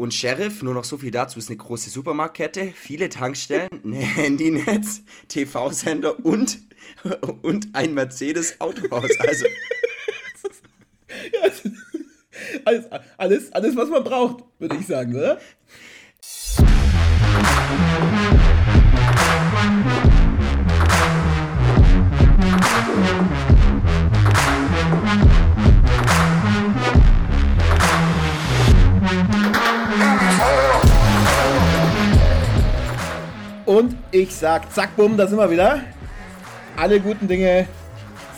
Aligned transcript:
Und 0.00 0.14
Sheriff, 0.14 0.62
nur 0.62 0.72
noch 0.72 0.84
so 0.84 0.96
viel 0.96 1.10
dazu, 1.10 1.38
ist 1.38 1.50
eine 1.50 1.58
große 1.58 1.90
Supermarktkette, 1.90 2.72
viele 2.74 3.10
Tankstellen, 3.10 3.68
ein 3.84 3.92
Handynetz, 3.92 5.02
TV-Sender 5.28 6.24
und, 6.24 6.58
und 7.42 7.68
ein 7.74 7.92
Mercedes-Autohaus. 7.92 9.10
Also. 9.18 9.44
alles, 12.64 12.86
alles, 13.18 13.52
alles, 13.52 13.76
was 13.76 13.90
man 13.90 14.02
braucht, 14.02 14.44
würde 14.58 14.76
ich 14.76 14.86
sagen, 14.86 15.14
oder? 15.14 15.38
Und 33.80 33.96
ich 34.10 34.34
sag, 34.34 34.70
zack, 34.74 34.94
bumm, 34.94 35.16
da 35.16 35.26
sind 35.26 35.38
wir 35.38 35.50
wieder. 35.50 35.82
Alle 36.76 37.00
guten 37.00 37.28
Dinge 37.28 37.66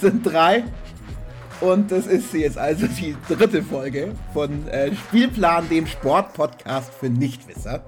sind 0.01 0.25
drei. 0.25 0.63
Und 1.61 1.91
das 1.91 2.07
ist 2.07 2.33
jetzt 2.33 2.57
also 2.57 2.87
die 2.87 3.17
dritte 3.27 3.65
Folge 3.65 4.15
von 4.33 4.69
äh, 4.69 4.95
Spielplan, 4.95 5.69
dem 5.69 5.89
Sportpodcast 5.89 6.95
für 6.95 7.09
Nichtwisser. 7.11 7.85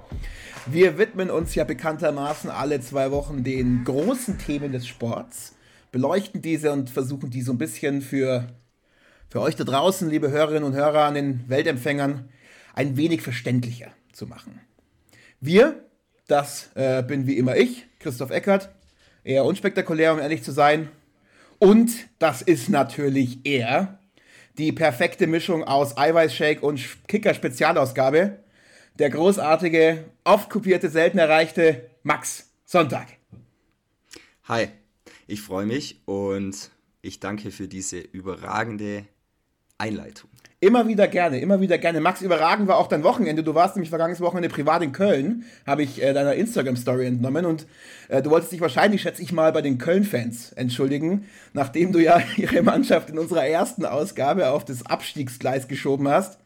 Wir 0.66 0.98
widmen 0.98 1.30
uns 1.30 1.54
ja 1.54 1.62
bekanntermaßen 1.62 2.50
alle 2.50 2.80
zwei 2.80 3.12
Wochen 3.12 3.44
den 3.44 3.84
großen 3.84 4.36
Themen 4.36 4.72
des 4.72 4.88
Sports, 4.88 5.55
beleuchten 5.92 6.42
diese 6.42 6.72
und 6.72 6.91
versuchen 6.91 7.30
die 7.30 7.42
so 7.42 7.52
ein 7.52 7.58
bisschen 7.58 8.02
für, 8.02 8.48
für 9.28 9.41
euch 9.41 9.55
da 9.55 9.62
draußen, 9.62 10.10
liebe 10.10 10.28
Hörerinnen 10.28 10.64
und 10.64 10.74
Hörer 10.74 11.05
an 11.05 11.14
den 11.14 11.48
Weltempfängern, 11.48 12.28
ein 12.74 12.96
wenig 12.96 13.22
verständlicher 13.22 13.92
zu 14.12 14.27
machen. 14.27 14.60
Wir 15.38 15.83
das 16.27 16.70
äh, 16.74 17.02
bin 17.02 17.27
wie 17.27 17.38
immer 17.38 17.56
ich, 17.56 17.86
Christoph 17.98 18.30
Eckert. 18.30 18.70
Eher 19.25 19.44
unspektakulär, 19.44 20.12
um 20.12 20.19
ehrlich 20.19 20.42
zu 20.42 20.53
sein. 20.53 20.89
Und 21.58 21.91
das 22.19 22.42
ist 22.42 22.69
natürlich 22.69 23.39
er. 23.44 23.98
Die 24.58 24.72
perfekte 24.72 25.27
Mischung 25.27 25.64
aus 25.64 25.97
Eiweißshake 25.97 26.61
und 26.61 26.81
Kicker-Spezialausgabe. 27.08 28.39
Der 28.98 29.11
großartige, 29.11 30.05
oft 30.22 30.50
kopierte, 30.50 30.89
selten 30.89 31.19
erreichte 31.19 31.91
Max 32.03 32.50
Sonntag. 32.64 33.09
Hi, 34.44 34.69
ich 35.27 35.41
freue 35.41 35.66
mich 35.66 36.00
und 36.06 36.70
ich 37.03 37.19
danke 37.19 37.50
für 37.50 37.66
diese 37.66 37.98
überragende 37.98 39.06
Einleitung. 39.78 40.31
Immer 40.64 40.88
wieder 40.88 41.08
gerne, 41.08 41.40
immer 41.40 41.60
wieder 41.60 41.76
gerne. 41.76 42.00
Max, 42.00 42.22
überragend 42.22 42.68
war 42.68 42.78
auch 42.78 42.86
dein 42.86 43.04
Wochenende. 43.04 43.42
Du 43.42 43.54
warst 43.54 43.76
nämlich 43.76 43.90
vergangenes 43.90 44.22
Wochenende 44.22 44.48
privat 44.48 44.82
in 44.82 44.92
Köln, 44.92 45.44
habe 45.66 45.82
ich 45.82 46.02
äh, 46.02 46.14
deiner 46.14 46.32
Instagram-Story 46.36 47.04
entnommen. 47.04 47.44
Und 47.44 47.66
äh, 48.08 48.22
du 48.22 48.30
wolltest 48.30 48.50
dich 48.50 48.62
wahrscheinlich, 48.62 49.02
schätze 49.02 49.20
ich 49.20 49.30
mal, 49.30 49.52
bei 49.52 49.60
den 49.60 49.76
Köln-Fans 49.76 50.54
entschuldigen, 50.54 51.26
nachdem 51.52 51.92
du 51.92 51.98
ja 51.98 52.18
ihre 52.38 52.62
Mannschaft 52.62 53.10
in 53.10 53.18
unserer 53.18 53.46
ersten 53.46 53.84
Ausgabe 53.84 54.48
auf 54.48 54.64
das 54.64 54.86
Abstiegsgleis 54.86 55.68
geschoben 55.68 56.08
hast. 56.08 56.38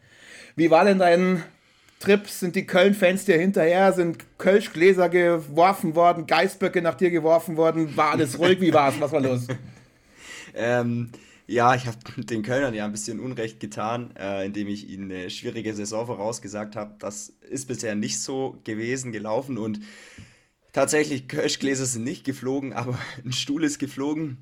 Wie 0.57 0.69
war 0.69 0.83
denn 0.83 0.99
dein 0.99 1.41
Trip? 2.01 2.27
Sind 2.27 2.57
die 2.57 2.65
Köln-Fans 2.65 3.23
dir 3.23 3.37
hinterher? 3.37 3.93
Sind 3.93 4.37
Kölschgläser 4.37 5.07
geworfen 5.07 5.95
worden? 5.95 6.27
Geißböcke 6.27 6.81
nach 6.81 6.95
dir 6.95 7.09
geworfen 7.09 7.55
worden? 7.55 7.95
War 7.95 8.11
alles 8.11 8.37
ruhig? 8.37 8.59
Wie 8.59 8.73
war 8.73 8.89
es? 8.89 8.99
Was 8.99 9.13
war 9.13 9.21
los? 9.21 9.47
ähm 10.57 11.09
ja, 11.49 11.73
ich 11.73 11.87
habe 11.87 11.97
den 12.17 12.43
Kölnern 12.43 12.73
ja 12.73 12.85
ein 12.85 12.91
bisschen 12.91 13.19
Unrecht 13.19 13.59
getan, 13.59 14.15
äh, 14.15 14.45
indem 14.45 14.67
ich 14.67 14.89
ihnen 14.89 15.11
eine 15.11 15.29
schwierige 15.29 15.73
Saison 15.73 16.05
vorausgesagt 16.05 16.75
habe. 16.75 16.95
Das 16.99 17.29
ist 17.49 17.67
bisher 17.67 17.95
nicht 17.95 18.19
so 18.19 18.59
gewesen, 18.63 19.11
gelaufen 19.11 19.57
und 19.57 19.79
tatsächlich, 20.73 21.27
Kölschgläser 21.27 21.85
sind 21.85 22.03
nicht 22.03 22.23
geflogen, 22.23 22.73
aber 22.73 22.97
ein 23.25 23.33
Stuhl 23.33 23.63
ist 23.63 23.79
geflogen. 23.79 24.37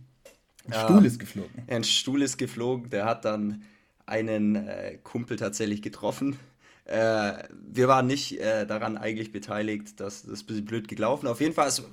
Ein 0.67 0.73
Stuhl 0.73 1.03
äh, 1.03 1.07
ist 1.07 1.19
geflogen. 1.19 1.63
Ein 1.67 1.83
Stuhl 1.85 2.21
ist 2.21 2.37
geflogen, 2.37 2.89
der 2.89 3.05
hat 3.05 3.23
dann 3.23 3.63
einen 4.05 4.55
äh, 4.55 4.97
Kumpel 5.01 5.37
tatsächlich 5.37 5.81
getroffen. 5.81 6.37
Äh, 6.83 7.43
wir 7.51 7.87
waren 7.87 8.07
nicht 8.07 8.39
äh, 8.39 8.65
daran 8.65 8.97
eigentlich 8.97 9.31
beteiligt, 9.31 9.99
das, 9.99 10.23
das 10.23 10.31
ist 10.31 10.43
ein 10.43 10.47
bisschen 10.47 10.65
blöd 10.65 10.87
gelaufen. 10.89 11.27
Auf 11.27 11.39
jeden 11.39 11.53
Fall, 11.53 11.69
ist, 11.69 11.83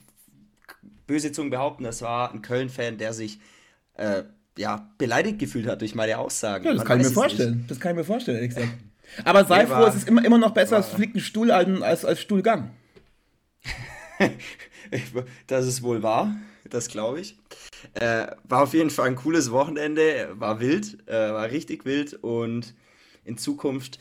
böse 1.06 1.30
Zungen 1.30 1.50
behaupten, 1.50 1.84
es 1.84 2.02
war 2.02 2.32
ein 2.32 2.42
Köln-Fan, 2.42 2.98
der 2.98 3.12
sich 3.12 3.38
äh, 3.94 4.24
ja, 4.58 4.88
beleidigt 4.98 5.38
gefühlt 5.38 5.66
hat 5.66 5.80
durch 5.80 5.94
meine 5.94 6.18
Aussagen. 6.18 6.64
Ja, 6.64 6.70
das 6.72 6.78
Man 6.78 6.86
kann 6.86 7.00
ich 7.00 7.08
mir 7.08 7.12
vorstellen. 7.12 7.56
Nicht. 7.58 7.70
Das 7.70 7.80
kann 7.80 7.92
ich 7.92 7.96
mir 7.98 8.04
vorstellen, 8.04 8.36
ehrlich 8.38 8.54
gesagt. 8.54 8.72
Aber 9.24 9.44
sei 9.44 9.66
froh, 9.66 9.84
es 9.84 9.94
ist 9.94 10.08
immer, 10.08 10.24
immer 10.24 10.38
noch 10.38 10.52
besser, 10.52 10.78
es 10.78 10.88
fliegt 10.88 11.14
ein 11.14 11.20
Stuhl 11.20 11.50
als, 11.50 12.04
als 12.04 12.20
Stuhlgang. 12.20 12.70
das 15.46 15.66
ist 15.66 15.82
wohl 15.82 16.02
wahr, 16.02 16.34
das 16.68 16.88
glaube 16.88 17.20
ich. 17.20 17.38
Äh, 17.94 18.28
war 18.44 18.62
auf 18.62 18.74
jeden 18.74 18.90
Fall 18.90 19.08
ein 19.08 19.16
cooles 19.16 19.50
Wochenende, 19.50 20.30
war 20.34 20.58
wild, 20.60 21.06
äh, 21.06 21.32
war 21.32 21.50
richtig 21.50 21.84
wild 21.84 22.14
und 22.14 22.74
in 23.24 23.36
Zukunft 23.36 23.98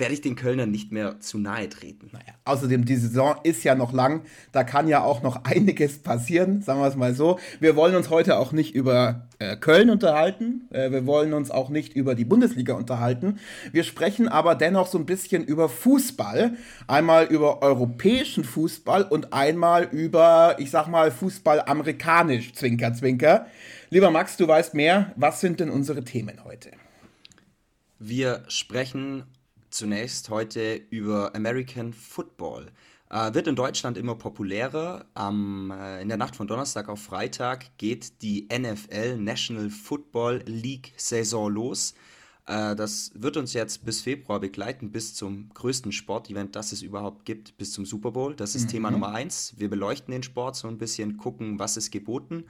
werde 0.00 0.14
ich 0.14 0.20
den 0.20 0.34
Kölnern 0.34 0.70
nicht 0.70 0.90
mehr 0.90 1.20
zu 1.20 1.38
nahe 1.38 1.68
treten. 1.68 2.08
Naja, 2.12 2.34
außerdem, 2.44 2.84
die 2.84 2.96
Saison 2.96 3.36
ist 3.44 3.62
ja 3.62 3.74
noch 3.74 3.92
lang. 3.92 4.22
Da 4.50 4.64
kann 4.64 4.88
ja 4.88 5.02
auch 5.02 5.22
noch 5.22 5.44
einiges 5.44 5.98
passieren, 5.98 6.62
sagen 6.62 6.80
wir 6.80 6.88
es 6.88 6.96
mal 6.96 7.14
so. 7.14 7.38
Wir 7.60 7.76
wollen 7.76 7.94
uns 7.94 8.10
heute 8.10 8.38
auch 8.38 8.52
nicht 8.52 8.74
über 8.74 9.28
äh, 9.38 9.56
Köln 9.56 9.90
unterhalten. 9.90 10.68
Äh, 10.70 10.90
wir 10.90 11.06
wollen 11.06 11.32
uns 11.34 11.50
auch 11.50 11.68
nicht 11.68 11.94
über 11.94 12.14
die 12.14 12.24
Bundesliga 12.24 12.74
unterhalten. 12.74 13.38
Wir 13.70 13.84
sprechen 13.84 14.26
aber 14.28 14.54
dennoch 14.54 14.86
so 14.86 14.98
ein 14.98 15.06
bisschen 15.06 15.44
über 15.44 15.68
Fußball. 15.68 16.54
Einmal 16.88 17.26
über 17.26 17.62
europäischen 17.62 18.44
Fußball 18.44 19.04
und 19.04 19.32
einmal 19.32 19.84
über, 19.84 20.56
ich 20.58 20.70
sag 20.70 20.88
mal, 20.88 21.10
Fußball 21.10 21.62
amerikanisch, 21.66 22.54
Zwinker, 22.54 22.94
Zwinker. 22.94 23.46
Lieber 23.90 24.10
Max, 24.10 24.36
du 24.36 24.48
weißt 24.48 24.74
mehr. 24.74 25.12
Was 25.16 25.40
sind 25.40 25.60
denn 25.60 25.70
unsere 25.70 26.04
Themen 26.04 26.44
heute? 26.44 26.70
Wir 27.98 28.44
sprechen 28.48 29.24
zunächst 29.70 30.30
heute 30.30 30.74
über 30.90 31.34
American 31.34 31.92
Football. 31.92 32.70
Äh, 33.08 33.34
wird 33.34 33.48
in 33.48 33.56
Deutschland 33.56 33.96
immer 33.98 34.14
populärer. 34.14 35.04
Am, 35.14 35.72
äh, 35.72 36.00
in 36.00 36.08
der 36.08 36.16
Nacht 36.16 36.36
von 36.36 36.46
Donnerstag 36.46 36.88
auf 36.88 37.02
Freitag 37.02 37.76
geht 37.76 38.22
die 38.22 38.46
NFL 38.52 39.16
National 39.16 39.68
Football 39.68 40.42
League 40.46 40.92
Saison 40.96 41.52
los. 41.52 41.94
Äh, 42.46 42.76
das 42.76 43.10
wird 43.14 43.36
uns 43.36 43.52
jetzt 43.52 43.84
bis 43.84 44.00
Februar 44.00 44.38
begleiten, 44.38 44.92
bis 44.92 45.14
zum 45.14 45.48
größten 45.54 45.92
Sportevent, 45.92 46.54
das 46.54 46.72
es 46.72 46.82
überhaupt 46.82 47.24
gibt, 47.24 47.58
bis 47.58 47.72
zum 47.72 47.84
Super 47.84 48.12
Bowl. 48.12 48.34
Das 48.34 48.54
ist 48.54 48.64
mhm. 48.64 48.68
Thema 48.68 48.90
Nummer 48.90 49.12
eins. 49.12 49.54
Wir 49.56 49.68
beleuchten 49.68 50.12
den 50.12 50.22
Sport 50.22 50.54
so 50.54 50.68
ein 50.68 50.78
bisschen, 50.78 51.16
gucken, 51.16 51.58
was 51.58 51.76
ist 51.76 51.90
geboten. 51.90 52.44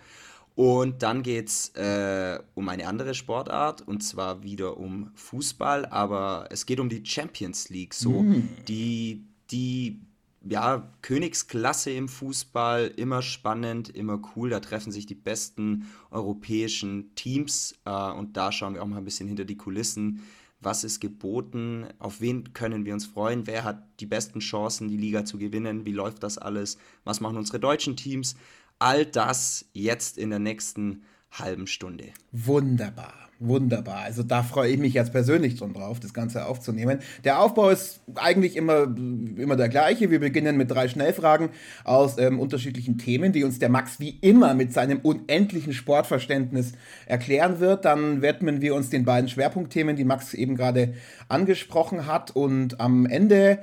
Und 0.61 1.03
dann 1.03 1.23
geht 1.23 1.49
es 1.49 1.71
äh, 1.71 2.39
um 2.55 2.69
eine 2.69 2.87
andere 2.87 3.15
Sportart 3.15 3.81
und 3.81 4.03
zwar 4.03 4.43
wieder 4.43 4.77
um 4.77 5.11
Fußball, 5.15 5.87
aber 5.87 6.49
es 6.51 6.67
geht 6.67 6.81
um 6.81 6.91
die 6.91 7.03
Champions 7.03 7.71
League, 7.71 7.95
so 7.95 8.25
mm. 8.25 8.47
die, 8.69 9.25
die 9.51 10.03
ja, 10.47 10.93
Königsklasse 11.01 11.93
im 11.93 12.11
Fußball, 12.11 12.93
immer 12.97 13.23
spannend, 13.23 13.89
immer 13.89 14.21
cool. 14.37 14.51
Da 14.51 14.61
treffen 14.61 14.93
sich 14.93 15.07
die 15.07 15.15
besten 15.15 15.87
europäischen 16.11 17.15
Teams 17.15 17.75
äh, 17.87 18.13
und 18.13 18.37
da 18.37 18.53
schauen 18.53 18.75
wir 18.75 18.83
auch 18.83 18.87
mal 18.87 18.99
ein 18.99 19.05
bisschen 19.07 19.29
hinter 19.29 19.47
die 19.47 19.57
Kulissen. 19.57 20.21
Was 20.61 20.85
ist 20.85 21.01
geboten? 21.01 21.87
Auf 21.99 22.21
wen 22.21 22.53
können 22.53 22.85
wir 22.85 22.93
uns 22.93 23.07
freuen? 23.07 23.47
Wer 23.47 23.65
hat 23.65 23.83
die 23.99 24.05
besten 24.05 24.41
Chancen, 24.41 24.89
die 24.89 24.99
Liga 24.99 25.25
zu 25.25 25.39
gewinnen? 25.39 25.87
Wie 25.87 25.93
läuft 25.93 26.23
das 26.23 26.37
alles? 26.37 26.77
Was 27.05 27.23
machen 27.23 27.39
unsere 27.39 27.61
deutschen 27.61 27.97
Teams? 27.97 28.37
All 28.81 29.05
das 29.05 29.67
jetzt 29.75 30.17
in 30.17 30.31
der 30.31 30.39
nächsten 30.39 31.03
halben 31.31 31.67
Stunde. 31.67 32.05
Wunderbar, 32.33 33.13
wunderbar. 33.39 33.99
Also 33.99 34.23
da 34.23 34.43
freue 34.43 34.71
ich 34.73 34.79
mich 34.79 34.95
jetzt 34.95 35.13
persönlich 35.13 35.59
schon 35.59 35.75
drauf, 35.75 36.01
das 36.01 36.15
Ganze 36.15 36.47
aufzunehmen. 36.47 37.01
Der 37.23 37.41
Aufbau 37.41 37.69
ist 37.69 38.01
eigentlich 38.15 38.57
immer, 38.57 38.85
immer 38.85 39.57
der 39.57 39.69
gleiche. 39.69 40.11
Wir 40.11 40.19
beginnen 40.19 40.57
mit 40.57 40.71
drei 40.71 40.89
Schnellfragen 40.89 41.51
aus 41.85 42.17
ähm, 42.17 42.41
unterschiedlichen 42.41 42.97
Themen, 42.97 43.33
die 43.33 43.45
uns 43.45 43.59
der 43.59 43.69
Max 43.69 44.01
wie 44.01 44.19
immer 44.23 44.55
mit 44.55 44.73
seinem 44.73 45.01
unendlichen 45.01 45.75
Sportverständnis 45.75 46.73
erklären 47.05 47.61
wird. 47.61 47.85
Dann 47.85 48.23
widmen 48.23 48.63
wir 48.63 48.75
uns 48.75 48.89
den 48.89 49.05
beiden 49.05 49.29
Schwerpunktthemen, 49.29 49.95
die 49.95 50.05
Max 50.05 50.33
eben 50.33 50.57
gerade 50.57 50.95
angesprochen 51.29 52.07
hat. 52.07 52.31
Und 52.31 52.81
am 52.81 53.05
Ende, 53.05 53.59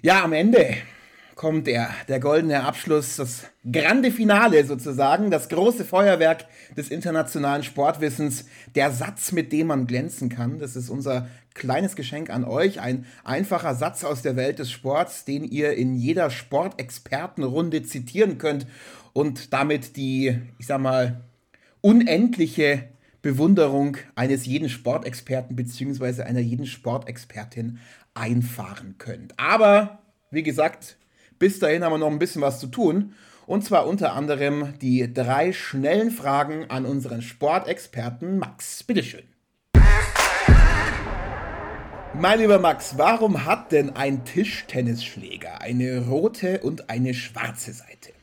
ja, 0.00 0.22
am 0.22 0.32
Ende 0.32 0.76
kommt 1.38 1.68
der, 1.68 1.88
der 2.08 2.18
goldene 2.18 2.64
Abschluss, 2.64 3.14
das 3.14 3.44
grande 3.72 4.10
Finale 4.10 4.66
sozusagen, 4.66 5.30
das 5.30 5.48
große 5.48 5.84
Feuerwerk 5.84 6.46
des 6.76 6.88
internationalen 6.90 7.62
Sportwissens, 7.62 8.46
der 8.74 8.90
Satz, 8.90 9.30
mit 9.30 9.52
dem 9.52 9.68
man 9.68 9.86
glänzen 9.86 10.30
kann. 10.30 10.58
Das 10.58 10.74
ist 10.74 10.90
unser 10.90 11.28
kleines 11.54 11.94
Geschenk 11.94 12.28
an 12.28 12.42
euch, 12.42 12.80
ein 12.80 13.06
einfacher 13.22 13.76
Satz 13.76 14.02
aus 14.02 14.20
der 14.20 14.34
Welt 14.34 14.58
des 14.58 14.72
Sports, 14.72 15.24
den 15.24 15.44
ihr 15.44 15.74
in 15.74 15.94
jeder 15.94 16.28
Sportexpertenrunde 16.30 17.84
zitieren 17.84 18.38
könnt 18.38 18.66
und 19.12 19.52
damit 19.52 19.96
die, 19.96 20.40
ich 20.58 20.66
sag 20.66 20.80
mal, 20.80 21.20
unendliche 21.80 22.88
Bewunderung 23.22 23.96
eines 24.16 24.44
jeden 24.44 24.68
Sportexperten 24.68 25.54
bzw. 25.54 26.22
einer 26.22 26.40
jeden 26.40 26.66
Sportexpertin 26.66 27.78
einfahren 28.14 28.96
könnt. 28.98 29.38
Aber, 29.38 30.00
wie 30.32 30.42
gesagt, 30.42 30.96
bis 31.38 31.58
dahin 31.58 31.84
haben 31.84 31.92
wir 31.92 31.98
noch 31.98 32.10
ein 32.10 32.18
bisschen 32.18 32.42
was 32.42 32.60
zu 32.60 32.66
tun. 32.66 33.14
Und 33.46 33.64
zwar 33.64 33.86
unter 33.86 34.12
anderem 34.12 34.74
die 34.82 35.12
drei 35.12 35.52
schnellen 35.52 36.10
Fragen 36.10 36.66
an 36.68 36.84
unseren 36.84 37.22
Sportexperten 37.22 38.38
Max. 38.38 38.82
Bitteschön. 38.82 39.24
Mein 42.14 42.40
lieber 42.40 42.58
Max, 42.58 42.98
warum 42.98 43.44
hat 43.44 43.72
denn 43.72 43.94
ein 43.94 44.24
Tischtennisschläger 44.24 45.60
eine 45.60 46.06
rote 46.06 46.60
und 46.60 46.90
eine 46.90 47.14
schwarze 47.14 47.72
Seite? 47.72 48.17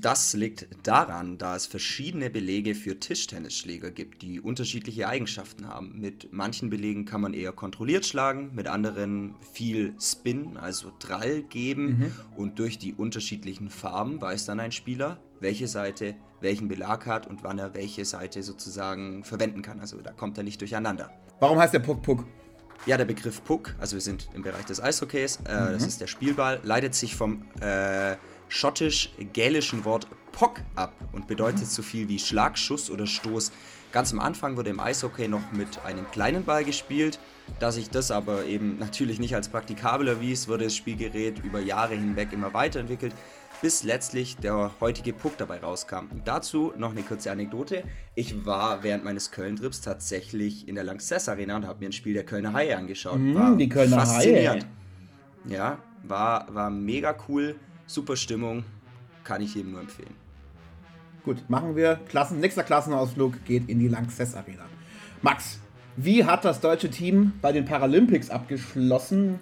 Das 0.00 0.34
liegt 0.34 0.66
daran, 0.82 1.38
da 1.38 1.54
es 1.54 1.66
verschiedene 1.66 2.28
Belege 2.28 2.74
für 2.74 2.98
Tischtennisschläger 2.98 3.90
gibt, 3.90 4.22
die 4.22 4.40
unterschiedliche 4.40 5.08
Eigenschaften 5.08 5.68
haben. 5.68 6.00
Mit 6.00 6.32
manchen 6.32 6.70
Belegen 6.70 7.04
kann 7.04 7.20
man 7.20 7.34
eher 7.34 7.52
kontrolliert 7.52 8.04
schlagen, 8.04 8.50
mit 8.54 8.66
anderen 8.66 9.34
viel 9.52 9.94
Spin, 10.00 10.56
also 10.56 10.92
Drall 10.98 11.42
geben 11.42 11.86
mhm. 11.86 12.12
und 12.36 12.58
durch 12.58 12.78
die 12.78 12.94
unterschiedlichen 12.94 13.70
Farben 13.70 14.20
weiß 14.20 14.46
dann 14.46 14.60
ein 14.60 14.72
Spieler, 14.72 15.20
welche 15.40 15.68
Seite 15.68 16.16
welchen 16.40 16.68
Belag 16.68 17.06
hat 17.06 17.26
und 17.26 17.44
wann 17.44 17.58
er 17.58 17.74
welche 17.74 18.04
Seite 18.04 18.42
sozusagen 18.42 19.24
verwenden 19.24 19.62
kann. 19.62 19.80
Also 19.80 20.00
da 20.00 20.12
kommt 20.12 20.36
er 20.36 20.44
nicht 20.44 20.60
durcheinander. 20.60 21.10
Warum 21.40 21.58
heißt 21.58 21.74
der 21.74 21.80
Puck 21.80 22.02
Puck? 22.02 22.24
Ja, 22.84 22.96
der 22.96 23.04
Begriff 23.04 23.42
Puck, 23.42 23.74
also 23.78 23.96
wir 23.96 24.00
sind 24.00 24.28
im 24.34 24.42
Bereich 24.42 24.64
des 24.66 24.80
Eishockeys, 24.80 25.40
äh, 25.48 25.60
mhm. 25.60 25.72
das 25.72 25.86
ist 25.86 26.00
der 26.00 26.06
Spielball, 26.06 26.60
leitet 26.62 26.94
sich 26.94 27.16
vom 27.16 27.42
äh, 27.60 28.16
schottisch-gälischen 28.48 29.84
Wort 29.84 30.06
Pock 30.32 30.60
ab 30.74 30.92
und 31.12 31.26
bedeutet 31.26 31.66
so 31.66 31.82
viel 31.82 32.08
wie 32.08 32.18
Schlagschuss 32.18 32.90
oder 32.90 33.06
Stoß. 33.06 33.52
Ganz 33.92 34.12
am 34.12 34.20
Anfang 34.20 34.56
wurde 34.56 34.68
im 34.70 34.80
Eishockey 34.80 35.28
noch 35.28 35.52
mit 35.52 35.82
einem 35.84 36.10
kleinen 36.10 36.44
Ball 36.44 36.64
gespielt. 36.64 37.18
Da 37.58 37.72
sich 37.72 37.88
das 37.88 38.10
aber 38.10 38.44
eben 38.44 38.78
natürlich 38.78 39.18
nicht 39.18 39.34
als 39.34 39.48
praktikabel 39.48 40.08
erwies, 40.08 40.48
wurde 40.48 40.64
das 40.64 40.76
Spielgerät 40.76 41.42
über 41.42 41.60
Jahre 41.60 41.94
hinweg 41.94 42.32
immer 42.32 42.52
weiterentwickelt, 42.52 43.14
bis 43.62 43.84
letztlich 43.84 44.36
der 44.36 44.72
heutige 44.80 45.14
Puck 45.14 45.38
dabei 45.38 45.60
rauskam. 45.60 46.08
Dazu 46.24 46.74
noch 46.76 46.90
eine 46.90 47.02
kurze 47.02 47.30
Anekdote. 47.30 47.84
Ich 48.14 48.44
war 48.44 48.82
während 48.82 49.04
meines 49.04 49.30
Köln-Trips 49.30 49.80
tatsächlich 49.80 50.68
in 50.68 50.74
der 50.74 50.84
Lanxess 50.84 51.28
Arena 51.28 51.56
und 51.56 51.66
habe 51.66 51.78
mir 51.80 51.86
ein 51.86 51.92
Spiel 51.92 52.12
der 52.12 52.26
Kölner 52.26 52.52
Haie 52.52 52.76
angeschaut. 52.76 53.18
Mm, 53.18 53.56
die 53.56 53.68
Kölner 53.68 54.06
Haie. 54.06 54.58
Ja, 55.48 55.78
war, 56.02 56.52
war 56.54 56.68
mega 56.68 57.16
cool, 57.28 57.56
super 57.86 58.16
Stimmung, 58.16 58.64
kann 59.24 59.42
ich 59.42 59.54
jedem 59.54 59.72
nur 59.72 59.80
empfehlen. 59.80 60.14
Gut, 61.24 61.48
machen 61.48 61.74
wir. 61.74 61.96
Klassen, 62.08 62.38
nächster 62.38 62.62
Klassenausflug 62.62 63.44
geht 63.44 63.68
in 63.68 63.80
die 63.80 63.88
Lanxess 63.88 64.34
Arena. 64.34 64.64
Max, 65.22 65.58
wie 65.96 66.24
hat 66.24 66.44
das 66.44 66.60
deutsche 66.60 66.90
Team 66.90 67.32
bei 67.42 67.52
den 67.52 67.64
Paralympics 67.64 68.30
abgeschlossen? 68.30 69.40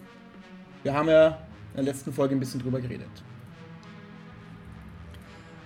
Wir 0.82 0.94
haben 0.94 1.08
ja 1.08 1.38
in 1.72 1.84
der 1.84 1.84
letzten 1.84 2.12
Folge 2.12 2.34
ein 2.34 2.40
bisschen 2.40 2.60
drüber 2.60 2.80
geredet. 2.80 3.10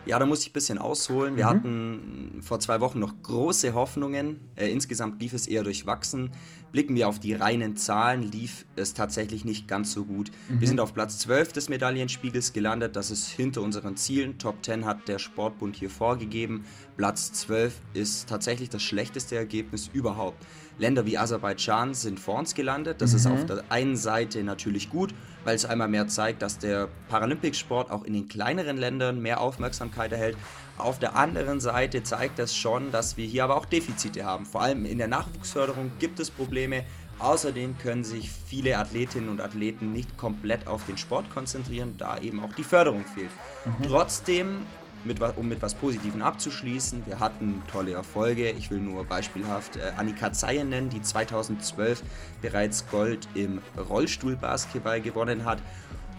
Ja, 0.08 0.18
da 0.18 0.24
muss 0.24 0.40
ich 0.40 0.50
ein 0.50 0.52
bisschen 0.54 0.78
ausholen. 0.78 1.36
Wir 1.36 1.44
mhm. 1.44 1.48
hatten 1.50 2.38
vor 2.40 2.60
zwei 2.60 2.80
Wochen 2.80 2.98
noch 2.98 3.22
große 3.22 3.74
Hoffnungen. 3.74 4.40
Äh, 4.56 4.70
insgesamt 4.70 5.20
lief 5.20 5.34
es 5.34 5.46
eher 5.46 5.62
durchwachsen. 5.62 6.30
Blicken 6.72 6.94
wir 6.94 7.08
auf 7.08 7.18
die 7.18 7.34
reinen 7.34 7.76
Zahlen, 7.76 8.22
lief 8.22 8.64
es 8.74 8.94
tatsächlich 8.94 9.44
nicht 9.44 9.68
ganz 9.68 9.92
so 9.92 10.06
gut. 10.06 10.30
Mhm. 10.48 10.60
Wir 10.60 10.68
sind 10.68 10.80
auf 10.80 10.94
Platz 10.94 11.18
12 11.18 11.52
des 11.52 11.68
Medaillenspiegels 11.68 12.54
gelandet. 12.54 12.96
Das 12.96 13.10
ist 13.10 13.28
hinter 13.28 13.60
unseren 13.60 13.98
Zielen. 13.98 14.38
Top 14.38 14.64
10 14.64 14.86
hat 14.86 15.08
der 15.08 15.18
Sportbund 15.18 15.76
hier 15.76 15.90
vorgegeben. 15.90 16.64
Platz 16.96 17.30
12 17.34 17.74
ist 17.92 18.30
tatsächlich 18.30 18.70
das 18.70 18.82
schlechteste 18.82 19.36
Ergebnis 19.36 19.90
überhaupt. 19.92 20.42
Länder 20.78 21.04
wie 21.06 21.18
Aserbaidschan 21.18 21.94
sind 21.94 22.20
vor 22.20 22.38
uns 22.38 22.54
gelandet. 22.54 23.00
Das 23.00 23.10
mhm. 23.10 23.16
ist 23.16 23.26
auf 23.26 23.46
der 23.46 23.64
einen 23.68 23.96
Seite 23.96 24.42
natürlich 24.44 24.90
gut, 24.90 25.12
weil 25.44 25.56
es 25.56 25.64
einmal 25.64 25.88
mehr 25.88 26.08
zeigt, 26.08 26.42
dass 26.42 26.58
der 26.58 26.88
Paralympics-Sport 27.08 27.90
auch 27.90 28.04
in 28.04 28.12
den 28.12 28.28
kleineren 28.28 28.76
Ländern 28.76 29.20
mehr 29.20 29.40
Aufmerksamkeit 29.40 30.12
erhält. 30.12 30.36
Auf 30.76 31.00
der 31.00 31.16
anderen 31.16 31.58
Seite 31.60 32.04
zeigt 32.04 32.38
das 32.38 32.54
schon, 32.54 32.92
dass 32.92 33.16
wir 33.16 33.26
hier 33.26 33.44
aber 33.44 33.56
auch 33.56 33.66
Defizite 33.66 34.24
haben. 34.24 34.46
Vor 34.46 34.62
allem 34.62 34.84
in 34.84 34.98
der 34.98 35.08
Nachwuchsförderung 35.08 35.90
gibt 35.98 36.20
es 36.20 36.30
Probleme. 36.30 36.84
Außerdem 37.18 37.76
können 37.78 38.04
sich 38.04 38.30
viele 38.30 38.78
Athletinnen 38.78 39.28
und 39.28 39.40
Athleten 39.40 39.92
nicht 39.92 40.16
komplett 40.16 40.68
auf 40.68 40.86
den 40.86 40.96
Sport 40.96 41.30
konzentrieren, 41.30 41.94
da 41.98 42.18
eben 42.18 42.40
auch 42.40 42.52
die 42.52 42.62
Förderung 42.62 43.04
fehlt. 43.04 43.30
Mhm. 43.64 43.88
Trotzdem 43.88 44.66
mit, 45.04 45.20
um 45.36 45.48
mit 45.48 45.62
was 45.62 45.74
Positivem 45.74 46.22
abzuschließen, 46.22 47.06
wir 47.06 47.20
hatten 47.20 47.62
tolle 47.70 47.92
Erfolge. 47.92 48.50
Ich 48.50 48.70
will 48.70 48.80
nur 48.80 49.04
beispielhaft 49.04 49.76
äh, 49.76 49.92
Annika 49.96 50.32
Zeyen 50.32 50.68
nennen, 50.68 50.90
die 50.90 51.02
2012 51.02 52.02
bereits 52.42 52.88
Gold 52.88 53.28
im 53.34 53.60
Rollstuhlbasketball 53.76 55.00
gewonnen 55.00 55.44
hat 55.44 55.58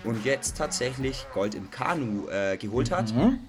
und 0.03 0.23
jetzt 0.25 0.57
tatsächlich 0.57 1.25
Gold 1.33 1.55
im 1.55 1.69
Kanu 1.69 2.27
äh, 2.29 2.57
geholt 2.57 2.91
hat. 2.91 3.13
Mhm. 3.13 3.39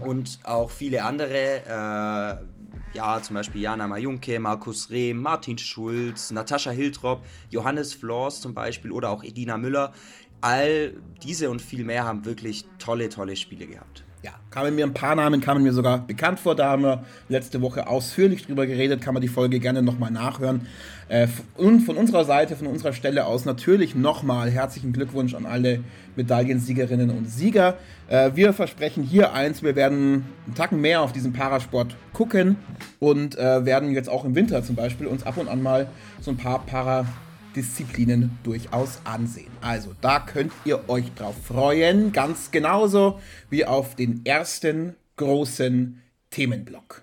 Und 0.00 0.38
auch 0.44 0.70
viele 0.70 1.04
andere, 1.04 1.62
äh, 1.66 2.96
ja, 2.96 3.22
zum 3.22 3.34
Beispiel 3.34 3.62
Jana 3.62 3.86
Majunke, 3.86 4.38
Markus 4.38 4.90
Rehm, 4.90 5.18
Martin 5.18 5.58
Schulz, 5.58 6.30
Natascha 6.30 6.70
Hiltrop, 6.70 7.24
Johannes 7.50 7.94
Flors 7.94 8.40
zum 8.40 8.54
Beispiel 8.54 8.92
oder 8.92 9.10
auch 9.10 9.22
Edina 9.22 9.56
Müller. 9.56 9.92
All 10.40 10.94
diese 11.22 11.50
und 11.50 11.60
viel 11.60 11.84
mehr 11.84 12.04
haben 12.04 12.24
wirklich 12.24 12.64
tolle, 12.78 13.08
tolle 13.08 13.36
Spiele 13.36 13.66
gehabt 13.66 14.04
ja, 14.22 14.32
kamen 14.50 14.74
mir 14.74 14.84
ein 14.84 14.92
paar 14.92 15.14
Namen, 15.14 15.40
kamen 15.40 15.62
mir 15.62 15.72
sogar 15.72 16.06
bekannt 16.06 16.40
vor. 16.40 16.54
Da 16.54 16.70
haben 16.70 16.82
wir 16.82 17.04
letzte 17.28 17.62
Woche 17.62 17.86
ausführlich 17.86 18.46
drüber 18.46 18.66
geredet. 18.66 19.00
Kann 19.00 19.14
man 19.14 19.22
die 19.22 19.28
Folge 19.28 19.60
gerne 19.60 19.82
nochmal 19.82 20.10
nachhören. 20.10 20.66
Äh, 21.08 21.26
und 21.56 21.80
von 21.80 21.96
unserer 21.96 22.24
Seite, 22.24 22.54
von 22.54 22.66
unserer 22.66 22.92
Stelle 22.92 23.24
aus 23.24 23.46
natürlich 23.46 23.94
nochmal 23.94 24.50
herzlichen 24.50 24.92
Glückwunsch 24.92 25.34
an 25.34 25.46
alle 25.46 25.80
Medaillensiegerinnen 26.16 27.10
und 27.10 27.30
Sieger. 27.30 27.78
Äh, 28.08 28.32
wir 28.34 28.52
versprechen 28.52 29.04
hier 29.04 29.32
eins: 29.32 29.62
Wir 29.62 29.74
werden 29.74 30.26
einen 30.46 30.54
Tacken 30.54 30.80
mehr 30.80 31.00
auf 31.00 31.12
diesen 31.12 31.32
Parasport 31.32 31.96
gucken 32.12 32.56
und 32.98 33.38
äh, 33.38 33.64
werden 33.64 33.90
jetzt 33.92 34.10
auch 34.10 34.26
im 34.26 34.34
Winter 34.34 34.62
zum 34.62 34.76
Beispiel 34.76 35.06
uns 35.06 35.24
ab 35.24 35.38
und 35.38 35.48
an 35.48 35.62
mal 35.62 35.88
so 36.20 36.30
ein 36.30 36.36
paar 36.36 36.66
Para 36.66 37.06
Disziplinen 37.54 38.38
durchaus 38.42 39.00
ansehen. 39.04 39.50
Also 39.60 39.94
da 40.00 40.20
könnt 40.20 40.52
ihr 40.64 40.88
euch 40.88 41.12
drauf 41.14 41.34
freuen, 41.44 42.12
ganz 42.12 42.50
genauso 42.50 43.20
wie 43.48 43.64
auf 43.64 43.94
den 43.94 44.24
ersten 44.24 44.96
großen 45.16 46.00
Themenblock. 46.30 47.02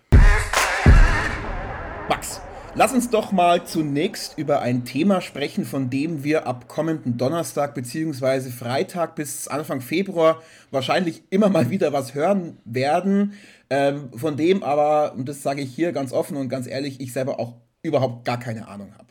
Max, 2.10 2.40
lass 2.76 2.94
uns 2.94 3.10
doch 3.10 3.32
mal 3.32 3.66
zunächst 3.66 4.38
über 4.38 4.62
ein 4.62 4.86
Thema 4.86 5.20
sprechen, 5.20 5.66
von 5.66 5.90
dem 5.90 6.24
wir 6.24 6.48
ab 6.48 6.68
kommenden 6.70 7.18
Donnerstag 7.18 7.76
bzw. 7.76 8.50
Freitag 8.50 9.16
bis 9.16 9.48
Anfang 9.48 9.82
Februar 9.82 10.42
wahrscheinlich 10.72 11.24
immer 11.30 11.50
mal 11.50 11.70
wieder 11.70 11.92
was 11.92 12.14
hören 12.14 12.58
werden, 12.64 13.34
ähm, 13.70 14.10
von 14.16 14.38
dem 14.38 14.64
aber, 14.64 15.14
und 15.16 15.28
das 15.28 15.44
sage 15.44 15.62
ich 15.62 15.76
hier 15.76 15.92
ganz 15.92 16.14
offen 16.14 16.38
und 16.38 16.48
ganz 16.48 16.68
ehrlich, 16.68 17.02
ich 17.02 17.12
selber 17.12 17.40
auch 17.40 17.56
überhaupt 17.84 18.24
gar 18.24 18.40
keine 18.40 18.68
Ahnung 18.68 18.94
habe. 18.98 19.07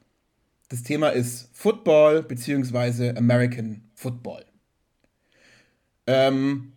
Das 0.68 0.82
Thema 0.82 1.10
ist 1.10 1.48
Football 1.52 2.24
bzw. 2.24 3.16
American 3.16 3.82
Football. 3.94 4.44
Ähm, 6.08 6.72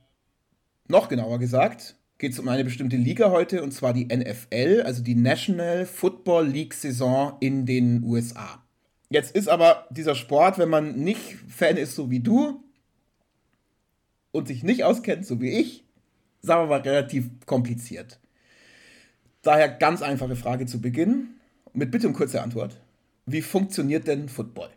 noch 0.87 1.09
genauer 1.09 1.39
gesagt 1.39 1.95
geht 2.19 2.33
es 2.33 2.39
um 2.39 2.47
eine 2.49 2.63
bestimmte 2.65 2.97
Liga 2.97 3.31
heute 3.31 3.63
und 3.63 3.71
zwar 3.71 3.93
die 3.93 4.05
NFL, 4.05 4.83
also 4.85 5.01
die 5.01 5.15
National 5.15 5.85
Football 5.85 6.47
League 6.47 6.73
Saison 6.73 7.37
in 7.39 7.65
den 7.65 8.03
USA. 8.03 8.61
Jetzt 9.09 9.35
ist 9.35 9.47
aber 9.47 9.87
dieser 9.89 10.15
Sport, 10.15 10.59
wenn 10.59 10.69
man 10.69 10.99
nicht 10.99 11.37
Fan 11.47 11.77
ist, 11.77 11.95
so 11.95 12.11
wie 12.11 12.19
du 12.19 12.63
und 14.31 14.47
sich 14.47 14.63
nicht 14.63 14.83
auskennt, 14.83 15.25
so 15.25 15.41
wie 15.41 15.49
ich, 15.49 15.83
sagen 16.41 16.63
wir 16.63 16.77
mal 16.77 16.81
relativ 16.81 17.29
kompliziert. 17.45 18.19
Daher 19.41 19.69
ganz 19.69 20.01
einfache 20.01 20.35
Frage 20.35 20.65
zu 20.65 20.81
Beginn 20.81 21.29
mit 21.73 21.89
bitte 21.89 22.07
um 22.07 22.13
kurze 22.13 22.43
Antwort. 22.43 22.79
Wie 23.31 23.43
funktioniert 23.43 24.07
denn 24.07 24.27
Football? 24.27 24.71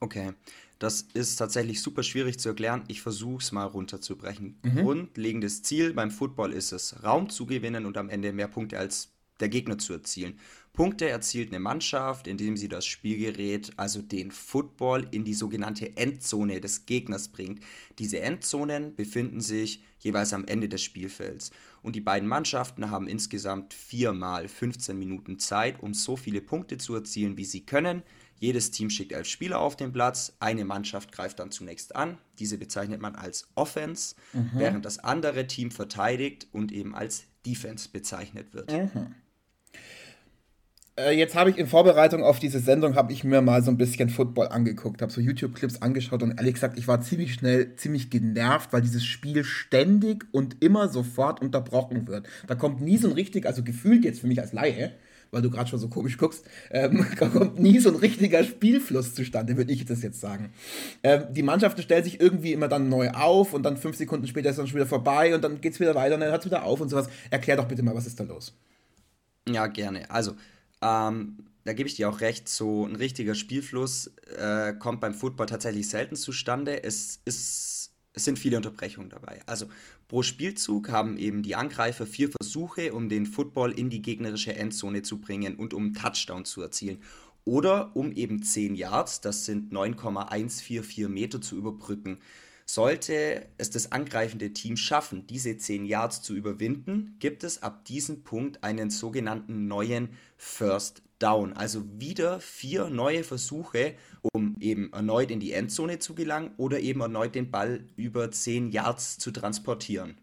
Okay, 0.00 0.32
das 0.78 1.06
ist 1.14 1.36
tatsächlich 1.36 1.80
super 1.80 2.02
schwierig 2.02 2.38
zu 2.38 2.50
erklären. 2.50 2.84
Ich 2.88 3.00
versuche 3.00 3.42
es 3.42 3.50
mal 3.50 3.64
runterzubrechen. 3.64 4.58
Mhm. 4.62 4.82
Grundlegendes 4.82 5.62
Ziel 5.62 5.94
beim 5.94 6.10
Football 6.10 6.52
ist 6.52 6.72
es, 6.72 7.02
Raum 7.02 7.30
zu 7.30 7.46
gewinnen 7.46 7.86
und 7.86 7.96
am 7.96 8.10
Ende 8.10 8.32
mehr 8.34 8.48
Punkte 8.48 8.78
als 8.78 9.12
der 9.40 9.48
Gegner 9.48 9.78
zu 9.78 9.94
erzielen. 9.94 10.38
Punkte 10.76 11.08
erzielt 11.08 11.48
eine 11.48 11.58
Mannschaft, 11.58 12.26
indem 12.26 12.58
sie 12.58 12.68
das 12.68 12.84
Spielgerät, 12.84 13.72
also 13.78 14.02
den 14.02 14.30
Football, 14.30 15.08
in 15.10 15.24
die 15.24 15.32
sogenannte 15.32 15.96
Endzone 15.96 16.60
des 16.60 16.84
Gegners 16.84 17.28
bringt. 17.28 17.60
Diese 17.98 18.20
Endzonen 18.20 18.94
befinden 18.94 19.40
sich 19.40 19.82
jeweils 20.00 20.34
am 20.34 20.44
Ende 20.44 20.68
des 20.68 20.82
Spielfelds. 20.82 21.50
Und 21.82 21.96
die 21.96 22.02
beiden 22.02 22.28
Mannschaften 22.28 22.90
haben 22.90 23.08
insgesamt 23.08 23.72
viermal 23.72 24.48
15 24.48 24.98
Minuten 24.98 25.38
Zeit, 25.38 25.82
um 25.82 25.94
so 25.94 26.14
viele 26.14 26.42
Punkte 26.42 26.76
zu 26.76 26.94
erzielen, 26.94 27.38
wie 27.38 27.46
sie 27.46 27.64
können. 27.64 28.02
Jedes 28.38 28.70
Team 28.70 28.90
schickt 28.90 29.12
elf 29.12 29.26
Spieler 29.26 29.60
auf 29.60 29.76
den 29.76 29.94
Platz. 29.94 30.36
Eine 30.40 30.66
Mannschaft 30.66 31.10
greift 31.10 31.38
dann 31.38 31.50
zunächst 31.50 31.96
an. 31.96 32.18
Diese 32.38 32.58
bezeichnet 32.58 33.00
man 33.00 33.16
als 33.16 33.48
Offense, 33.54 34.14
mhm. 34.34 34.50
während 34.52 34.84
das 34.84 34.98
andere 34.98 35.46
Team 35.46 35.70
verteidigt 35.70 36.48
und 36.52 36.70
eben 36.70 36.94
als 36.94 37.24
Defense 37.46 37.88
bezeichnet 37.90 38.52
wird. 38.52 38.70
Mhm. 38.70 39.14
Äh, 40.96 41.12
jetzt 41.12 41.34
habe 41.34 41.50
ich 41.50 41.58
in 41.58 41.66
Vorbereitung 41.66 42.22
auf 42.22 42.38
diese 42.38 42.58
Sendung, 42.58 42.94
habe 42.94 43.12
ich 43.12 43.22
mir 43.22 43.42
mal 43.42 43.62
so 43.62 43.70
ein 43.70 43.76
bisschen 43.76 44.08
Football 44.08 44.48
angeguckt, 44.48 45.02
habe 45.02 45.12
so 45.12 45.20
YouTube-Clips 45.20 45.82
angeschaut 45.82 46.22
und 46.22 46.38
ehrlich 46.38 46.54
gesagt, 46.54 46.78
ich 46.78 46.88
war 46.88 47.00
ziemlich 47.00 47.34
schnell, 47.34 47.76
ziemlich 47.76 48.10
genervt, 48.10 48.72
weil 48.72 48.80
dieses 48.80 49.04
Spiel 49.04 49.44
ständig 49.44 50.24
und 50.32 50.62
immer 50.62 50.88
sofort 50.88 51.42
unterbrochen 51.42 52.08
wird. 52.08 52.26
Da 52.46 52.54
kommt 52.54 52.80
nie 52.80 52.96
so 52.96 53.08
ein 53.08 53.14
richtig, 53.14 53.46
also 53.46 53.62
gefühlt 53.62 54.04
jetzt 54.04 54.20
für 54.20 54.26
mich 54.26 54.40
als 54.40 54.52
Laie, 54.52 54.92
weil 55.30 55.42
du 55.42 55.50
gerade 55.50 55.68
schon 55.68 55.78
so 55.78 55.88
komisch 55.88 56.16
guckst, 56.16 56.46
ähm, 56.70 57.04
kommt 57.18 57.60
nie 57.60 57.78
so 57.78 57.90
ein 57.90 57.96
richtiger 57.96 58.42
Spielfluss 58.42 59.14
zustande, 59.14 59.56
würde 59.58 59.72
ich 59.72 59.84
das 59.84 60.02
jetzt 60.02 60.20
sagen. 60.20 60.52
Ähm, 61.02 61.24
die 61.30 61.42
Mannschaften 61.42 61.82
stellen 61.82 62.04
sich 62.04 62.20
irgendwie 62.20 62.52
immer 62.52 62.68
dann 62.68 62.88
neu 62.88 63.10
auf 63.10 63.52
und 63.52 63.64
dann 63.64 63.76
fünf 63.76 63.96
Sekunden 63.96 64.26
später 64.26 64.48
ist 64.48 64.58
dann 64.58 64.66
schon 64.66 64.76
wieder 64.76 64.86
vorbei 64.86 65.34
und 65.34 65.44
dann 65.44 65.60
geht 65.60 65.74
es 65.74 65.80
wieder 65.80 65.94
weiter 65.94 66.14
und 66.14 66.22
dann 66.22 66.30
hört 66.30 66.40
es 66.40 66.46
wieder 66.46 66.62
auf 66.62 66.80
und 66.80 66.88
sowas. 66.88 67.08
Erklär 67.28 67.56
doch 67.56 67.66
bitte 67.68 67.82
mal, 67.82 67.94
was 67.94 68.06
ist 68.06 68.18
da 68.18 68.24
los? 68.24 68.54
Ja, 69.48 69.66
gerne. 69.68 70.10
Also, 70.10 70.32
ähm, 70.82 71.38
da 71.64 71.72
gebe 71.72 71.88
ich 71.88 71.96
dir 71.96 72.08
auch 72.08 72.20
recht, 72.20 72.48
so 72.48 72.86
ein 72.86 72.94
richtiger 72.94 73.34
Spielfluss 73.34 74.12
äh, 74.38 74.72
kommt 74.74 75.00
beim 75.00 75.14
Football 75.14 75.46
tatsächlich 75.46 75.88
selten 75.88 76.14
zustande. 76.14 76.84
Es, 76.84 77.20
ist, 77.24 77.92
es 78.12 78.24
sind 78.24 78.38
viele 78.38 78.56
Unterbrechungen 78.56 79.10
dabei. 79.10 79.40
Also 79.46 79.66
pro 80.06 80.22
Spielzug 80.22 80.90
haben 80.90 81.18
eben 81.18 81.42
die 81.42 81.56
Angreifer 81.56 82.06
vier 82.06 82.30
Versuche, 82.30 82.92
um 82.92 83.08
den 83.08 83.26
Football 83.26 83.72
in 83.72 83.90
die 83.90 84.00
gegnerische 84.00 84.54
Endzone 84.54 85.02
zu 85.02 85.20
bringen 85.20 85.56
und 85.56 85.74
um 85.74 85.92
Touchdown 85.92 86.44
zu 86.44 86.62
erzielen. 86.62 87.02
Oder 87.44 87.94
um 87.96 88.12
eben 88.12 88.42
10 88.42 88.74
Yards, 88.74 89.20
das 89.20 89.44
sind 89.44 89.72
9,144 89.72 91.08
Meter 91.08 91.40
zu 91.40 91.56
überbrücken. 91.56 92.18
Sollte 92.68 93.46
es 93.58 93.70
das 93.70 93.92
angreifende 93.92 94.52
Team 94.52 94.76
schaffen, 94.76 95.26
diese 95.28 95.56
10 95.56 95.84
Yards 95.84 96.20
zu 96.20 96.34
überwinden, 96.34 97.14
gibt 97.20 97.44
es 97.44 97.62
ab 97.62 97.84
diesem 97.84 98.24
Punkt 98.24 98.64
einen 98.64 98.90
sogenannten 98.90 99.68
neuen 99.68 100.08
First 100.36 101.02
Down. 101.20 101.52
Also 101.52 101.84
wieder 102.00 102.40
vier 102.40 102.90
neue 102.90 103.22
Versuche, 103.22 103.94
um 104.32 104.56
eben 104.58 104.92
erneut 104.92 105.30
in 105.30 105.38
die 105.38 105.52
Endzone 105.52 106.00
zu 106.00 106.16
gelangen 106.16 106.50
oder 106.56 106.80
eben 106.80 107.00
erneut 107.00 107.36
den 107.36 107.52
Ball 107.52 107.84
über 107.96 108.32
10 108.32 108.72
Yards 108.72 109.18
zu 109.18 109.30
transportieren. 109.30 110.18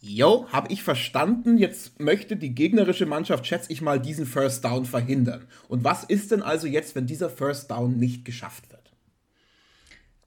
Jo, 0.00 0.46
habe 0.50 0.72
ich 0.72 0.82
verstanden. 0.82 1.56
Jetzt 1.56 2.00
möchte 2.00 2.36
die 2.36 2.54
gegnerische 2.54 3.06
Mannschaft, 3.06 3.46
schätze 3.46 3.72
ich 3.72 3.80
mal, 3.80 4.00
diesen 4.00 4.26
First 4.26 4.64
Down 4.64 4.86
verhindern. 4.86 5.46
Und 5.68 5.84
was 5.84 6.04
ist 6.04 6.30
denn 6.30 6.42
also 6.42 6.66
jetzt, 6.66 6.94
wenn 6.94 7.06
dieser 7.06 7.30
First 7.30 7.70
Down 7.70 7.96
nicht 7.96 8.24
geschafft 8.24 8.70
wird? 8.70 8.92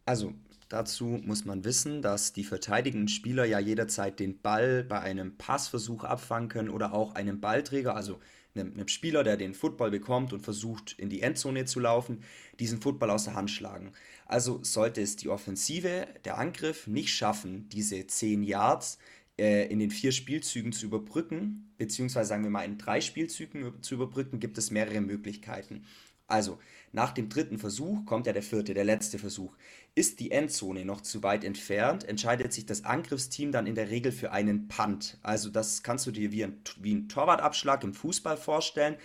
Also, 0.05 0.33
Dazu 0.71 1.19
muss 1.25 1.43
man 1.43 1.65
wissen, 1.65 2.01
dass 2.01 2.31
die 2.31 2.45
verteidigenden 2.45 3.09
Spieler 3.09 3.43
ja 3.43 3.59
jederzeit 3.59 4.21
den 4.21 4.39
Ball 4.39 4.85
bei 4.85 5.01
einem 5.01 5.35
Passversuch 5.37 6.05
abfangen 6.05 6.47
können 6.47 6.69
oder 6.69 6.93
auch 6.93 7.13
einem 7.13 7.41
Ballträger, 7.41 7.93
also 7.93 8.21
einem, 8.55 8.73
einem, 8.73 8.87
Spieler, 8.87 9.25
der 9.25 9.35
den 9.35 9.53
Football 9.53 9.91
bekommt 9.91 10.31
und 10.31 10.39
versucht 10.39 10.95
in 10.97 11.09
die 11.09 11.23
Endzone 11.23 11.65
zu 11.65 11.81
laufen, 11.81 12.23
diesen 12.57 12.79
Football 12.79 13.09
aus 13.09 13.25
der 13.25 13.33
Hand 13.33 13.51
schlagen. 13.51 13.91
Also 14.27 14.63
sollte 14.63 15.01
es 15.01 15.17
die 15.17 15.27
Offensive, 15.27 16.07
der 16.23 16.37
Angriff 16.37 16.87
nicht 16.87 17.13
schaffen, 17.13 17.67
diese 17.67 18.07
10 18.07 18.41
Yards 18.41 18.97
äh, 19.37 19.67
in 19.67 19.79
den 19.79 19.91
vier 19.91 20.13
Spielzügen 20.13 20.71
zu 20.71 20.85
überbrücken, 20.85 21.73
beziehungsweise 21.79 22.29
sagen 22.29 22.43
wir 22.43 22.49
mal 22.49 22.63
in 22.63 22.77
drei 22.77 23.01
Spielzügen 23.01 23.83
zu 23.83 23.95
überbrücken, 23.95 24.39
gibt 24.39 24.57
es 24.57 24.71
mehrere 24.71 25.01
Möglichkeiten. 25.01 25.83
Also, 26.27 26.59
nach 26.91 27.11
dem 27.11 27.29
dritten 27.29 27.57
Versuch 27.57 28.05
kommt 28.05 28.27
ja 28.27 28.33
der 28.33 28.43
vierte, 28.43 28.73
der 28.73 28.83
letzte 28.83 29.17
Versuch. 29.17 29.55
Ist 29.95 30.19
die 30.19 30.31
Endzone 30.31 30.85
noch 30.85 31.01
zu 31.01 31.23
weit 31.23 31.43
entfernt, 31.43 32.03
entscheidet 32.03 32.51
sich 32.51 32.65
das 32.65 32.83
Angriffsteam 32.83 33.51
dann 33.51 33.67
in 33.67 33.75
der 33.75 33.89
Regel 33.89 34.11
für 34.11 34.31
einen 34.31 34.67
Punt. 34.67 35.17
Also 35.21 35.49
das 35.49 35.83
kannst 35.83 36.05
du 36.07 36.11
dir 36.11 36.31
wie 36.31 36.43
ein, 36.43 36.61
wie 36.79 36.93
ein 36.93 37.07
Torwartabschlag 37.07 37.83
im 37.83 37.93
Fußball 37.93 38.37
vorstellen. 38.37 38.95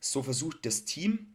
So 0.00 0.22
versucht 0.22 0.64
das 0.66 0.84
Team 0.84 1.34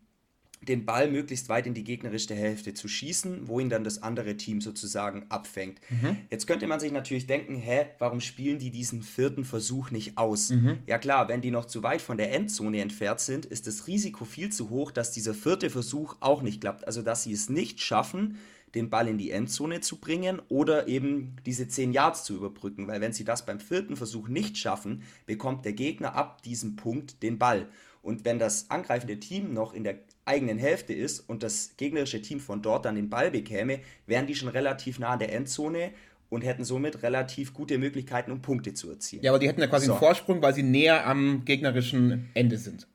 den 0.62 0.86
Ball 0.86 1.10
möglichst 1.10 1.50
weit 1.50 1.68
in 1.68 1.74
die 1.74 1.84
gegnerische 1.84 2.34
Hälfte 2.34 2.74
zu 2.74 2.88
schießen, 2.88 3.48
wo 3.48 3.60
ihn 3.60 3.70
dann 3.70 3.84
das 3.84 4.02
andere 4.02 4.36
Team 4.36 4.62
sozusagen 4.62 5.26
abfängt. 5.30 5.80
Mhm. 5.90 6.18
Jetzt 6.30 6.48
könnte 6.48 6.68
man 6.68 6.80
sich 6.80 6.92
natürlich 6.92 7.28
denken, 7.28 7.56
hä, 7.56 7.86
warum 8.00 8.20
spielen 8.20 8.60
die 8.60 8.72
diesen 8.72 9.04
vierten 9.04 9.46
Versuch 9.46 9.92
nicht 9.92 10.18
aus? 10.18 10.50
Mhm. 10.50 10.80
Ja 10.88 10.98
klar, 10.98 11.28
wenn 11.28 11.42
die 11.42 11.52
noch 11.52 11.66
zu 11.66 11.84
weit 11.84 12.02
von 12.02 12.18
der 12.18 12.34
Endzone 12.34 12.82
entfernt 12.82 13.20
sind, 13.20 13.46
ist 13.46 13.68
das 13.68 13.88
Risiko 13.88 14.26
viel 14.26 14.52
zu 14.52 14.70
hoch, 14.70 14.92
dass 14.92 15.12
dieser 15.12 15.34
vierte 15.34 15.70
Versuch 15.70 16.16
auch 16.20 16.42
nicht 16.42 16.62
klappt. 16.62 16.88
Also 16.88 17.02
dass 17.02 17.24
sie 17.24 17.34
es 17.34 17.50
nicht 17.50 17.82
schaffen, 17.82 18.38
den 18.74 18.90
Ball 18.90 19.08
in 19.08 19.18
die 19.18 19.32
Endzone 19.32 19.82
zu 19.82 19.98
bringen 19.98 20.42
oder 20.50 20.88
eben 20.88 21.38
diese 21.46 21.68
10 21.68 21.94
Yards 21.94 22.24
zu 22.24 22.36
überbrücken. 22.36 22.88
Weil 22.88 23.02
wenn 23.02 23.14
sie 23.14 23.24
das 23.24 23.46
beim 23.46 23.60
vierten 23.60 23.96
Versuch 23.96 24.28
nicht 24.28 24.58
schaffen, 24.58 25.04
bekommt 25.26 25.64
der 25.64 25.74
Gegner 25.74 26.16
ab 26.16 26.42
diesem 26.44 26.76
Punkt 26.76 27.24
den 27.24 27.38
Ball. 27.38 27.68
Und 28.02 28.26
wenn 28.26 28.38
das 28.38 28.70
angreifende 28.70 29.20
Team 29.20 29.54
noch 29.54 29.74
in 29.74 29.84
der 29.84 30.00
eigenen 30.26 30.58
Hälfte 30.58 30.94
ist 30.94 31.22
und 31.22 31.44
das 31.44 31.78
gegnerische 31.78 32.22
Team 32.22 32.40
von 32.40 32.62
dort 32.62 32.86
dann 32.86 32.96
den 32.96 33.10
Ball 33.10 33.32
bekäme, 33.32 33.80
wären 34.08 34.28
die 34.28 34.36
schon 34.36 34.50
relativ 34.50 35.00
nah 35.00 35.10
an 35.10 35.20
der 35.20 35.34
Endzone 35.34 35.92
und 36.30 36.42
hätten 36.42 36.64
somit 36.64 37.04
relativ 37.04 37.54
gute 37.54 37.78
Möglichkeiten, 37.78 38.32
um 38.32 38.42
Punkte 38.42 38.74
zu 38.74 38.90
erzielen. 38.90 39.24
Ja, 39.24 39.32
aber 39.32 39.40
die 39.40 39.48
hätten 39.48 39.62
ja 39.62 39.68
quasi 39.68 39.86
so. 39.86 39.94
einen 39.94 40.00
Vorsprung, 40.00 40.42
weil 40.42 40.54
sie 40.54 40.64
näher 40.64 41.06
am 41.06 41.46
gegnerischen 41.46 42.30
Ende 42.34 42.58
sind. 42.58 42.88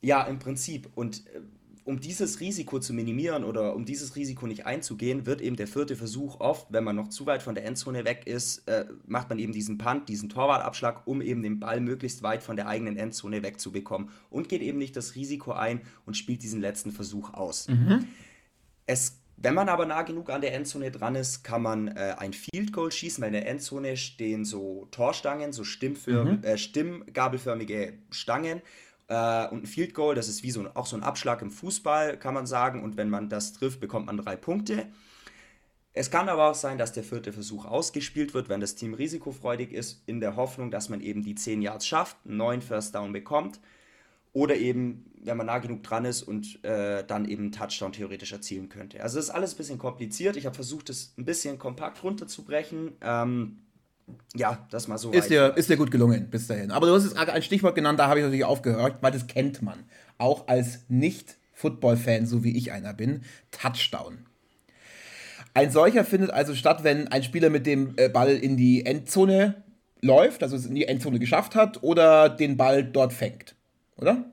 Ja, 0.00 0.22
im 0.24 0.38
Prinzip. 0.38 0.88
Und 0.94 1.26
äh, 1.26 1.40
um 1.88 2.00
dieses 2.00 2.40
Risiko 2.40 2.80
zu 2.80 2.92
minimieren 2.92 3.44
oder 3.44 3.74
um 3.74 3.86
dieses 3.86 4.14
Risiko 4.14 4.46
nicht 4.46 4.66
einzugehen, 4.66 5.24
wird 5.24 5.40
eben 5.40 5.56
der 5.56 5.66
vierte 5.66 5.96
Versuch 5.96 6.38
oft, 6.38 6.66
wenn 6.70 6.84
man 6.84 6.94
noch 6.94 7.08
zu 7.08 7.24
weit 7.24 7.42
von 7.42 7.54
der 7.54 7.64
Endzone 7.64 8.04
weg 8.04 8.26
ist, 8.26 8.68
äh, 8.68 8.84
macht 9.06 9.30
man 9.30 9.38
eben 9.38 9.54
diesen 9.54 9.78
Punt, 9.78 10.06
diesen 10.06 10.28
Torwartabschlag, 10.28 11.06
um 11.06 11.22
eben 11.22 11.42
den 11.42 11.58
Ball 11.58 11.80
möglichst 11.80 12.22
weit 12.22 12.42
von 12.42 12.56
der 12.56 12.68
eigenen 12.68 12.98
Endzone 12.98 13.42
wegzubekommen 13.42 14.10
und 14.28 14.50
geht 14.50 14.60
eben 14.60 14.76
nicht 14.76 14.96
das 14.96 15.14
Risiko 15.14 15.52
ein 15.52 15.80
und 16.04 16.14
spielt 16.14 16.42
diesen 16.42 16.60
letzten 16.60 16.92
Versuch 16.92 17.32
aus. 17.32 17.68
Mhm. 17.68 18.04
Es 18.84 19.22
wenn 19.40 19.54
man 19.54 19.68
aber 19.68 19.86
nah 19.86 20.02
genug 20.02 20.30
an 20.30 20.40
der 20.40 20.52
Endzone 20.52 20.90
dran 20.90 21.14
ist, 21.14 21.44
kann 21.44 21.62
man 21.62 21.86
äh, 21.86 22.16
ein 22.18 22.32
Field 22.32 22.72
Goal 22.72 22.90
schießen, 22.90 23.22
weil 23.22 23.28
in 23.28 23.34
der 23.34 23.46
Endzone 23.46 23.96
stehen 23.96 24.44
so 24.44 24.88
Torstangen, 24.90 25.52
so 25.52 25.62
mhm. 25.62 26.42
äh, 26.42 26.58
stimmgabelförmige 26.58 27.94
Stangen 28.10 28.62
äh, 29.08 29.48
und 29.48 29.64
ein 29.64 29.66
Field 29.66 29.94
Goal, 29.94 30.14
das 30.14 30.28
ist 30.28 30.42
wie 30.42 30.50
so 30.50 30.60
ein, 30.60 30.76
auch 30.76 30.86
so 30.86 30.96
ein 30.96 31.02
Abschlag 31.02 31.42
im 31.42 31.50
Fußball, 31.50 32.18
kann 32.18 32.34
man 32.34 32.46
sagen. 32.46 32.82
Und 32.82 32.96
wenn 32.96 33.10
man 33.10 33.28
das 33.28 33.52
trifft, 33.54 33.80
bekommt 33.80 34.06
man 34.06 34.16
drei 34.18 34.36
Punkte. 34.36 34.86
Es 35.94 36.10
kann 36.10 36.28
aber 36.28 36.50
auch 36.50 36.54
sein, 36.54 36.78
dass 36.78 36.92
der 36.92 37.02
vierte 37.02 37.32
Versuch 37.32 37.64
ausgespielt 37.64 38.34
wird, 38.34 38.48
wenn 38.48 38.60
das 38.60 38.76
Team 38.76 38.94
risikofreudig 38.94 39.72
ist, 39.72 40.02
in 40.06 40.20
der 40.20 40.36
Hoffnung, 40.36 40.70
dass 40.70 40.90
man 40.90 41.00
eben 41.00 41.22
die 41.22 41.34
10 41.34 41.60
Yards 41.62 41.86
schafft, 41.86 42.16
einen 42.24 42.36
neuen 42.36 42.62
First 42.62 42.94
Down 42.94 43.12
bekommt. 43.12 43.58
Oder 44.34 44.56
eben, 44.56 45.10
wenn 45.22 45.38
man 45.38 45.46
nah 45.46 45.58
genug 45.58 45.82
dran 45.82 46.04
ist 46.04 46.22
und 46.22 46.62
äh, 46.62 47.02
dann 47.04 47.24
eben 47.24 47.44
einen 47.44 47.52
Touchdown 47.52 47.92
theoretisch 47.92 48.30
erzielen 48.30 48.68
könnte. 48.68 49.02
Also 49.02 49.16
das 49.16 49.24
ist 49.24 49.30
alles 49.30 49.54
ein 49.54 49.56
bisschen 49.56 49.78
kompliziert. 49.78 50.36
Ich 50.36 50.44
habe 50.44 50.54
versucht, 50.54 50.90
es 50.90 51.14
ein 51.16 51.24
bisschen 51.24 51.58
kompakt 51.58 52.04
runterzubrechen. 52.04 52.92
Ähm, 53.00 53.58
ja, 54.34 54.66
das 54.70 54.88
mal 54.88 54.98
so. 54.98 55.10
Ist 55.10 55.30
dir, 55.30 55.56
ist 55.56 55.68
dir 55.70 55.76
gut 55.76 55.90
gelungen 55.90 56.28
bis 56.30 56.46
dahin. 56.46 56.70
Aber 56.70 56.86
du 56.86 56.94
hast 56.94 57.04
jetzt 57.04 57.16
ein 57.16 57.42
Stichwort 57.42 57.74
genannt, 57.74 57.98
da 57.98 58.08
habe 58.08 58.20
ich 58.20 58.24
natürlich 58.24 58.44
aufgehört, 58.44 58.98
weil 59.00 59.12
das 59.12 59.26
kennt 59.26 59.62
man. 59.62 59.84
Auch 60.18 60.48
als 60.48 60.84
Nicht-Football-Fan, 60.88 62.26
so 62.26 62.44
wie 62.44 62.56
ich 62.56 62.72
einer 62.72 62.94
bin. 62.94 63.22
Touchdown. 63.50 64.26
Ein 65.54 65.70
solcher 65.70 66.04
findet 66.04 66.30
also 66.30 66.54
statt, 66.54 66.84
wenn 66.84 67.08
ein 67.08 67.22
Spieler 67.22 67.50
mit 67.50 67.66
dem 67.66 67.94
äh, 67.96 68.08
Ball 68.08 68.30
in 68.30 68.56
die 68.56 68.86
Endzone 68.86 69.64
läuft, 70.02 70.42
also 70.42 70.56
es 70.56 70.66
in 70.66 70.74
die 70.74 70.86
Endzone 70.86 71.18
geschafft 71.18 71.54
hat, 71.54 71.82
oder 71.82 72.28
den 72.28 72.56
Ball 72.56 72.84
dort 72.84 73.12
fängt. 73.12 73.56
Oder? 73.96 74.30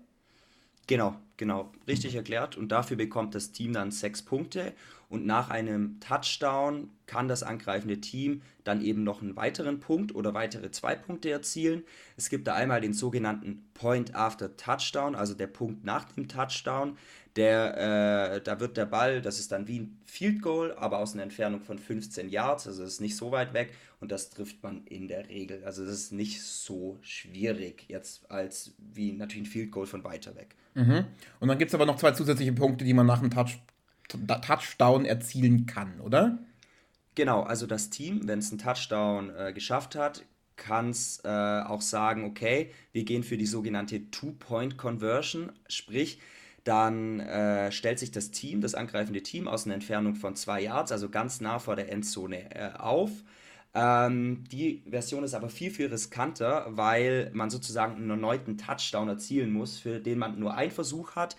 Genau, 0.88 1.16
genau. 1.38 1.72
Richtig 1.88 2.16
erklärt. 2.16 2.58
Und 2.58 2.72
dafür 2.72 2.98
bekommt 2.98 3.34
das 3.34 3.52
Team 3.52 3.74
dann 3.74 3.92
sechs 3.92 4.22
Punkte 4.22 4.74
und 5.10 5.26
nach 5.26 5.50
einem 5.50 6.00
Touchdown 6.00 6.90
kann 7.06 7.28
das 7.28 7.44
angreifende 7.44 8.02
Team 8.02 8.42
dann 8.64 8.84
eben 8.84 9.04
noch 9.04 9.22
einen 9.22 9.36
weiteren 9.36 9.80
Punkt 9.80 10.16
oder 10.16 10.34
weitere 10.34 10.72
zwei 10.72 10.96
Punkte 10.96 11.30
erzielen. 11.30 11.84
Es 12.18 12.30
gibt 12.30 12.48
da 12.48 12.56
einmal 12.56 12.82
den 12.82 12.94
sogenannten 12.94 13.64
Point 13.74 14.16
after 14.16 14.58
Touchdown, 14.58 15.16
also 15.16 15.34
der 15.34 15.48
Punkt 15.48 15.84
nach 15.84 16.06
dem 16.06 16.28
Touchdown. 16.28 16.98
Der, 17.36 18.36
äh, 18.36 18.42
da 18.42 18.62
wird 18.62 18.78
der 18.78 18.86
Ball, 18.86 19.22
das 19.22 19.40
ist 19.40 19.52
dann 19.52 19.68
wie 19.68 19.80
ein 19.80 20.00
Field 20.06 20.42
Goal, 20.42 20.74
aber 20.78 21.00
aus 21.00 21.14
einer 21.14 21.24
Entfernung 21.24 21.62
von 21.62 21.78
15 21.78 22.30
Yards, 22.30 22.66
also 22.66 22.84
das 22.84 22.94
ist 22.94 23.02
nicht 23.02 23.18
so 23.18 23.32
weit 23.32 23.54
weg 23.54 23.74
und 24.00 24.10
das 24.12 24.30
trifft 24.30 24.64
man 24.64 24.86
in 24.86 25.10
der 25.10 25.28
Regel. 25.28 25.64
Also 25.66 25.84
das 25.84 25.94
ist 25.94 26.14
nicht 26.14 26.42
so 26.42 26.98
schwierig 27.02 27.86
jetzt 27.90 28.32
als 28.32 28.74
wie 28.78 29.12
natürlich 29.12 29.48
ein 29.48 29.52
Field 29.52 29.72
Goal 29.72 29.86
von 29.86 30.06
weiter 30.06 30.34
weg. 30.36 30.56
Mhm. 30.76 31.06
Und 31.42 31.48
dann 31.50 31.58
gibt 31.58 31.70
es 31.70 31.76
aber 31.76 31.86
noch 31.86 31.98
zwei 31.98 32.12
zusätzliche 32.12 32.54
Punkte, 32.54 32.86
die 32.86 32.94
man 32.94 33.06
nach 33.06 33.20
dem 33.20 33.30
Touch 33.30 33.60
Touchdown 34.08 35.06
erzielen 35.06 35.66
kann, 35.66 36.00
oder? 36.02 36.40
Genau, 37.16 37.44
also 37.44 37.66
das 37.66 37.90
Team, 37.90 38.28
wenn 38.28 38.40
es 38.40 38.52
einen 38.52 38.60
Touchdown 38.60 39.32
äh, 39.36 39.54
geschafft 39.54 39.96
hat, 39.96 40.24
kann 40.58 40.90
es 40.90 41.22
äh, 41.24 41.28
auch 41.28 41.82
sagen, 41.82 42.26
okay, 42.26 42.72
wir 42.92 43.04
gehen 43.04 43.24
für 43.24 43.38
die 43.38 43.46
sogenannte 43.46 44.10
Two-Point-Conversion, 44.12 45.52
sprich, 45.68 46.20
dann 46.64 47.20
äh, 47.20 47.72
stellt 47.72 48.00
sich 48.00 48.12
das 48.12 48.32
Team, 48.32 48.62
das 48.62 48.74
angreifende 48.74 49.22
Team, 49.22 49.48
aus 49.48 49.66
einer 49.66 49.76
Entfernung 49.76 50.16
von 50.16 50.36
zwei 50.36 50.62
Yards, 50.62 50.92
also 50.92 51.10
ganz 51.10 51.42
nah 51.42 51.60
vor 51.60 51.76
der 51.76 51.92
Endzone, 51.92 52.56
äh, 52.56 52.72
auf 52.78 53.12
Ähm, 53.78 54.46
die 54.52 54.84
Version 54.90 55.26
ist 55.26 55.34
aber 55.34 55.50
viel, 55.50 55.70
viel 55.70 55.88
riskanter, 55.88 56.66
weil 56.70 57.30
man 57.34 57.50
sozusagen 57.50 57.98
einen 57.98 58.10
erneuten 58.10 58.58
Touchdown 58.58 59.10
erzielen 59.10 59.52
muss, 59.52 59.78
für 59.78 60.00
den 60.00 60.18
man 60.18 60.40
nur 60.40 60.56
einen 60.56 60.72
Versuch 60.72 61.18
hat 61.18 61.36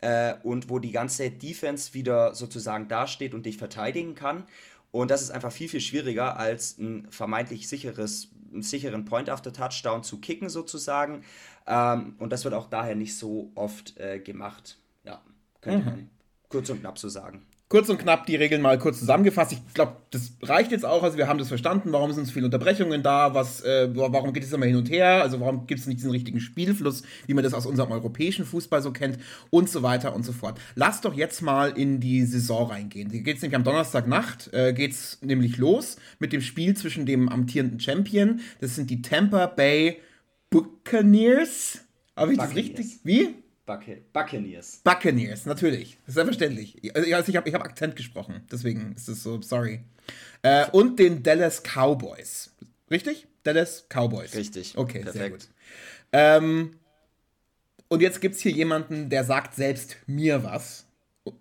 äh, 0.00 0.34
und 0.42 0.70
wo 0.70 0.78
die 0.78 0.92
ganze 0.92 1.30
Defense 1.30 1.94
wieder 1.94 2.34
sozusagen 2.34 2.88
dasteht 2.88 3.34
und 3.34 3.46
dich 3.46 3.58
verteidigen 3.58 4.14
kann. 4.14 4.44
Und 4.90 5.10
das 5.10 5.22
ist 5.22 5.30
einfach 5.30 5.52
viel, 5.52 5.68
viel 5.68 5.80
schwieriger, 5.80 6.38
als 6.38 6.78
ein 6.78 7.06
vermeintlich 7.10 7.68
sicheres, 7.68 8.30
einen 8.52 8.62
sicheren 8.62 9.04
Point 9.04 9.28
after 9.28 9.52
Touchdown 9.52 10.02
zu 10.02 10.18
kicken, 10.18 10.48
sozusagen. 10.48 11.24
Ähm, 11.66 12.14
und 12.18 12.32
das 12.32 12.44
wird 12.44 12.54
auch 12.54 12.70
daher 12.70 12.94
nicht 12.94 13.16
so 13.16 13.50
oft 13.54 13.98
äh, 13.98 14.18
gemacht. 14.18 14.78
Ja, 15.04 15.20
könnte 15.60 15.78
mhm. 15.80 15.84
man 15.84 16.10
kurz 16.48 16.70
und 16.70 16.80
knapp 16.80 16.98
so 16.98 17.08
sagen 17.08 17.47
kurz 17.68 17.88
und 17.90 17.98
knapp 17.98 18.26
die 18.26 18.36
Regeln 18.36 18.62
mal 18.62 18.78
kurz 18.78 18.98
zusammengefasst. 18.98 19.52
Ich 19.52 19.74
glaube, 19.74 19.96
das 20.10 20.32
reicht 20.42 20.72
jetzt 20.72 20.86
auch. 20.86 21.02
Also 21.02 21.18
wir 21.18 21.28
haben 21.28 21.38
das 21.38 21.48
verstanden. 21.48 21.92
Warum 21.92 22.12
sind 22.12 22.26
so 22.26 22.32
viele 22.32 22.46
Unterbrechungen 22.46 23.02
da? 23.02 23.34
Was, 23.34 23.62
äh, 23.62 23.90
warum 23.94 24.32
geht 24.32 24.42
es 24.42 24.52
immer 24.52 24.66
hin 24.66 24.76
und 24.76 24.90
her? 24.90 25.22
Also 25.22 25.40
warum 25.40 25.66
gibt 25.66 25.80
es 25.80 25.86
nicht 25.86 25.98
diesen 25.98 26.10
richtigen 26.10 26.40
Spielfluss, 26.40 27.02
wie 27.26 27.34
man 27.34 27.44
das 27.44 27.54
aus 27.54 27.66
unserem 27.66 27.92
europäischen 27.92 28.46
Fußball 28.46 28.80
so 28.80 28.92
kennt 28.92 29.18
und 29.50 29.68
so 29.68 29.82
weiter 29.82 30.14
und 30.14 30.24
so 30.24 30.32
fort. 30.32 30.58
Lass 30.74 31.02
doch 31.02 31.14
jetzt 31.14 31.42
mal 31.42 31.70
in 31.76 32.00
die 32.00 32.24
Saison 32.24 32.70
reingehen. 32.70 33.10
Hier 33.10 33.22
geht 33.22 33.36
es 33.36 33.42
nämlich 33.42 33.56
am 33.56 33.64
Donnerstagnacht, 33.64 34.52
äh, 34.52 34.72
geht 34.72 34.92
es 34.92 35.18
nämlich 35.20 35.58
los 35.58 35.96
mit 36.18 36.32
dem 36.32 36.40
Spiel 36.40 36.74
zwischen 36.74 37.04
dem 37.04 37.28
amtierenden 37.28 37.80
Champion. 37.80 38.40
Das 38.60 38.76
sind 38.76 38.88
die 38.90 39.02
Tampa 39.02 39.46
Bay 39.46 39.98
Buccaneers. 40.50 41.80
Habe 42.16 42.32
ich 42.32 42.38
das 42.38 42.54
richtig? 42.54 43.00
Wie? 43.04 43.34
Buccaneers. 44.12 44.80
Buccaneers, 44.82 45.44
natürlich. 45.44 45.98
Selbstverständlich. 46.06 46.80
Also 46.94 47.30
ich 47.30 47.36
habe 47.36 47.48
ich 47.48 47.54
hab 47.54 47.62
Akzent 47.62 47.96
gesprochen, 47.96 48.46
deswegen 48.50 48.94
ist 48.94 49.08
es 49.08 49.22
so, 49.22 49.42
sorry. 49.42 49.80
Äh, 50.42 50.70
und 50.70 50.98
den 50.98 51.22
Dallas 51.22 51.62
Cowboys. 51.62 52.54
Richtig? 52.90 53.26
Dallas 53.42 53.86
Cowboys. 53.90 54.34
Richtig. 54.34 54.76
Okay, 54.76 55.00
Perfekt. 55.00 55.16
sehr 55.18 55.30
gut. 55.30 55.48
Ähm, 56.12 56.78
und 57.88 58.00
jetzt 58.00 58.20
gibt 58.20 58.36
es 58.36 58.40
hier 58.40 58.52
jemanden, 58.52 59.10
der 59.10 59.24
sagt 59.24 59.54
selbst 59.54 59.96
mir 60.06 60.44
was. 60.44 60.86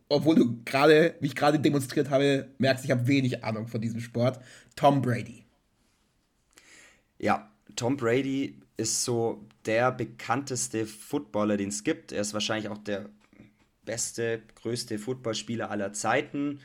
Obwohl 0.09 0.35
du 0.35 0.63
gerade, 0.65 1.15
wie 1.21 1.27
ich 1.27 1.35
gerade 1.35 1.59
demonstriert 1.59 2.09
habe, 2.09 2.49
merkst, 2.57 2.83
ich 2.83 2.91
habe 2.91 3.07
wenig 3.07 3.45
Ahnung 3.45 3.67
von 3.67 3.79
diesem 3.79 4.01
Sport. 4.01 4.41
Tom 4.75 5.01
Brady. 5.01 5.45
Ja, 7.19 7.49
Tom 7.77 7.95
Brady 7.95 8.59
ist 8.77 9.03
so 9.03 9.43
der 9.65 9.91
bekannteste 9.91 10.85
Footballer, 10.85 11.57
den 11.57 11.69
es 11.69 11.83
gibt. 11.83 12.11
Er 12.11 12.21
ist 12.21 12.33
wahrscheinlich 12.33 12.69
auch 12.69 12.77
der 12.77 13.09
beste, 13.83 14.41
größte 14.55 14.99
Footballspieler 14.99 15.71
aller 15.71 15.93
Zeiten. 15.93 16.59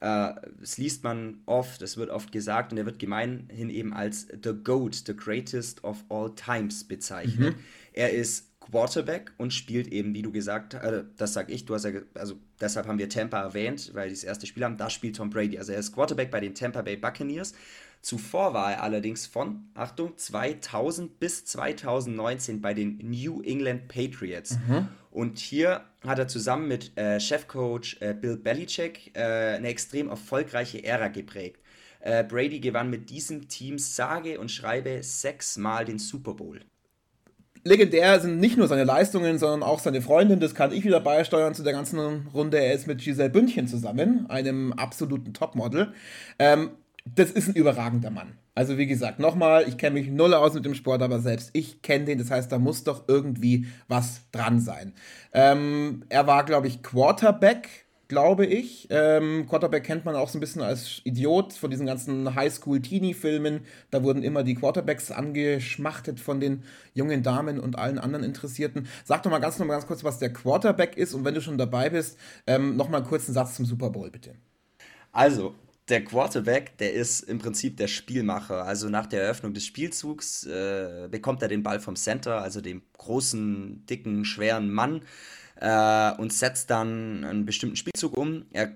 Äh, 0.00 0.34
das 0.60 0.76
liest 0.76 1.02
man 1.02 1.40
oft, 1.46 1.80
es 1.80 1.96
wird 1.96 2.10
oft 2.10 2.30
gesagt 2.32 2.72
und 2.72 2.78
er 2.78 2.84
wird 2.84 2.98
gemeinhin 2.98 3.70
eben 3.70 3.94
als 3.94 4.28
The 4.42 4.52
GOAT, 4.62 4.94
the 5.06 5.16
greatest 5.16 5.82
of 5.82 6.04
all 6.10 6.34
times 6.34 6.84
bezeichnet. 6.84 7.56
Mhm. 7.56 7.62
Er 7.94 8.10
ist 8.10 8.50
Quarterback 8.60 9.32
und 9.38 9.52
spielt 9.52 9.88
eben, 9.88 10.14
wie 10.14 10.22
du 10.22 10.32
gesagt 10.32 10.74
hast, 10.74 10.84
äh, 10.84 11.04
das 11.16 11.32
sag 11.32 11.50
ich, 11.50 11.64
du 11.64 11.74
hast 11.74 11.84
ja, 11.84 11.92
also 12.14 12.34
deshalb 12.60 12.86
haben 12.86 12.98
wir 12.98 13.08
Tampa 13.08 13.40
erwähnt, 13.40 13.92
weil 13.94 14.08
die 14.08 14.14
das 14.14 14.24
erste 14.24 14.46
Spiel 14.46 14.64
haben, 14.64 14.76
da 14.76 14.90
spielt 14.90 15.16
Tom 15.16 15.30
Brady. 15.30 15.58
Also 15.58 15.72
er 15.72 15.78
ist 15.78 15.92
Quarterback 15.92 16.30
bei 16.30 16.40
den 16.40 16.54
Tampa 16.54 16.82
Bay 16.82 16.96
Buccaneers 16.96 17.54
Zuvor 18.04 18.52
war 18.52 18.72
er 18.72 18.82
allerdings 18.82 19.26
von, 19.26 19.64
Achtung, 19.72 20.18
2000 20.18 21.18
bis 21.18 21.46
2019 21.46 22.60
bei 22.60 22.74
den 22.74 22.98
New 22.98 23.40
England 23.40 23.88
Patriots. 23.88 24.58
Mhm. 24.68 24.88
Und 25.10 25.38
hier 25.38 25.80
hat 26.06 26.18
er 26.18 26.28
zusammen 26.28 26.68
mit 26.68 26.94
äh, 26.98 27.18
Chefcoach 27.18 27.96
äh, 28.00 28.12
Bill 28.12 28.36
Belichick 28.36 29.16
äh, 29.16 29.54
eine 29.56 29.68
extrem 29.68 30.10
erfolgreiche 30.10 30.84
Ära 30.84 31.08
geprägt. 31.08 31.62
Äh, 32.00 32.24
Brady 32.24 32.60
gewann 32.60 32.90
mit 32.90 33.08
diesem 33.08 33.48
Team 33.48 33.78
sage 33.78 34.38
und 34.38 34.50
schreibe 34.50 35.02
sechsmal 35.02 35.86
den 35.86 35.98
Super 35.98 36.34
Bowl 36.34 36.60
legendär 37.64 38.20
sind 38.20 38.38
nicht 38.40 38.56
nur 38.56 38.68
seine 38.68 38.84
Leistungen, 38.84 39.38
sondern 39.38 39.62
auch 39.62 39.78
seine 39.78 40.02
Freundin. 40.02 40.38
Das 40.38 40.54
kann 40.54 40.70
ich 40.70 40.84
wieder 40.84 41.00
beisteuern 41.00 41.54
zu 41.54 41.62
der 41.62 41.72
ganzen 41.72 42.26
Runde. 42.34 42.58
Er 42.58 42.74
ist 42.74 42.86
mit 42.86 43.00
Giselle 43.02 43.30
Bündchen 43.30 43.66
zusammen, 43.66 44.26
einem 44.28 44.74
absoluten 44.74 45.32
Topmodel. 45.32 45.94
Ähm, 46.38 46.72
das 47.04 47.30
ist 47.30 47.48
ein 47.48 47.54
überragender 47.54 48.10
Mann. 48.10 48.38
Also 48.54 48.78
wie 48.78 48.86
gesagt, 48.86 49.18
nochmal, 49.18 49.68
ich 49.68 49.76
kenne 49.76 49.98
mich 49.98 50.08
null 50.08 50.32
aus 50.32 50.54
mit 50.54 50.64
dem 50.64 50.74
Sport, 50.74 51.02
aber 51.02 51.20
selbst 51.20 51.50
ich 51.52 51.82
kenne 51.82 52.06
den. 52.06 52.18
Das 52.18 52.30
heißt, 52.30 52.50
da 52.50 52.58
muss 52.58 52.84
doch 52.84 53.04
irgendwie 53.08 53.66
was 53.88 54.22
dran 54.32 54.60
sein. 54.60 54.94
Ähm, 55.32 56.04
er 56.08 56.26
war, 56.26 56.44
glaube 56.44 56.68
ich, 56.68 56.82
Quarterback, 56.82 57.84
glaube 58.08 58.46
ich. 58.46 58.86
Ähm, 58.90 59.46
Quarterback 59.48 59.84
kennt 59.84 60.06
man 60.06 60.14
auch 60.14 60.28
so 60.30 60.38
ein 60.38 60.40
bisschen 60.40 60.62
als 60.62 61.02
Idiot 61.04 61.52
von 61.52 61.70
diesen 61.70 61.84
ganzen 61.84 62.34
Highschool-Teenie-Filmen. 62.34 63.60
Da 63.90 64.02
wurden 64.02 64.22
immer 64.22 64.42
die 64.42 64.54
Quarterbacks 64.54 65.10
angeschmachtet 65.10 66.20
von 66.20 66.40
den 66.40 66.62
jungen 66.94 67.22
Damen 67.22 67.60
und 67.60 67.76
allen 67.76 67.98
anderen 67.98 68.24
Interessierten. 68.24 68.86
Sag 69.04 69.24
doch 69.24 69.30
mal 69.30 69.40
ganz, 69.40 69.58
noch 69.58 69.66
mal 69.66 69.74
ganz 69.74 69.86
kurz, 69.86 70.04
was 70.04 70.18
der 70.20 70.32
Quarterback 70.32 70.96
ist 70.96 71.12
und 71.12 71.24
wenn 71.24 71.34
du 71.34 71.42
schon 71.42 71.58
dabei 71.58 71.90
bist, 71.90 72.18
ähm, 72.46 72.76
nochmal 72.76 73.00
einen 73.00 73.10
kurzen 73.10 73.34
Satz 73.34 73.56
zum 73.56 73.66
Super 73.66 73.90
Bowl, 73.90 74.10
bitte. 74.10 74.36
Also, 75.12 75.54
der 75.88 76.04
Quarterback, 76.04 76.78
der 76.78 76.94
ist 76.94 77.20
im 77.20 77.38
Prinzip 77.38 77.76
der 77.76 77.88
Spielmacher. 77.88 78.64
Also 78.64 78.88
nach 78.88 79.06
der 79.06 79.22
Eröffnung 79.22 79.52
des 79.52 79.66
Spielzugs 79.66 80.44
äh, 80.44 81.08
bekommt 81.10 81.42
er 81.42 81.48
den 81.48 81.62
Ball 81.62 81.80
vom 81.80 81.96
Center, 81.96 82.40
also 82.40 82.60
dem 82.60 82.82
großen, 82.96 83.84
dicken, 83.86 84.24
schweren 84.24 84.70
Mann, 84.70 85.02
äh, 85.56 86.12
und 86.12 86.32
setzt 86.32 86.70
dann 86.70 87.24
einen 87.24 87.44
bestimmten 87.44 87.76
Spielzug 87.76 88.16
um. 88.16 88.46
Er 88.52 88.72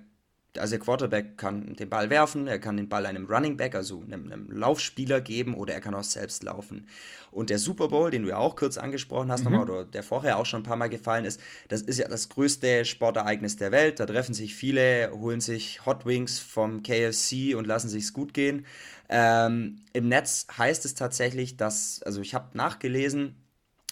also 0.58 0.72
der 0.72 0.80
Quarterback 0.80 1.38
kann 1.38 1.74
den 1.76 1.88
Ball 1.88 2.10
werfen, 2.10 2.46
er 2.46 2.58
kann 2.58 2.76
den 2.76 2.88
Ball 2.88 3.06
einem 3.06 3.26
Running 3.26 3.56
Back, 3.56 3.74
also 3.74 4.02
einem, 4.02 4.30
einem 4.30 4.50
Laufspieler 4.50 5.20
geben 5.20 5.54
oder 5.54 5.74
er 5.74 5.80
kann 5.80 5.94
auch 5.94 6.04
selbst 6.04 6.42
laufen. 6.42 6.86
Und 7.30 7.50
der 7.50 7.58
Super 7.58 7.88
Bowl, 7.88 8.10
den 8.10 8.22
du 8.22 8.30
ja 8.30 8.38
auch 8.38 8.56
kurz 8.56 8.78
angesprochen 8.78 9.30
hast, 9.30 9.44
mhm. 9.44 9.52
nochmal, 9.52 9.70
oder 9.70 9.84
der 9.84 10.02
vorher 10.02 10.38
auch 10.38 10.46
schon 10.46 10.60
ein 10.60 10.64
paar 10.64 10.76
Mal 10.76 10.88
gefallen 10.88 11.24
ist, 11.24 11.40
das 11.68 11.82
ist 11.82 11.98
ja 11.98 12.08
das 12.08 12.28
größte 12.28 12.84
Sportereignis 12.84 13.56
der 13.56 13.70
Welt. 13.72 14.00
Da 14.00 14.06
treffen 14.06 14.34
sich 14.34 14.54
viele, 14.54 15.10
holen 15.12 15.40
sich 15.40 15.84
Hot 15.86 16.06
Wings 16.06 16.38
vom 16.38 16.82
KFC 16.82 17.54
und 17.56 17.66
lassen 17.66 17.88
sich's 17.88 18.12
gut 18.12 18.34
gehen. 18.34 18.66
Ähm, 19.08 19.82
Im 19.92 20.08
Netz 20.08 20.46
heißt 20.56 20.84
es 20.84 20.94
tatsächlich, 20.94 21.56
dass, 21.56 22.02
also 22.02 22.20
ich 22.20 22.34
habe 22.34 22.56
nachgelesen, 22.56 23.36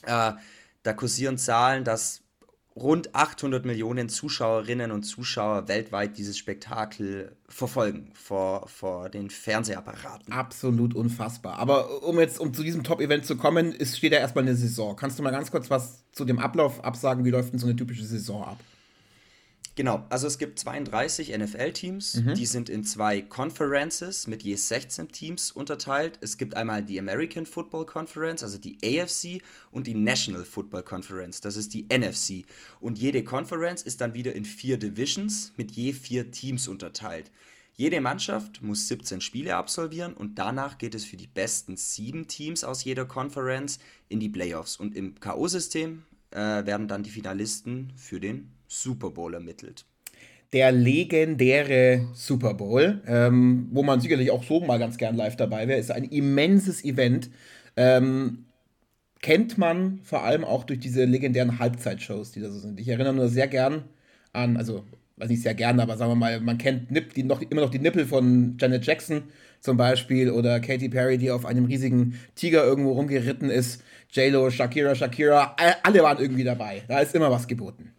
äh, 0.04 0.32
da 0.82 0.92
kursieren 0.92 1.38
Zahlen, 1.38 1.84
dass 1.84 2.22
rund 2.76 3.14
800 3.14 3.64
Millionen 3.64 4.08
Zuschauerinnen 4.08 4.90
und 4.92 5.02
Zuschauer 5.04 5.66
weltweit 5.66 6.18
dieses 6.18 6.36
Spektakel 6.36 7.32
verfolgen 7.48 8.10
vor, 8.14 8.68
vor 8.68 9.08
den 9.08 9.30
Fernsehapparaten. 9.30 10.32
Absolut 10.32 10.94
unfassbar. 10.94 11.58
Aber 11.58 12.02
um 12.02 12.20
jetzt 12.20 12.38
um 12.38 12.52
zu 12.52 12.62
diesem 12.62 12.84
Top-Event 12.84 13.24
zu 13.24 13.36
kommen, 13.36 13.72
ist, 13.72 13.96
steht 13.96 14.12
ja 14.12 14.18
erstmal 14.18 14.44
eine 14.44 14.54
Saison. 14.54 14.94
Kannst 14.94 15.18
du 15.18 15.22
mal 15.22 15.30
ganz 15.30 15.50
kurz 15.50 15.70
was 15.70 16.04
zu 16.12 16.24
dem 16.26 16.38
Ablauf 16.38 16.84
absagen? 16.84 17.24
Wie 17.24 17.30
läuft 17.30 17.52
denn 17.52 17.58
so 17.58 17.66
eine 17.66 17.76
typische 17.76 18.04
Saison 18.04 18.44
ab? 18.44 18.58
Genau, 19.76 20.06
also 20.08 20.26
es 20.26 20.38
gibt 20.38 20.58
32 20.58 21.36
NFL-Teams, 21.36 22.14
mhm. 22.14 22.34
die 22.34 22.46
sind 22.46 22.70
in 22.70 22.82
zwei 22.82 23.20
Conferences 23.20 24.26
mit 24.26 24.42
je 24.42 24.54
16 24.54 25.08
Teams 25.12 25.52
unterteilt. 25.52 26.18
Es 26.22 26.38
gibt 26.38 26.56
einmal 26.56 26.82
die 26.82 26.98
American 26.98 27.44
Football 27.44 27.84
Conference, 27.84 28.42
also 28.42 28.56
die 28.56 28.78
AFC, 28.82 29.42
und 29.70 29.86
die 29.86 29.94
National 29.94 30.46
Football 30.46 30.82
Conference, 30.82 31.42
das 31.42 31.56
ist 31.56 31.74
die 31.74 31.86
NFC. 31.94 32.46
Und 32.80 32.98
jede 32.98 33.22
Conference 33.22 33.82
ist 33.82 34.00
dann 34.00 34.14
wieder 34.14 34.34
in 34.34 34.46
vier 34.46 34.78
Divisions 34.78 35.52
mit 35.58 35.72
je 35.72 35.92
vier 35.92 36.30
Teams 36.30 36.68
unterteilt. 36.68 37.30
Jede 37.74 38.00
Mannschaft 38.00 38.62
muss 38.62 38.88
17 38.88 39.20
Spiele 39.20 39.56
absolvieren 39.56 40.14
und 40.14 40.38
danach 40.38 40.78
geht 40.78 40.94
es 40.94 41.04
für 41.04 41.18
die 41.18 41.26
besten 41.26 41.76
sieben 41.76 42.28
Teams 42.28 42.64
aus 42.64 42.82
jeder 42.82 43.04
Conference 43.04 43.78
in 44.08 44.20
die 44.20 44.30
Playoffs. 44.30 44.78
Und 44.78 44.96
im 44.96 45.20
KO-System 45.20 46.04
äh, 46.30 46.38
werden 46.38 46.88
dann 46.88 47.02
die 47.02 47.10
Finalisten 47.10 47.92
für 47.94 48.20
den 48.20 48.55
Super 48.82 49.10
Bowl 49.10 49.34
ermittelt. 49.34 49.84
Der 50.52 50.70
legendäre 50.70 52.06
Super 52.14 52.54
Bowl, 52.54 53.02
ähm, 53.06 53.68
wo 53.72 53.82
man 53.82 54.00
sicherlich 54.00 54.30
auch 54.30 54.44
so 54.44 54.60
mal 54.60 54.78
ganz 54.78 54.96
gern 54.96 55.16
live 55.16 55.36
dabei 55.36 55.66
wäre, 55.66 55.80
ist 55.80 55.90
ein 55.90 56.04
immenses 56.04 56.84
Event. 56.84 57.30
Ähm, 57.76 58.46
kennt 59.20 59.58
man 59.58 60.00
vor 60.02 60.22
allem 60.22 60.44
auch 60.44 60.64
durch 60.64 60.78
diese 60.78 61.04
legendären 61.04 61.58
Halbzeitshows, 61.58 62.30
die 62.32 62.40
da 62.40 62.50
so 62.50 62.58
sind. 62.60 62.78
Ich 62.78 62.88
erinnere 62.88 63.14
nur 63.14 63.28
sehr 63.28 63.48
gern 63.48 63.84
an, 64.32 64.56
also 64.56 64.84
weiß 65.16 65.30
nicht 65.30 65.42
sehr 65.42 65.54
gern, 65.54 65.80
aber 65.80 65.96
sagen 65.96 66.12
wir 66.12 66.16
mal, 66.16 66.40
man 66.40 66.58
kennt 66.58 66.90
Nip, 66.90 67.14
die 67.14 67.22
noch, 67.22 67.42
immer 67.42 67.62
noch 67.62 67.70
die 67.70 67.78
Nippel 67.78 68.06
von 68.06 68.56
Janet 68.60 68.86
Jackson 68.86 69.24
zum 69.60 69.76
Beispiel 69.76 70.30
oder 70.30 70.60
Katy 70.60 70.90
Perry, 70.90 71.18
die 71.18 71.30
auf 71.30 71.46
einem 71.46 71.64
riesigen 71.64 72.20
Tiger 72.34 72.64
irgendwo 72.64 72.92
rumgeritten 72.92 73.50
ist. 73.50 73.82
J-Lo, 74.10 74.50
Shakira, 74.50 74.94
Shakira, 74.94 75.56
alle 75.82 76.02
waren 76.02 76.18
irgendwie 76.18 76.44
dabei. 76.44 76.82
Da 76.86 77.00
ist 77.00 77.14
immer 77.14 77.30
was 77.30 77.48
geboten. 77.48 77.95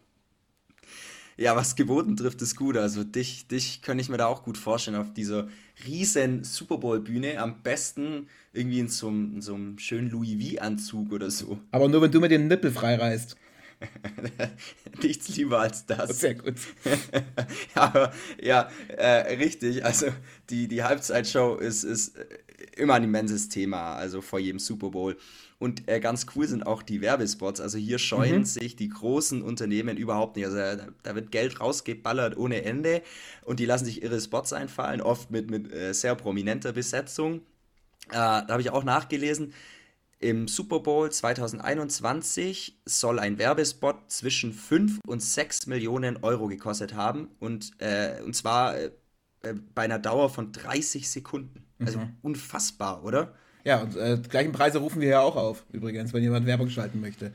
Ja, 1.38 1.54
was 1.54 1.76
geboten 1.76 2.16
trifft, 2.16 2.42
ist 2.42 2.56
gut. 2.56 2.76
Also 2.76 3.04
dich, 3.04 3.46
dich 3.46 3.80
könnte 3.80 4.02
ich 4.02 4.08
mir 4.08 4.16
da 4.16 4.26
auch 4.26 4.42
gut 4.42 4.58
vorstellen 4.58 4.96
auf 4.96 5.12
dieser 5.12 5.46
riesen 5.86 6.42
Super 6.42 6.78
Bowl 6.78 6.98
Bühne. 6.98 7.40
Am 7.40 7.62
besten 7.62 8.26
irgendwie 8.52 8.80
in 8.80 8.88
so, 8.88 9.06
einem, 9.06 9.34
in 9.36 9.40
so 9.40 9.54
einem 9.54 9.78
schönen 9.78 10.10
Louis 10.10 10.56
V-Anzug 10.56 11.12
oder 11.12 11.30
so. 11.30 11.60
Aber 11.70 11.88
nur 11.88 12.02
wenn 12.02 12.10
du 12.10 12.18
mir 12.20 12.28
den 12.28 12.48
Nippel 12.48 12.72
freireißt. 12.72 13.36
Nichts 15.02 15.36
lieber 15.36 15.60
als 15.60 15.86
das. 15.86 16.18
Sehr 16.18 16.34
gut. 16.34 16.56
Aber 17.74 18.12
ja, 18.42 18.68
äh, 18.88 19.36
richtig. 19.36 19.84
Also 19.84 20.08
die, 20.50 20.66
die 20.66 20.82
Halbzeitshow 20.82 21.54
ist, 21.54 21.84
ist 21.84 22.18
immer 22.76 22.94
ein 22.94 23.04
immenses 23.04 23.48
Thema, 23.48 23.94
also 23.94 24.20
vor 24.20 24.40
jedem 24.40 24.58
Super 24.58 24.90
Bowl. 24.90 25.16
Und 25.58 25.88
äh, 25.88 25.98
ganz 25.98 26.26
cool 26.36 26.46
sind 26.46 26.64
auch 26.64 26.82
die 26.82 27.00
Werbespots. 27.00 27.60
Also 27.60 27.78
hier 27.78 27.98
scheuen 27.98 28.40
mhm. 28.40 28.44
sich 28.44 28.76
die 28.76 28.88
großen 28.88 29.42
Unternehmen 29.42 29.96
überhaupt 29.96 30.36
nicht. 30.36 30.46
Also 30.46 30.56
da, 30.56 30.76
da, 31.02 31.14
wird 31.16 31.32
Geld 31.32 31.60
rausgeballert 31.60 32.36
ohne 32.36 32.62
Ende 32.62 33.02
und 33.44 33.58
die 33.58 33.64
lassen 33.64 33.84
sich 33.84 34.02
ihre 34.02 34.20
Spots 34.20 34.52
einfallen, 34.52 35.00
oft 35.00 35.32
mit, 35.32 35.50
mit 35.50 35.72
äh, 35.72 35.92
sehr 35.94 36.14
prominenter 36.14 36.72
Besetzung. 36.72 37.40
Äh, 38.10 38.12
da 38.12 38.46
habe 38.48 38.60
ich 38.60 38.70
auch 38.70 38.84
nachgelesen. 38.84 39.52
Im 40.20 40.46
Super 40.48 40.80
Bowl 40.80 41.10
2021 41.10 42.80
soll 42.84 43.18
ein 43.18 43.38
Werbespot 43.38 44.10
zwischen 44.10 44.52
5 44.52 45.00
und 45.06 45.22
6 45.22 45.66
Millionen 45.66 46.18
Euro 46.22 46.46
gekostet 46.46 46.94
haben. 46.94 47.28
Und, 47.40 47.72
äh, 47.80 48.20
und 48.24 48.34
zwar 48.34 48.76
äh, 48.78 48.90
bei 49.74 49.82
einer 49.82 49.98
Dauer 49.98 50.30
von 50.30 50.52
30 50.52 51.08
Sekunden. 51.08 51.64
Also 51.80 51.98
mhm. 51.98 52.16
unfassbar, 52.22 53.04
oder? 53.04 53.34
Ja, 53.68 53.82
und 53.82 53.98
äh, 53.98 54.16
gleichen 54.30 54.52
Preise 54.52 54.78
rufen 54.78 55.02
wir 55.02 55.08
ja 55.08 55.20
auch 55.20 55.36
auf, 55.36 55.66
übrigens, 55.72 56.14
wenn 56.14 56.22
jemand 56.22 56.46
Werbung 56.46 56.70
schalten 56.70 57.02
möchte. 57.02 57.34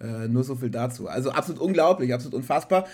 Äh, 0.00 0.26
nur 0.26 0.42
so 0.42 0.56
viel 0.56 0.70
dazu. 0.70 1.06
Also 1.06 1.30
absolut 1.30 1.60
unglaublich, 1.60 2.12
absolut 2.12 2.34
unfassbar. 2.34 2.88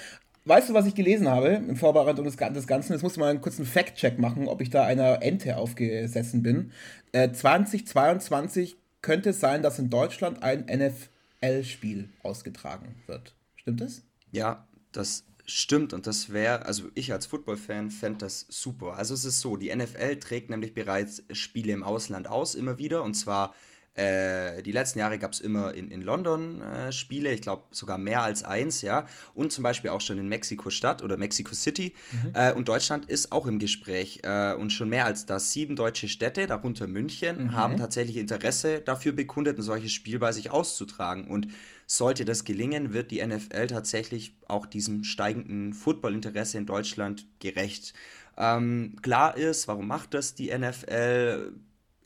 Weißt 0.44 0.68
du, 0.68 0.74
was 0.74 0.84
ich 0.84 0.94
gelesen 0.94 1.26
habe 1.26 1.48
in 1.48 1.76
Vorbereitung 1.76 2.26
des, 2.26 2.36
des 2.36 2.66
Ganzen? 2.66 2.92
Jetzt 2.92 3.00
musste 3.00 3.18
mal 3.18 3.30
einen 3.30 3.40
kurzen 3.40 3.64
Fact-Check 3.64 4.18
machen, 4.18 4.46
ob 4.46 4.60
ich 4.60 4.68
da 4.68 4.84
einer 4.84 5.22
Ente 5.22 5.56
aufgesessen 5.56 6.42
bin. 6.42 6.70
Äh, 7.12 7.32
2022 7.32 8.76
könnte 9.00 9.30
es 9.30 9.40
sein, 9.40 9.62
dass 9.62 9.78
in 9.78 9.88
Deutschland 9.88 10.42
ein 10.42 10.66
NFL-Spiel 10.66 12.10
ausgetragen 12.22 12.94
wird. 13.06 13.34
Stimmt 13.54 13.80
das? 13.80 14.02
Ja, 14.32 14.66
das 14.92 15.24
stimmt 15.46 15.92
und 15.92 16.06
das 16.06 16.32
wäre, 16.32 16.66
also 16.66 16.84
ich 16.94 17.12
als 17.12 17.26
Football-Fan 17.26 17.90
fände 17.90 18.18
das 18.18 18.46
super. 18.48 18.94
Also 18.96 19.14
es 19.14 19.24
ist 19.24 19.40
so, 19.40 19.56
die 19.56 19.74
NFL 19.74 20.16
trägt 20.16 20.50
nämlich 20.50 20.74
bereits 20.74 21.22
Spiele 21.32 21.72
im 21.72 21.82
Ausland 21.82 22.28
aus, 22.28 22.54
immer 22.54 22.78
wieder 22.78 23.02
und 23.02 23.14
zwar 23.14 23.54
äh, 23.96 24.62
die 24.62 24.72
letzten 24.72 24.98
Jahre 24.98 25.18
gab 25.18 25.32
es 25.32 25.40
immer 25.40 25.72
in, 25.72 25.90
in 25.90 26.02
London 26.02 26.60
äh, 26.60 26.92
Spiele, 26.92 27.32
ich 27.32 27.40
glaube 27.40 27.62
sogar 27.70 27.96
mehr 27.96 28.22
als 28.22 28.44
eins, 28.44 28.82
ja. 28.82 29.06
Und 29.34 29.52
zum 29.52 29.64
Beispiel 29.64 29.90
auch 29.90 30.02
schon 30.02 30.18
in 30.18 30.28
Mexiko-Stadt 30.28 31.02
oder 31.02 31.16
Mexico 31.16 31.54
City. 31.54 31.94
Mhm. 32.12 32.32
Äh, 32.34 32.52
und 32.52 32.68
Deutschland 32.68 33.06
ist 33.06 33.32
auch 33.32 33.46
im 33.46 33.58
Gespräch. 33.58 34.20
Äh, 34.22 34.54
und 34.54 34.70
schon 34.70 34.90
mehr 34.90 35.06
als 35.06 35.24
das. 35.24 35.52
Sieben 35.52 35.76
deutsche 35.76 36.08
Städte, 36.08 36.46
darunter 36.46 36.86
München, 36.86 37.44
mhm. 37.44 37.52
haben 37.52 37.78
tatsächlich 37.78 38.18
Interesse 38.18 38.80
dafür 38.80 39.12
bekundet, 39.12 39.58
ein 39.58 39.62
solches 39.62 39.92
Spiel 39.92 40.18
bei 40.18 40.32
sich 40.32 40.50
auszutragen. 40.50 41.26
Und 41.26 41.48
sollte 41.86 42.24
das 42.24 42.44
gelingen, 42.44 42.92
wird 42.92 43.10
die 43.10 43.24
NFL 43.24 43.68
tatsächlich 43.68 44.36
auch 44.48 44.66
diesem 44.66 45.04
steigenden 45.04 45.72
Footballinteresse 45.72 46.58
in 46.58 46.66
Deutschland 46.66 47.26
gerecht. 47.38 47.94
Ähm, 48.36 48.96
klar 49.02 49.36
ist, 49.36 49.68
warum 49.68 49.86
macht 49.86 50.14
das 50.14 50.34
die 50.34 50.56
NFL? 50.56 51.52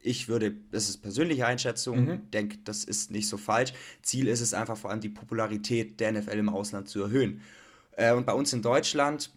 ich 0.02 0.28
würde, 0.28 0.54
das 0.70 0.88
ist 0.88 0.98
persönliche 0.98 1.46
Einschätzung, 1.46 2.04
mhm. 2.04 2.30
denke, 2.30 2.58
das 2.64 2.84
ist 2.84 3.10
nicht 3.10 3.28
so 3.28 3.36
falsch. 3.36 3.72
Ziel 4.02 4.28
ist 4.28 4.40
es 4.40 4.54
einfach 4.54 4.76
vor 4.76 4.90
allem 4.90 5.00
die 5.00 5.08
Popularität 5.08 6.00
der 6.00 6.12
NFL 6.12 6.38
im 6.38 6.48
Ausland 6.48 6.88
zu 6.88 7.02
erhöhen. 7.02 7.42
Äh, 7.96 8.12
und 8.12 8.26
bei 8.26 8.32
uns 8.32 8.52
in 8.52 8.62
Deutschland, 8.62 9.30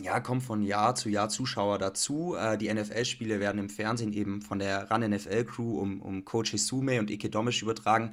ja, 0.00 0.20
kommen 0.20 0.40
von 0.40 0.62
Jahr 0.62 0.94
zu 0.94 1.08
Jahr 1.08 1.28
Zuschauer 1.28 1.78
dazu. 1.78 2.36
Äh, 2.36 2.56
die 2.58 2.72
NFL-Spiele 2.72 3.40
werden 3.40 3.58
im 3.58 3.68
Fernsehen 3.68 4.12
eben 4.12 4.40
von 4.40 4.58
der 4.58 4.90
RAN 4.90 5.02
NFL-Crew 5.02 5.78
um, 5.78 6.00
um 6.00 6.24
Coach 6.24 6.52
Hisume 6.52 7.00
und 7.00 7.10
Ike 7.10 7.28
Domisch 7.28 7.62
übertragen. 7.62 8.12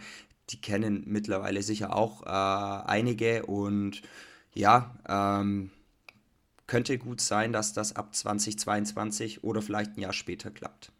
Die 0.49 0.59
kennen 0.61 1.03
mittlerweile 1.05 1.61
sicher 1.61 1.95
auch 1.95 2.23
äh, 2.23 2.87
einige 2.89 3.45
und 3.45 4.01
ja, 4.53 4.95
ähm, 5.07 5.71
könnte 6.65 6.97
gut 6.97 7.21
sein, 7.21 7.53
dass 7.53 7.73
das 7.73 7.95
ab 7.95 8.15
2022 8.15 9.43
oder 9.43 9.61
vielleicht 9.61 9.97
ein 9.97 10.01
Jahr 10.01 10.13
später 10.13 10.51
klappt. 10.51 10.91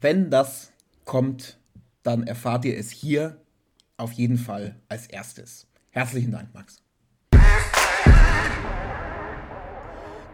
Wenn 0.00 0.30
das 0.30 0.72
kommt, 1.04 1.58
dann 2.02 2.26
erfahrt 2.26 2.64
ihr 2.64 2.78
es 2.78 2.90
hier 2.90 3.40
auf 3.96 4.12
jeden 4.12 4.38
Fall 4.38 4.76
als 4.88 5.06
erstes. 5.06 5.66
Herzlichen 5.90 6.32
Dank, 6.32 6.52
Max. 6.52 6.82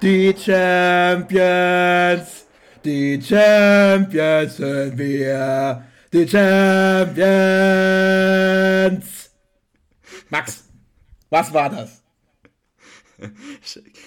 Die 0.02 0.34
Champions, 0.36 1.76
die 2.84 3.22
Champions 3.22 4.56
sind 4.56 4.98
wir, 4.98 5.84
die 6.12 6.28
Champions. 6.28 7.30
Max, 10.30 10.64
was 11.30 11.52
war 11.52 11.70
das? 11.70 12.02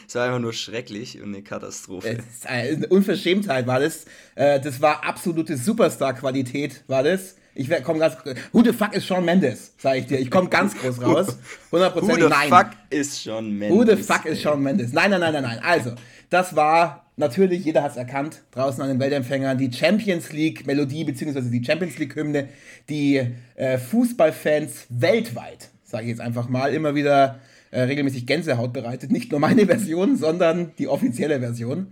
Es 0.07 0.15
war 0.15 0.25
einfach 0.25 0.39
nur 0.39 0.53
schrecklich 0.53 1.21
und 1.21 1.33
eine 1.33 1.41
Katastrophe. 1.41 2.17
eine 2.43 2.87
Unverschämtheit 2.87 3.65
war 3.67 3.79
das. 3.79 4.05
Äh, 4.35 4.59
das 4.59 4.81
war 4.81 5.05
absolute 5.05 5.55
Superstar-Qualität, 5.57 6.83
war 6.87 7.03
das. 7.03 7.35
Ich 7.53 7.69
komme 7.83 7.99
ganz. 7.99 8.17
Who 8.51 8.63
the 8.63 8.73
fuck 8.73 8.93
ist 8.93 9.07
Sean 9.07 9.23
Mendes? 9.23 9.73
Sag 9.77 9.97
ich 9.97 10.07
dir. 10.07 10.19
Ich 10.19 10.29
komme 10.29 10.49
ganz 10.49 10.77
groß 10.77 11.01
raus. 11.01 11.37
100% 11.71 12.01
Who 12.01 12.15
the 12.15 12.27
nein. 12.27 12.49
fuck 12.49 12.71
ist 12.89 13.23
Sean 13.23 13.49
Mendes? 13.49 13.77
Who 13.77 13.85
the 13.85 14.03
fuck 14.03 14.25
ist 14.25 14.41
Sean 14.41 14.61
Mendes? 14.61 14.91
Nein, 14.91 15.11
nein, 15.11 15.21
nein, 15.21 15.31
nein, 15.33 15.43
nein. 15.43 15.59
Also, 15.63 15.95
das 16.29 16.53
war 16.57 17.04
natürlich, 17.17 17.65
jeder 17.65 17.83
hat 17.83 17.91
es 17.91 17.97
erkannt, 17.97 18.41
draußen 18.51 18.81
an 18.81 18.89
den 18.89 18.99
Weltempfängern, 18.99 19.57
die 19.57 19.71
Champions 19.71 20.31
League-Melodie, 20.31 21.03
beziehungsweise 21.03 21.49
die 21.49 21.63
Champions 21.63 21.97
League-Hymne, 21.97 22.49
die 22.89 23.21
äh, 23.55 23.77
Fußballfans 23.77 24.87
weltweit, 24.89 25.69
sage 25.83 26.03
ich 26.03 26.09
jetzt 26.09 26.21
einfach 26.21 26.49
mal, 26.49 26.73
immer 26.73 26.95
wieder 26.95 27.39
äh, 27.71 27.81
regelmäßig 27.81 28.25
Gänsehaut 28.25 28.73
bereitet. 28.73 29.11
Nicht 29.11 29.31
nur 29.31 29.39
meine 29.39 29.65
Version, 29.67 30.17
sondern 30.17 30.71
die 30.77 30.87
offizielle 30.87 31.39
Version. 31.39 31.87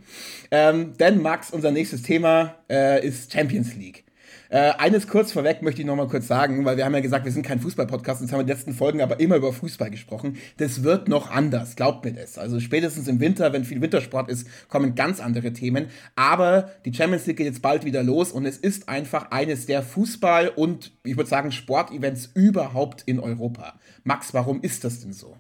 Ähm, 0.52 0.94
denn 0.98 1.22
Max, 1.22 1.52
unser 1.52 1.72
nächstes 1.72 2.04
Thema 2.04 2.56
äh, 2.70 3.06
ist 3.06 3.34
Champions 3.34 3.76
League. 3.76 4.04
Äh, 4.50 4.74
eines 4.78 5.08
kurz 5.08 5.32
vorweg 5.32 5.62
möchte 5.62 5.82
ich 5.82 5.88
noch 5.88 5.96
mal 5.96 6.08
kurz 6.08 6.28
sagen, 6.28 6.64
weil 6.66 6.78
wir 6.78 6.86
haben 6.86 6.94
ja 6.94 7.00
gesagt, 7.00 7.26
wir 7.26 7.32
sind 7.32 7.46
kein 7.46 7.60
Fußball-Podcast, 7.60 8.22
jetzt 8.22 8.32
haben 8.32 8.38
wir 8.38 8.42
in 8.42 8.48
den 8.48 8.56
letzten 8.56 8.74
Folgen 8.74 9.02
aber 9.02 9.20
immer 9.20 9.36
über 9.36 9.52
Fußball 9.52 9.90
gesprochen. 9.90 10.38
Das 10.58 10.84
wird 10.84 11.08
noch 11.08 11.32
anders, 11.32 11.76
glaubt 11.76 12.06
mir 12.06 12.14
das. 12.14 12.38
Also 12.38 12.60
spätestens 12.60 13.08
im 13.08 13.20
Winter, 13.20 13.54
wenn 13.54 13.66
viel 13.66 13.82
Wintersport 13.82 14.30
ist, 14.30 14.48
kommen 14.70 14.96
ganz 14.96 15.20
andere 15.20 15.54
Themen. 15.54 15.88
Aber 16.16 16.70
die 16.86 16.94
Champions 16.94 17.26
League 17.26 17.38
geht 17.38 17.48
jetzt 17.48 17.62
bald 17.62 17.86
wieder 17.86 18.04
los 18.04 18.32
und 18.32 18.46
es 18.46 18.58
ist 18.58 18.90
einfach 18.90 19.32
eines 19.32 19.66
der 19.66 19.84
Fußball- 19.84 20.50
und 20.50 20.92
ich 21.04 21.18
würde 21.18 21.30
sagen 21.30 21.52
Sportevents 21.52 22.30
überhaupt 22.34 23.04
in 23.06 23.20
Europa. 23.20 23.80
Max, 24.04 24.34
warum 24.34 24.62
ist 24.62 24.84
das 24.84 25.00
denn 25.00 25.14
so? 25.14 25.36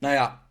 Naja, 0.00 0.43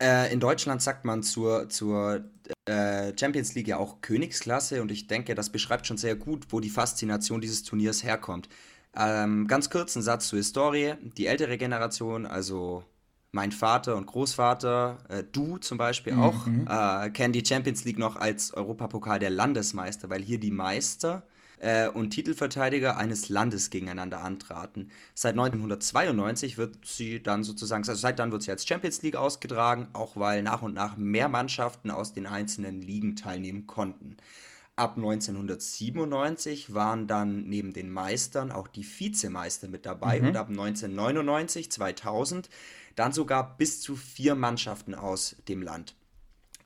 äh, 0.00 0.32
in 0.32 0.40
Deutschland 0.40 0.82
sagt 0.82 1.04
man 1.04 1.22
zur, 1.22 1.68
zur 1.68 2.24
äh, 2.66 3.12
Champions 3.18 3.54
League 3.54 3.68
ja 3.68 3.76
auch 3.76 4.00
Königsklasse 4.00 4.82
und 4.82 4.90
ich 4.90 5.06
denke, 5.06 5.34
das 5.34 5.50
beschreibt 5.50 5.86
schon 5.86 5.98
sehr 5.98 6.16
gut, 6.16 6.46
wo 6.50 6.60
die 6.60 6.70
Faszination 6.70 7.40
dieses 7.40 7.62
Turniers 7.62 8.02
herkommt. 8.02 8.48
Ähm, 8.96 9.46
ganz 9.46 9.70
kurz 9.70 9.94
ein 9.94 10.02
Satz 10.02 10.28
zur 10.28 10.38
Historie. 10.38 10.94
Die 11.16 11.26
ältere 11.26 11.58
Generation, 11.58 12.26
also 12.26 12.84
mein 13.32 13.52
Vater 13.52 13.96
und 13.96 14.06
Großvater, 14.06 14.98
äh, 15.08 15.22
du 15.30 15.58
zum 15.58 15.78
Beispiel 15.78 16.14
auch, 16.14 16.46
mhm. 16.46 16.66
äh, 16.68 17.10
kennen 17.10 17.32
die 17.32 17.44
Champions 17.44 17.84
League 17.84 17.98
noch 17.98 18.16
als 18.16 18.52
Europapokal 18.52 19.18
der 19.18 19.30
Landesmeister, 19.30 20.10
weil 20.10 20.22
hier 20.22 20.40
die 20.40 20.50
Meister 20.50 21.22
äh, 21.60 21.88
und 21.88 22.10
Titelverteidiger 22.10 22.96
eines 22.96 23.28
Landes 23.28 23.70
gegeneinander 23.70 24.22
antraten. 24.22 24.90
Seit 25.14 25.32
1992 25.32 26.58
wird 26.58 26.84
sie 26.84 27.22
dann 27.22 27.44
sozusagen, 27.44 27.86
also 27.86 28.00
seit 28.00 28.18
dann 28.18 28.32
wird 28.32 28.42
sie 28.42 28.50
als 28.50 28.66
Champions 28.66 29.02
League 29.02 29.16
ausgetragen, 29.16 29.88
auch 29.92 30.16
weil 30.16 30.42
nach 30.42 30.62
und 30.62 30.74
nach 30.74 30.96
mehr 30.96 31.28
Mannschaften 31.28 31.90
aus 31.90 32.12
den 32.12 32.26
einzelnen 32.26 32.80
Ligen 32.80 33.16
teilnehmen 33.16 33.66
konnten. 33.66 34.16
Ab 34.76 34.96
1997 34.96 36.72
waren 36.72 37.06
dann 37.06 37.44
neben 37.44 37.74
den 37.74 37.90
Meistern 37.90 38.50
auch 38.50 38.66
die 38.66 38.86
Vizemeister 38.86 39.68
mit 39.68 39.84
dabei 39.84 40.20
mhm. 40.20 40.28
und 40.28 40.36
ab 40.36 40.48
1999, 40.48 41.70
2000 41.70 42.48
dann 42.96 43.12
sogar 43.12 43.56
bis 43.58 43.80
zu 43.82 43.94
vier 43.94 44.34
Mannschaften 44.34 44.94
aus 44.94 45.36
dem 45.48 45.60
Land. 45.62 45.94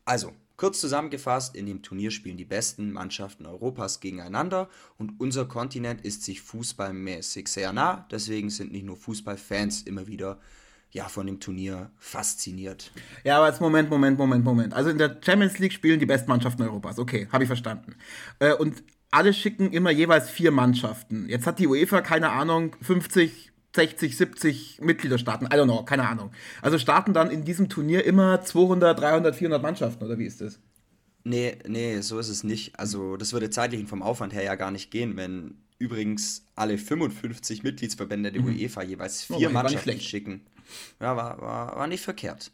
Also, 0.05 0.33
Kurz 0.57 0.81
zusammengefasst, 0.81 1.57
in 1.57 1.67
dem 1.67 1.83
Turnier 1.83 2.11
spielen 2.11 2.37
die 2.37 2.45
besten 2.45 2.93
Mannschaften 2.93 3.45
Europas 3.45 3.99
gegeneinander 3.99 4.69
und 4.99 5.19
unser 5.19 5.47
Kontinent 5.47 6.03
ist 6.03 6.23
sich 6.23 6.41
fußballmäßig 6.43 7.49
sehr 7.49 7.73
nah. 7.73 8.07
Deswegen 8.11 8.51
sind 8.51 8.71
nicht 8.71 8.85
nur 8.85 8.97
Fußballfans 8.97 9.83
immer 9.83 10.07
wieder 10.07 10.39
ja, 10.93 11.09
von 11.09 11.27
dem 11.27 11.41
Turnier 11.41 11.91
fasziniert. 11.99 12.93
Ja, 13.25 13.39
aber 13.39 13.49
jetzt 13.49 13.61
Moment, 13.61 13.91
Moment, 13.91 14.17
Moment, 14.17 14.45
Moment. 14.45 14.75
Also 14.75 14.91
in 14.91 14.99
der 14.99 15.19
Champions 15.25 15.59
League 15.59 15.73
spielen 15.73 15.99
die 15.99 16.07
besten 16.07 16.31
Mannschaften 16.31 16.63
Europas. 16.63 17.01
Okay, 17.01 17.27
habe 17.33 17.43
ich 17.43 17.49
verstanden. 17.49 17.97
Äh, 18.39 18.55
und 18.55 18.85
alle 19.11 19.33
schicken 19.33 19.73
immer 19.73 19.91
jeweils 19.91 20.31
vier 20.31 20.53
Mannschaften. 20.53 21.29
Jetzt 21.29 21.49
hat 21.49 21.59
die 21.59 21.67
UEFA, 21.67 22.01
keine 22.01 22.31
Ahnung, 22.31 22.77
50 22.81 23.54
60, 23.75 24.17
70 24.17 24.81
Mitgliederstaaten, 24.81 25.47
I 25.47 25.51
don't 25.51 25.65
know, 25.65 25.85
keine 25.85 26.09
Ahnung. 26.09 26.31
Also 26.63 26.79
starten 26.79 27.13
dann 27.13 27.31
in 27.31 27.45
diesem 27.45 27.69
Turnier 27.69 28.05
immer 28.05 28.41
200, 28.41 28.99
300, 28.99 29.35
400 29.35 29.63
Mannschaften, 29.63 30.05
oder 30.05 30.19
wie 30.19 30.27
ist 30.27 30.41
das? 30.41 30.61
Nee, 31.25 31.57
nee, 31.67 32.01
so 32.01 32.19
ist 32.19 32.29
es 32.29 32.45
nicht. 32.45 32.79
Also 32.79 33.17
das 33.17 33.33
würde 33.33 33.51
zeitlich 33.51 33.87
vom 33.89 34.03
Aufwand 34.03 34.33
her 34.35 34.45
ja 34.45 34.55
gar 34.55 34.71
nicht 34.71 34.91
gehen, 34.91 35.17
wenn 35.17 35.57
übrigens 35.79 36.47
alle 36.55 36.79
55 36.79 37.63
Mitgliedsverbände 37.63 38.31
der 38.31 38.43
mhm. 38.43 38.55
UEFA 38.55 38.83
jeweils 38.83 39.29
oh, 39.31 39.39
vier 39.39 39.49
oh, 39.49 39.53
Mannschaften 39.53 40.01
schicken. 40.01 40.43
Ja, 41.01 41.17
war, 41.17 41.41
war, 41.41 41.77
war 41.77 41.87
nicht 41.87 42.03
verkehrt. 42.03 42.53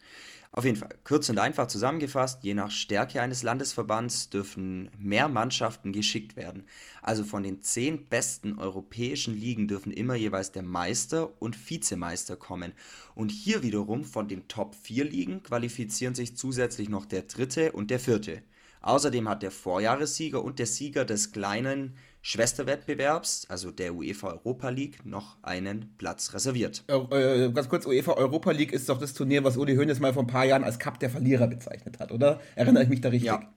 Auf 0.53 0.65
jeden 0.65 0.77
Fall, 0.77 0.99
kurz 1.05 1.29
und 1.29 1.39
einfach 1.39 1.69
zusammengefasst, 1.69 2.43
je 2.43 2.55
nach 2.55 2.73
Stärke 2.73 3.23
eines 3.23 3.45
Landesverbands 3.45 4.31
dürfen 4.31 4.91
mehr 4.99 5.29
Mannschaften 5.29 5.93
geschickt 5.93 6.35
werden. 6.35 6.65
Also 7.03 7.23
von 7.23 7.45
den 7.45 7.63
zehn 7.63 8.09
besten 8.09 8.59
europäischen 8.59 9.39
Ligen 9.39 9.69
dürfen 9.69 9.93
immer 9.93 10.17
jeweils 10.17 10.51
der 10.51 10.65
Meister 10.65 11.41
und 11.41 11.71
Vizemeister 11.71 12.35
kommen. 12.35 12.73
Und 13.15 13.31
hier 13.31 13.63
wiederum 13.63 14.05
von 14.05 14.27
den 14.27 14.49
Top 14.49 14.75
4 14.75 15.05
Ligen 15.05 15.45
qualifizieren 15.45 16.17
sich 16.17 16.37
zusätzlich 16.37 16.89
noch 16.89 17.07
der 17.07 17.23
dritte 17.23 17.71
und 17.71 17.93
der 17.93 18.01
vierte. 18.01 18.43
Außerdem 18.83 19.29
hat 19.29 19.45
der 19.45 19.53
Vorjahressieger 19.53 20.43
und 20.43 20.59
der 20.59 20.67
Sieger 20.67 21.05
des 21.05 21.31
kleinen 21.31 21.95
Schwesterwettbewerbs, 22.22 23.46
also 23.48 23.70
der 23.70 23.94
UEFA 23.94 24.28
Europa 24.28 24.68
League, 24.68 25.06
noch 25.06 25.38
einen 25.42 25.94
Platz 25.96 26.35
reserviert. 26.35 26.85
Äh, 26.88 27.46
äh, 27.46 27.52
ganz 27.52 27.68
kurz, 27.68 27.87
UEFA 27.87 28.12
Europa 28.12 28.50
League 28.50 28.72
ist 28.72 28.88
doch 28.88 28.98
das 28.98 29.14
Turnier, 29.14 29.42
was 29.42 29.56
Uli 29.56 29.74
Hoeneß 29.74 30.00
mal 30.00 30.12
vor 30.12 30.24
ein 30.24 30.26
paar 30.26 30.44
Jahren 30.44 30.64
als 30.64 30.78
Cup 30.78 31.00
der 31.00 31.11
Verlierer 31.11 31.46
bezeichnet 31.46 31.98
hat, 31.98 32.12
oder? 32.12 32.40
Erinnere 32.54 32.83
ich 32.83 32.88
mich 32.90 33.00
da 33.00 33.09
richtig? 33.09 33.26
Ja, 33.26 33.52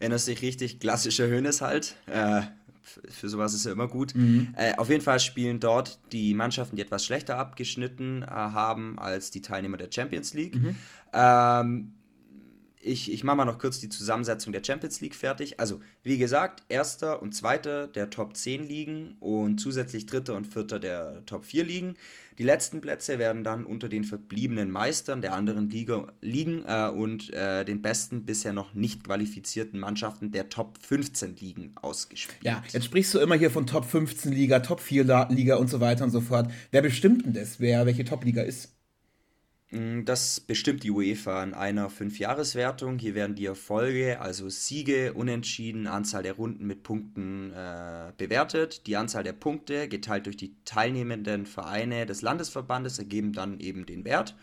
erinnerst 0.00 0.26
dich 0.26 0.42
richtig, 0.42 0.80
klassischer 0.80 1.28
Hoeneß 1.28 1.60
halt. 1.60 1.94
Äh, 2.06 2.42
für 2.82 3.28
sowas 3.28 3.54
ist 3.54 3.66
er 3.66 3.72
immer 3.72 3.86
gut. 3.86 4.14
Mhm. 4.14 4.54
Äh, 4.56 4.74
auf 4.76 4.88
jeden 4.88 5.02
Fall 5.02 5.20
spielen 5.20 5.60
dort 5.60 6.00
die 6.10 6.34
Mannschaften, 6.34 6.76
die 6.76 6.82
etwas 6.82 7.04
schlechter 7.04 7.38
abgeschnitten 7.38 8.22
äh, 8.22 8.26
haben 8.26 8.98
als 8.98 9.30
die 9.30 9.40
Teilnehmer 9.42 9.76
der 9.76 9.88
Champions 9.90 10.34
League. 10.34 10.56
Mhm. 10.56 10.76
Ähm, 11.12 11.92
ich, 12.82 13.12
ich 13.12 13.24
mache 13.24 13.36
mal 13.36 13.44
noch 13.44 13.58
kurz 13.58 13.78
die 13.78 13.88
Zusammensetzung 13.88 14.52
der 14.52 14.62
Champions 14.64 15.00
League 15.00 15.14
fertig. 15.14 15.60
Also, 15.60 15.80
wie 16.02 16.18
gesagt, 16.18 16.64
erster 16.68 17.22
und 17.22 17.32
zweiter 17.32 17.86
der 17.86 18.10
Top 18.10 18.36
10 18.36 18.66
Ligen 18.66 19.16
und 19.20 19.58
zusätzlich 19.58 20.06
dritter 20.06 20.34
und 20.34 20.46
vierter 20.46 20.80
der 20.80 21.24
Top 21.24 21.44
4 21.44 21.64
Ligen. 21.64 21.94
Die 22.38 22.42
letzten 22.42 22.80
Plätze 22.80 23.18
werden 23.18 23.44
dann 23.44 23.64
unter 23.64 23.88
den 23.88 24.04
verbliebenen 24.04 24.70
Meistern 24.70 25.20
der 25.20 25.34
anderen 25.34 25.70
Liga 25.70 26.08
liegen 26.20 26.64
äh, 26.66 26.88
und 26.88 27.32
äh, 27.32 27.64
den 27.64 27.82
besten 27.82 28.24
bisher 28.24 28.52
noch 28.52 28.74
nicht 28.74 29.04
qualifizierten 29.04 29.78
Mannschaften 29.78 30.32
der 30.32 30.48
Top 30.48 30.78
15 30.82 31.36
Ligen 31.36 31.72
ausgespielt. 31.80 32.42
Ja, 32.42 32.62
jetzt 32.72 32.86
sprichst 32.86 33.14
du 33.14 33.20
immer 33.20 33.36
hier 33.36 33.50
von 33.50 33.66
Top 33.66 33.84
15 33.84 34.32
Liga, 34.32 34.60
Top 34.60 34.80
4 34.80 35.28
Liga 35.30 35.56
und 35.56 35.68
so 35.68 35.80
weiter 35.80 36.04
und 36.04 36.10
so 36.10 36.20
fort. 36.20 36.50
Wer 36.70 36.82
bestimmt 36.82 37.26
denn 37.26 37.34
das, 37.34 37.60
wer 37.60 37.86
welche 37.86 38.04
Top 38.04 38.24
Liga 38.24 38.42
ist? 38.42 38.70
Mm, 39.72 40.04
das 40.04 40.38
bestimmt 40.38 40.82
die 40.84 40.90
UEFA 40.90 41.42
in 41.42 41.54
einer 41.54 41.88
Fünfjahreswertung. 41.88 42.98
Hier 42.98 43.14
werden 43.14 43.34
die 43.34 43.46
Erfolge, 43.46 44.20
also 44.20 44.50
Siege, 44.50 45.14
Unentschieden, 45.14 45.86
Anzahl 45.86 46.22
der 46.22 46.34
Runden 46.34 46.66
mit 46.66 46.82
Punkten 46.82 47.52
äh, 47.52 48.12
bewertet. 48.18 48.86
Die 48.86 48.96
Anzahl 48.96 49.24
der 49.24 49.32
Punkte 49.32 49.88
geteilt 49.88 50.26
durch 50.26 50.36
die 50.36 50.54
teilnehmenden 50.66 51.46
Vereine 51.46 52.04
des 52.04 52.20
Landesverbandes 52.20 52.98
ergeben 52.98 53.32
dann 53.32 53.60
eben 53.60 53.86
den 53.86 54.04
Wert. 54.04 54.36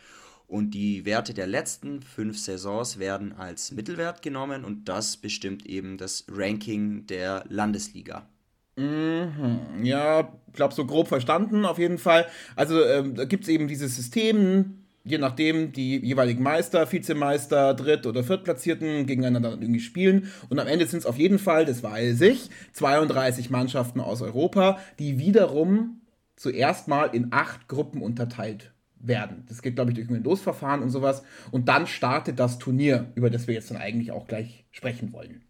Und 0.48 0.72
die 0.72 1.06
Werte 1.06 1.36
der 1.36 1.46
letzten 1.46 2.02
fünf 2.02 2.40
Saisons 2.40 2.98
werden 2.98 3.34
als 3.34 3.72
Mittelwert 3.72 4.24
genommen 4.24 4.66
und 4.66 4.90
das 4.90 5.16
bestimmt 5.16 5.68
eben 5.68 6.00
das 6.00 6.26
Ranking 6.28 7.06
der 7.06 7.46
Landesliga. 7.50 8.28
Mhm. 8.76 9.84
Ja, 9.84 10.34
ich 10.48 10.54
glaube, 10.54 10.74
so 10.74 10.88
grob 10.88 11.08
verstanden 11.08 11.66
auf 11.66 11.78
jeden 11.78 12.00
Fall. 12.00 12.26
Also 12.56 12.84
ähm, 12.84 13.14
da 13.14 13.26
gibt 13.26 13.44
es 13.44 13.50
eben 13.50 13.68
dieses 13.68 13.96
System, 13.96 14.80
je 15.10 15.18
nachdem 15.18 15.72
die 15.72 15.98
jeweiligen 15.98 16.44
Meister, 16.44 16.92
Vizemeister, 16.92 17.74
Dritt- 17.74 18.06
oder 18.06 18.24
Viertplatzierten 18.24 19.06
gegeneinander 19.06 19.52
irgendwie 19.52 19.80
spielen. 19.80 20.32
Und 20.50 20.60
am 20.60 20.68
Ende 20.68 20.86
sind 20.86 21.00
es 21.00 21.06
auf 21.06 21.18
jeden 21.18 21.40
Fall, 21.40 21.66
das 21.66 21.84
weiß 21.84 22.22
ich, 22.22 22.50
32 22.74 23.50
Mannschaften 23.50 24.00
aus 24.00 24.22
Europa, 24.22 24.80
die 25.00 25.18
wiederum 25.20 26.02
zuerst 26.36 26.88
mal 26.88 27.06
in 27.08 27.28
acht 27.32 27.68
Gruppen 27.68 28.02
unterteilt 28.02 28.72
werden. 29.00 29.46
Das 29.48 29.62
geht, 29.62 29.76
glaube 29.76 29.92
ich, 29.92 29.96
durch 29.96 30.10
ein 30.10 30.24
Losverfahren 30.24 30.82
und 30.82 30.90
sowas. 30.90 31.24
Und 31.52 31.68
dann 31.68 31.88
startet 31.88 32.40
das 32.40 32.60
Turnier, 32.60 33.12
über 33.16 33.30
das 33.30 33.48
wir 33.48 33.56
jetzt 33.56 33.72
dann 33.72 33.78
eigentlich 33.78 34.12
auch 34.12 34.28
gleich 34.28 34.66
sprechen 34.72 35.12
wollen. 35.14 35.42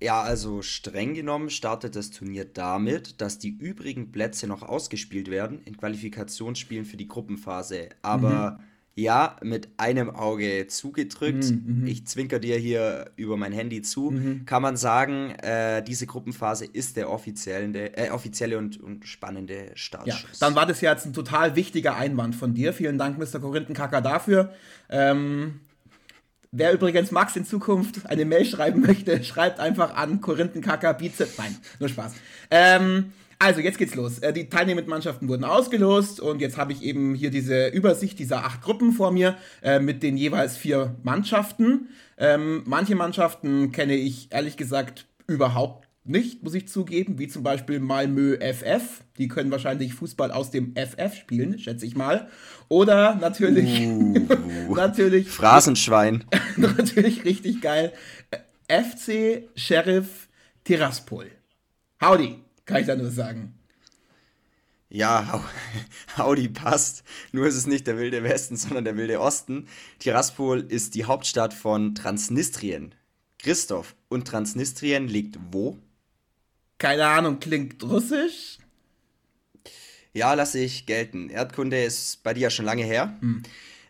Ja, 0.00 0.22
also 0.22 0.62
streng 0.62 1.14
genommen 1.14 1.50
startet 1.50 1.96
das 1.96 2.10
Turnier 2.10 2.44
damit, 2.44 3.20
dass 3.20 3.38
die 3.38 3.50
übrigen 3.50 4.12
Plätze 4.12 4.46
noch 4.46 4.62
ausgespielt 4.62 5.28
werden 5.28 5.60
in 5.64 5.76
Qualifikationsspielen 5.76 6.84
für 6.84 6.96
die 6.96 7.08
Gruppenphase. 7.08 7.88
Aber 8.02 8.52
mhm. 8.52 8.64
ja, 8.94 9.36
mit 9.42 9.68
einem 9.76 10.10
Auge 10.10 10.68
zugedrückt, 10.68 11.50
mhm, 11.50 11.80
mhm. 11.80 11.86
ich 11.88 12.06
zwinker 12.06 12.38
dir 12.38 12.56
hier 12.58 13.10
über 13.16 13.36
mein 13.36 13.50
Handy 13.52 13.82
zu, 13.82 14.12
mhm. 14.12 14.44
kann 14.46 14.62
man 14.62 14.76
sagen, 14.76 15.30
äh, 15.42 15.82
diese 15.82 16.06
Gruppenphase 16.06 16.66
ist 16.66 16.96
der 16.96 17.10
offizielle, 17.10 17.96
äh, 17.96 18.10
offizielle 18.10 18.56
und, 18.56 18.80
und 18.80 19.04
spannende 19.04 19.72
Startschuss. 19.74 20.38
Ja, 20.38 20.46
dann 20.46 20.54
war 20.54 20.66
das 20.66 20.80
ja 20.80 20.92
jetzt 20.92 21.06
ein 21.06 21.12
total 21.12 21.56
wichtiger 21.56 21.96
Einwand 21.96 22.36
von 22.36 22.54
dir. 22.54 22.72
Vielen 22.72 22.98
Dank, 22.98 23.18
Mr. 23.18 23.40
Korinthenkacker, 23.40 24.00
dafür. 24.00 24.52
Ähm, 24.88 25.58
Wer 26.50 26.72
übrigens 26.72 27.10
Max 27.10 27.36
in 27.36 27.44
Zukunft 27.44 28.06
eine 28.06 28.24
Mail 28.24 28.44
schreiben 28.44 28.80
möchte, 28.80 29.22
schreibt 29.24 29.60
einfach 29.60 29.94
an 29.94 30.20
Korinthenkacker 30.20 30.94
Bizeps. 30.94 31.36
Nein, 31.36 31.56
nur 31.78 31.88
Spaß. 31.88 32.14
Ähm, 32.50 33.12
also, 33.38 33.60
jetzt 33.60 33.78
geht's 33.78 33.94
los. 33.94 34.18
Äh, 34.18 34.32
die 34.32 34.48
teilnehmenden 34.48 34.90
Mannschaften 34.90 35.28
wurden 35.28 35.44
ausgelost 35.44 36.20
und 36.20 36.40
jetzt 36.40 36.56
habe 36.56 36.72
ich 36.72 36.82
eben 36.82 37.14
hier 37.14 37.30
diese 37.30 37.68
Übersicht 37.68 38.18
dieser 38.18 38.44
acht 38.44 38.62
Gruppen 38.62 38.92
vor 38.92 39.12
mir 39.12 39.36
äh, 39.62 39.78
mit 39.78 40.02
den 40.02 40.16
jeweils 40.16 40.56
vier 40.56 40.96
Mannschaften. 41.02 41.88
Ähm, 42.16 42.62
manche 42.66 42.96
Mannschaften 42.96 43.70
kenne 43.70 43.94
ich 43.94 44.32
ehrlich 44.32 44.56
gesagt 44.56 45.06
überhaupt 45.26 45.87
nicht, 46.08 46.42
muss 46.42 46.54
ich 46.54 46.68
zugeben, 46.68 47.18
wie 47.18 47.28
zum 47.28 47.42
Beispiel 47.42 47.80
Malmö 47.80 48.38
FF. 48.40 49.02
Die 49.18 49.28
können 49.28 49.50
wahrscheinlich 49.50 49.94
Fußball 49.94 50.30
aus 50.30 50.50
dem 50.50 50.74
FF 50.74 51.14
spielen, 51.14 51.58
schätze 51.58 51.86
ich 51.86 51.96
mal. 51.96 52.28
Oder 52.68 53.14
natürlich. 53.16 53.86
Uh, 53.86 54.26
natürlich. 54.74 55.28
Phrasenschwein. 55.28 56.24
natürlich 56.56 57.24
richtig 57.24 57.60
geil. 57.60 57.92
FC 58.68 59.48
Sheriff 59.54 60.28
Tiraspol. 60.64 61.30
Howdy, 62.02 62.36
kann 62.64 62.80
ich 62.80 62.86
da 62.86 62.96
nur 62.96 63.10
sagen. 63.10 63.54
Ja, 64.90 65.44
Audi 66.16 66.48
passt. 66.48 67.04
Nur 67.32 67.46
ist 67.46 67.56
es 67.56 67.66
nicht 67.66 67.86
der 67.86 67.98
wilde 67.98 68.22
Westen, 68.22 68.56
sondern 68.56 68.84
der 68.84 68.96
wilde 68.96 69.20
Osten. 69.20 69.66
Tiraspol 69.98 70.60
ist 70.60 70.94
die 70.94 71.04
Hauptstadt 71.04 71.52
von 71.52 71.94
Transnistrien. 71.94 72.94
Christoph, 73.38 73.94
und 74.08 74.26
Transnistrien 74.26 75.06
liegt 75.06 75.38
wo? 75.52 75.78
Keine 76.78 77.06
Ahnung, 77.06 77.40
klingt 77.40 77.82
russisch. 77.82 78.58
Ja, 80.12 80.34
lasse 80.34 80.58
ich 80.60 80.86
gelten. 80.86 81.28
Erdkunde 81.28 81.82
ist 81.82 82.22
bei 82.22 82.34
dir 82.34 82.42
ja 82.42 82.50
schon 82.50 82.64
lange 82.64 82.84
her. 82.84 83.16
Hm. 83.20 83.42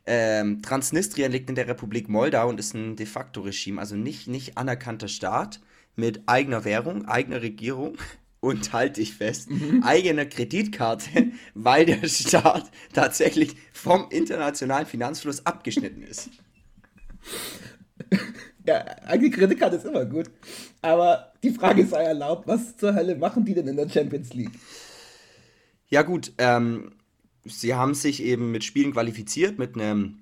Ähm, 0.07 0.63
Transnistrien 0.63 1.31
liegt 1.31 1.51
in 1.51 1.55
der 1.55 1.69
Republik 1.69 2.09
Moldau 2.09 2.49
und 2.49 2.59
ist 2.59 2.75
ein 2.75 2.97
de 2.97 3.05
facto 3.05 3.43
Regime, 3.43 3.79
also 3.79 3.95
nicht, 3.95 4.27
nicht 4.27 4.57
anerkannter 4.57 5.09
Staat 5.09 5.61
mit 5.97 6.23
eigener 6.27 6.65
Währung, 6.65 7.05
eigener 7.07 7.43
Regierung 7.43 7.99
und 8.41 8.73
halte 8.73 9.03
ich 9.03 9.15
fest, 9.15 9.51
mhm. 9.51 9.83
eigener 9.83 10.25
Kreditkarte, 10.25 11.33
weil 11.55 11.85
der 11.85 12.09
Staat 12.09 12.71
tatsächlich 12.95 13.57
vom 13.73 14.09
internationalen 14.11 14.87
Finanzfluss 14.87 15.45
abgeschnitten 15.45 16.03
ist. 16.03 16.31
Ja, 18.69 18.85
eigene 19.07 19.31
Kreditkarte 19.31 19.77
ist 19.77 19.87
immer 19.87 20.05
gut. 20.05 20.27
Aber 20.83 21.33
die 21.43 21.53
Frage 21.53 21.87
sei 21.87 22.03
erlaubt, 22.03 22.47
was 22.47 22.77
zur 22.77 22.95
Hölle 22.95 23.17
machen 23.17 23.47
die 23.47 23.55
denn 23.55 23.67
in 23.67 23.77
der 23.77 23.89
Champions 23.89 24.35
League? 24.35 24.51
Ja, 25.89 26.03
gut, 26.03 26.35
ähm, 26.37 26.93
sie 27.47 27.75
haben 27.75 27.95
sich 27.95 28.23
eben 28.23 28.53
mit 28.53 28.65
Spielen 28.65 28.93
qualifiziert, 28.93 29.59
mit 29.59 29.75
einem 29.75 30.19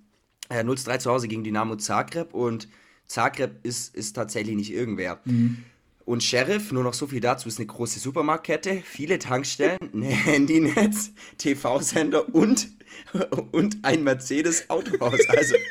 äh, 0.49 0.61
0-3 0.61 1.01
zu 1.01 1.11
Hause 1.11 1.27
gegen 1.27 1.43
Dynamo 1.43 1.75
Zagreb 1.75 2.35
und 2.35 2.69
Zagreb 3.09 3.65
ist, 3.65 3.97
ist 3.97 4.13
tatsächlich 4.13 4.55
nicht 4.55 4.73
irgendwer. 4.73 5.19
Mhm. 5.25 5.65
Und 6.05 6.23
Sheriff, 6.23 6.71
nur 6.71 6.85
noch 6.85 6.95
so 6.95 7.09
viel 7.09 7.19
dazu, 7.19 7.49
ist 7.49 7.59
eine 7.59 7.67
große 7.67 7.99
Supermarktkette, 7.99 8.81
viele 8.85 9.19
Tankstellen, 9.19 9.79
ein 9.93 10.03
Handynetz, 10.03 11.11
TV-Sender 11.39 12.33
und, 12.33 12.69
und 13.51 13.79
ein 13.83 14.05
Mercedes-Autohaus. 14.05 15.29
Also. 15.31 15.57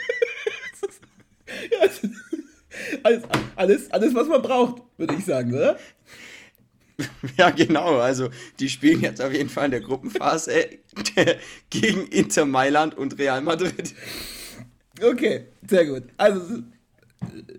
ja, 1.71 1.84
alles, 3.05 3.23
alles, 3.55 3.91
alles, 3.91 4.15
was 4.15 4.27
man 4.27 4.41
braucht, 4.41 4.81
würde 4.97 5.15
ich 5.15 5.25
sagen, 5.25 5.53
oder? 5.53 5.77
Ja, 7.37 7.49
genau. 7.49 7.97
Also, 7.97 8.29
die 8.57 8.69
spielen 8.69 9.01
jetzt 9.01 9.21
auf 9.21 9.33
jeden 9.33 9.49
Fall 9.49 9.65
in 9.65 9.71
der 9.71 9.81
Gruppenphase 9.81 10.53
gegen 11.69 12.07
Inter 12.07 12.45
Mailand 12.45 12.97
und 12.97 13.17
Real 13.19 13.41
Madrid. 13.41 13.93
Okay, 15.01 15.47
sehr 15.67 15.85
gut. 15.87 16.03
Also, 16.15 16.61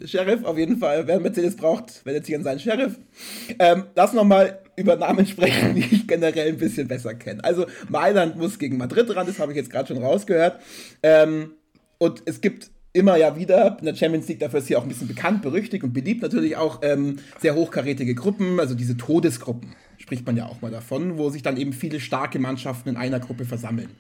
Sheriff 0.06 0.42
auf 0.42 0.56
jeden 0.56 0.78
Fall. 0.78 1.06
Wer 1.06 1.20
Mercedes 1.20 1.54
braucht, 1.54 2.04
wendet 2.06 2.24
sich 2.24 2.34
an 2.34 2.44
seinen 2.44 2.60
Sheriff. 2.60 2.98
Ähm, 3.58 3.84
lass 3.94 4.14
nochmal 4.14 4.62
über 4.74 4.96
Namen 4.96 5.26
sprechen, 5.26 5.74
die 5.74 5.84
ich 5.84 6.06
generell 6.06 6.48
ein 6.48 6.56
bisschen 6.58 6.88
besser 6.88 7.14
kenne. 7.14 7.44
Also, 7.44 7.66
Mailand 7.90 8.36
muss 8.36 8.58
gegen 8.58 8.78
Madrid 8.78 9.14
ran, 9.14 9.26
das 9.26 9.38
habe 9.38 9.52
ich 9.52 9.58
jetzt 9.58 9.70
gerade 9.70 9.88
schon 9.88 10.02
rausgehört. 10.02 10.62
Ähm, 11.02 11.52
und 11.98 12.22
es 12.24 12.40
gibt 12.40 12.70
immer 12.96 13.16
ja 13.16 13.36
wieder 13.36 13.76
in 13.78 13.84
der 13.84 13.94
Champions 13.94 14.26
League, 14.28 14.40
dafür 14.40 14.60
ist 14.60 14.66
sie 14.66 14.76
auch 14.76 14.82
ein 14.82 14.88
bisschen 14.88 15.08
bekannt, 15.08 15.42
berüchtigt 15.42 15.84
und 15.84 15.92
beliebt 15.92 16.22
natürlich 16.22 16.56
auch 16.56 16.80
ähm, 16.82 17.18
sehr 17.38 17.54
hochkarätige 17.54 18.14
Gruppen, 18.14 18.58
also 18.58 18.74
diese 18.74 18.96
Todesgruppen 18.96 19.74
spricht 19.98 20.26
man 20.26 20.36
ja 20.36 20.46
auch 20.46 20.60
mal 20.60 20.70
davon, 20.70 21.18
wo 21.18 21.30
sich 21.30 21.42
dann 21.42 21.56
eben 21.56 21.72
viele 21.72 22.00
starke 22.00 22.38
Mannschaften 22.38 22.90
in 22.90 22.96
einer 22.96 23.20
Gruppe 23.20 23.44
versammeln. 23.44 23.90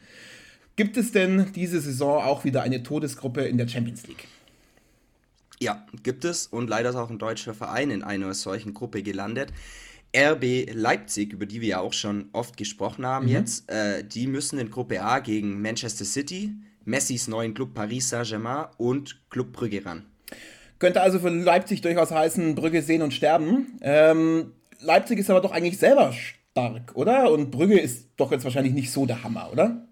Gibt 0.76 0.96
es 0.96 1.10
denn 1.12 1.52
diese 1.54 1.80
Saison 1.80 2.22
auch 2.22 2.44
wieder 2.44 2.62
eine 2.62 2.82
Todesgruppe 2.82 3.42
in 3.42 3.58
der 3.58 3.66
Champions 3.66 4.06
League? 4.06 4.28
Ja, 5.58 5.86
gibt 6.02 6.24
es 6.24 6.46
und 6.46 6.68
leider 6.68 6.90
ist 6.90 6.96
auch 6.96 7.10
ein 7.10 7.18
deutscher 7.18 7.54
Verein 7.54 7.90
in 7.90 8.02
einer 8.02 8.32
solchen 8.34 8.74
Gruppe 8.74 9.02
gelandet. 9.02 9.52
RB 10.14 10.70
Leipzig, 10.72 11.32
über 11.32 11.46
die 11.46 11.60
wir 11.60 11.68
ja 11.68 11.80
auch 11.80 11.92
schon 11.92 12.28
oft 12.32 12.56
gesprochen 12.56 13.06
haben 13.06 13.26
mhm. 13.26 13.32
jetzt, 13.32 13.70
äh, 13.70 14.04
die 14.04 14.26
müssen 14.26 14.58
in 14.58 14.70
Gruppe 14.70 15.02
A 15.02 15.18
gegen 15.18 15.60
Manchester 15.60 16.04
City, 16.04 16.54
Messis 16.86 17.28
neuen 17.28 17.52
Club 17.52 17.74
Paris 17.74 18.08
Saint-Germain 18.08 18.66
und 18.78 19.28
Club 19.28 19.52
Brügge 19.52 19.84
ran. 19.84 20.06
Könnte 20.78 21.02
also 21.02 21.18
für 21.18 21.28
Leipzig 21.30 21.82
durchaus 21.82 22.10
heißen, 22.10 22.54
Brügge 22.54 22.82
sehen 22.82 23.02
und 23.02 23.12
sterben. 23.12 23.78
Ähm, 23.82 24.52
Leipzig 24.80 25.18
ist 25.18 25.30
aber 25.30 25.40
doch 25.40 25.52
eigentlich 25.52 25.78
selber 25.78 26.12
stark, 26.12 26.94
oder? 26.94 27.30
Und 27.30 27.50
Brügge 27.50 27.78
ist 27.78 28.08
doch 28.16 28.30
jetzt 28.30 28.44
wahrscheinlich 28.44 28.74
nicht 28.74 28.92
so 28.92 29.04
der 29.04 29.22
Hammer, 29.22 29.50
oder? 29.52 29.86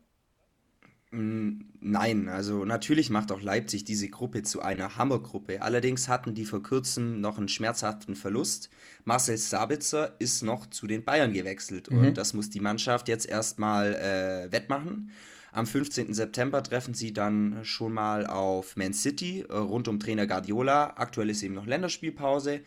Mm, 1.11 1.63
nein, 1.81 2.29
also 2.29 2.65
natürlich 2.65 3.09
macht 3.09 3.33
auch 3.33 3.41
Leipzig 3.41 3.85
diese 3.85 4.09
Gruppe 4.09 4.43
zu 4.43 4.63
einer 4.63 4.97
Hammergruppe. 4.97 5.63
Allerdings 5.63 6.09
hatten 6.09 6.35
die 6.35 6.45
vor 6.45 6.63
kurzem 6.63 7.21
noch 7.21 7.39
einen 7.39 7.49
schmerzhaften 7.49 8.15
Verlust. 8.15 8.69
Marcel 9.05 9.37
Sabitzer 9.37 10.17
ist 10.19 10.43
noch 10.43 10.67
zu 10.67 10.87
den 10.87 11.05
Bayern 11.05 11.33
gewechselt 11.33 11.91
mhm. 11.91 11.99
und 11.99 12.19
das 12.19 12.35
muss 12.35 12.51
die 12.51 12.61
Mannschaft 12.61 13.09
jetzt 13.09 13.27
erstmal 13.27 13.95
äh, 13.95 14.53
wettmachen. 14.53 15.11
Am 15.55 15.69
15. 15.69 16.13
September 16.13 16.65
treffen 16.65 16.95
sie 16.95 17.13
dann 17.13 17.61
schon 17.63 17.93
mal 17.93 18.27
auf 18.27 18.75
Man 18.75 18.93
City 18.93 19.45
äh, 19.49 19.53
rund 19.53 19.87
um 19.87 20.01
Trainer 20.01 20.27
Guardiola. 20.27 20.95
Aktuell 20.97 21.31
ist 21.31 21.45
eben 21.45 21.55
noch 21.55 21.65
Länderspielpause. 21.65 22.63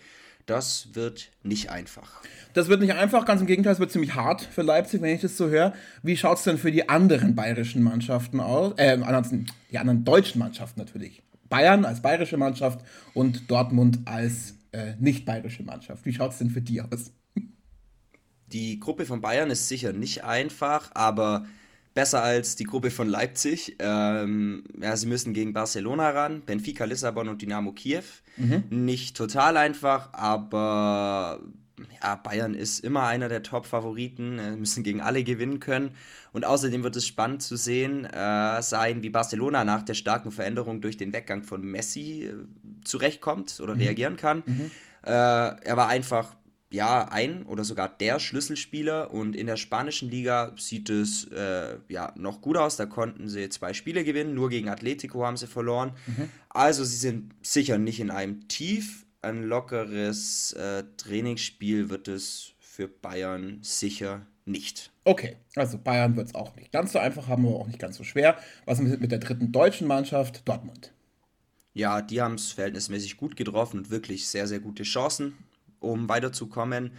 Das 0.46 0.96
wird 0.96 1.30
nicht 1.44 1.70
einfach. 1.70 2.22
Das 2.54 2.70
wird 2.70 2.80
nicht 2.80 2.94
einfach, 2.94 3.26
ganz 3.26 3.42
im 3.42 3.48
Gegenteil, 3.48 3.74
es 3.74 3.82
wird 3.82 3.92
ziemlich 3.92 4.16
hart 4.16 4.42
für 4.42 4.62
Leipzig, 4.62 5.02
wenn 5.02 5.14
ich 5.14 5.20
das 5.20 5.36
so 5.36 5.50
höre. 5.50 5.74
Wie 6.02 6.16
schaut 6.16 6.38
es 6.38 6.46
denn 6.46 6.58
für 6.58 6.72
die 6.72 6.88
anderen 6.88 7.36
bayerischen 7.36 7.84
Mannschaften 7.84 8.40
aus? 8.40 8.72
Äh, 8.78 8.98
die 9.70 9.78
anderen 9.78 10.06
deutschen 10.06 10.40
Mannschaften 10.40 10.80
natürlich. 10.80 11.22
Bayern 11.50 11.84
als 11.84 12.02
bayerische 12.02 12.38
Mannschaft 12.38 12.80
und 13.14 13.52
Dortmund 13.52 14.00
als 14.06 14.56
äh, 14.72 14.94
nicht 14.98 15.26
bayerische 15.26 15.64
Mannschaft. 15.64 16.06
Wie 16.06 16.14
schaut 16.14 16.32
es 16.32 16.38
denn 16.38 16.52
für 16.52 16.62
die 16.62 16.82
aus? 16.82 17.12
Die 18.54 18.80
Gruppe 18.80 19.06
von 19.06 19.20
Bayern 19.20 19.50
ist 19.50 19.68
sicher 19.68 19.92
nicht 19.92 20.24
einfach, 20.24 20.92
aber 20.94 21.46
besser 21.98 22.22
als 22.22 22.56
die 22.56 22.66
Gruppe 22.66 22.92
von 22.92 23.10
Leipzig. 23.10 23.76
Ähm, 23.80 24.64
ja, 24.80 24.96
sie 24.96 25.08
müssen 25.08 25.34
gegen 25.34 25.52
Barcelona 25.52 26.12
ran, 26.12 26.44
Benfica, 26.46 26.86
Lissabon 26.86 27.28
und 27.28 27.42
Dynamo 27.42 27.72
Kiew. 27.72 28.04
Mhm. 28.38 28.66
Nicht 28.70 29.18
total 29.18 29.58
einfach, 29.58 30.14
aber 30.14 31.40
ja, 32.04 32.14
Bayern 32.18 32.54
ist 32.54 32.82
immer 32.82 33.08
einer 33.08 33.30
der 33.30 33.42
Top-Favoriten, 33.42 34.38
äh, 34.38 34.56
müssen 34.56 34.84
gegen 34.84 35.02
alle 35.02 35.24
gewinnen 35.24 35.60
können. 35.60 35.90
Und 36.34 36.46
außerdem 36.46 36.84
wird 36.84 36.96
es 36.96 37.08
spannend 37.08 37.42
zu 37.42 37.56
sehen 37.56 38.06
äh, 38.06 38.62
sein, 38.62 39.02
wie 39.02 39.10
Barcelona 39.10 39.64
nach 39.64 39.82
der 39.82 39.96
starken 39.96 40.30
Veränderung 40.30 40.82
durch 40.82 40.98
den 40.98 41.14
Weggang 41.14 41.42
von 41.42 41.64
Messi 41.64 42.26
äh, 42.26 42.34
zurechtkommt 42.84 43.60
oder 43.60 43.74
mhm. 43.74 43.82
reagieren 43.82 44.18
kann. 44.18 44.44
Mhm. 44.46 44.72
Äh, 45.04 45.10
er 45.10 45.78
war 45.78 45.88
einfach 45.88 46.36
ja, 46.70 47.08
ein 47.10 47.44
oder 47.44 47.64
sogar 47.64 47.88
der 47.88 48.20
Schlüsselspieler 48.20 49.14
und 49.14 49.36
in 49.36 49.48
der 49.48 49.56
spanischen 49.56 50.10
Liga 50.10 50.54
sieht 50.58 50.90
es 50.90 51.26
äh, 51.26 51.78
ja 51.88 52.14
noch 52.18 52.42
gut 52.42 52.58
aus. 52.58 52.76
Da 52.76 52.86
konnten 52.86 53.30
sie 53.30 53.48
zwei 53.50 53.74
Spiele 53.74 54.04
gewinnen, 54.04 54.34
nur 54.34 54.50
gegen 54.50 54.68
Atletico 54.68 55.26
haben 55.26 55.38
sie 55.38 55.48
verloren. 55.48 55.94
Mhm. 56.08 56.30
Also 56.50 56.84
sie 56.84 56.98
sind 56.98 57.34
sicher 57.42 57.78
nicht 57.78 58.00
in 58.00 58.12
einem 58.12 58.48
Tief. 58.50 59.06
Ein 59.22 59.44
lockeres 59.44 60.54
äh, 60.54 60.84
Trainingsspiel 60.98 61.90
wird 61.90 62.08
es 62.08 62.52
für 62.60 62.88
Bayern 62.88 63.60
sicher 63.62 64.26
nicht. 64.46 64.92
Okay, 65.06 65.38
also 65.56 65.78
Bayern 65.78 66.18
wird 66.18 66.28
es 66.28 66.36
auch 66.36 66.56
nicht 66.56 66.72
ganz 66.72 66.92
so 66.92 67.00
einfach 67.00 67.28
haben, 67.28 67.46
aber 67.46 67.56
auch 67.56 67.68
nicht 67.68 67.80
ganz 67.80 67.96
so 67.98 68.04
schwer. 68.04 68.38
Was 68.66 68.80
ist 68.80 69.00
mit 69.00 69.12
der 69.12 69.20
dritten 69.20 69.52
deutschen 69.52 69.88
Mannschaft? 69.88 70.48
Dortmund. 70.48 70.92
Ja, 71.74 72.02
die 72.02 72.22
haben 72.22 72.36
es 72.36 72.52
verhältnismäßig 72.52 73.18
gut 73.18 73.36
getroffen 73.36 73.80
und 73.80 73.90
wirklich 73.90 74.28
sehr, 74.28 74.48
sehr 74.48 74.60
gute 74.60 74.84
Chancen 74.84 75.38
um 75.92 76.10
weiterzukommen. 76.10 76.92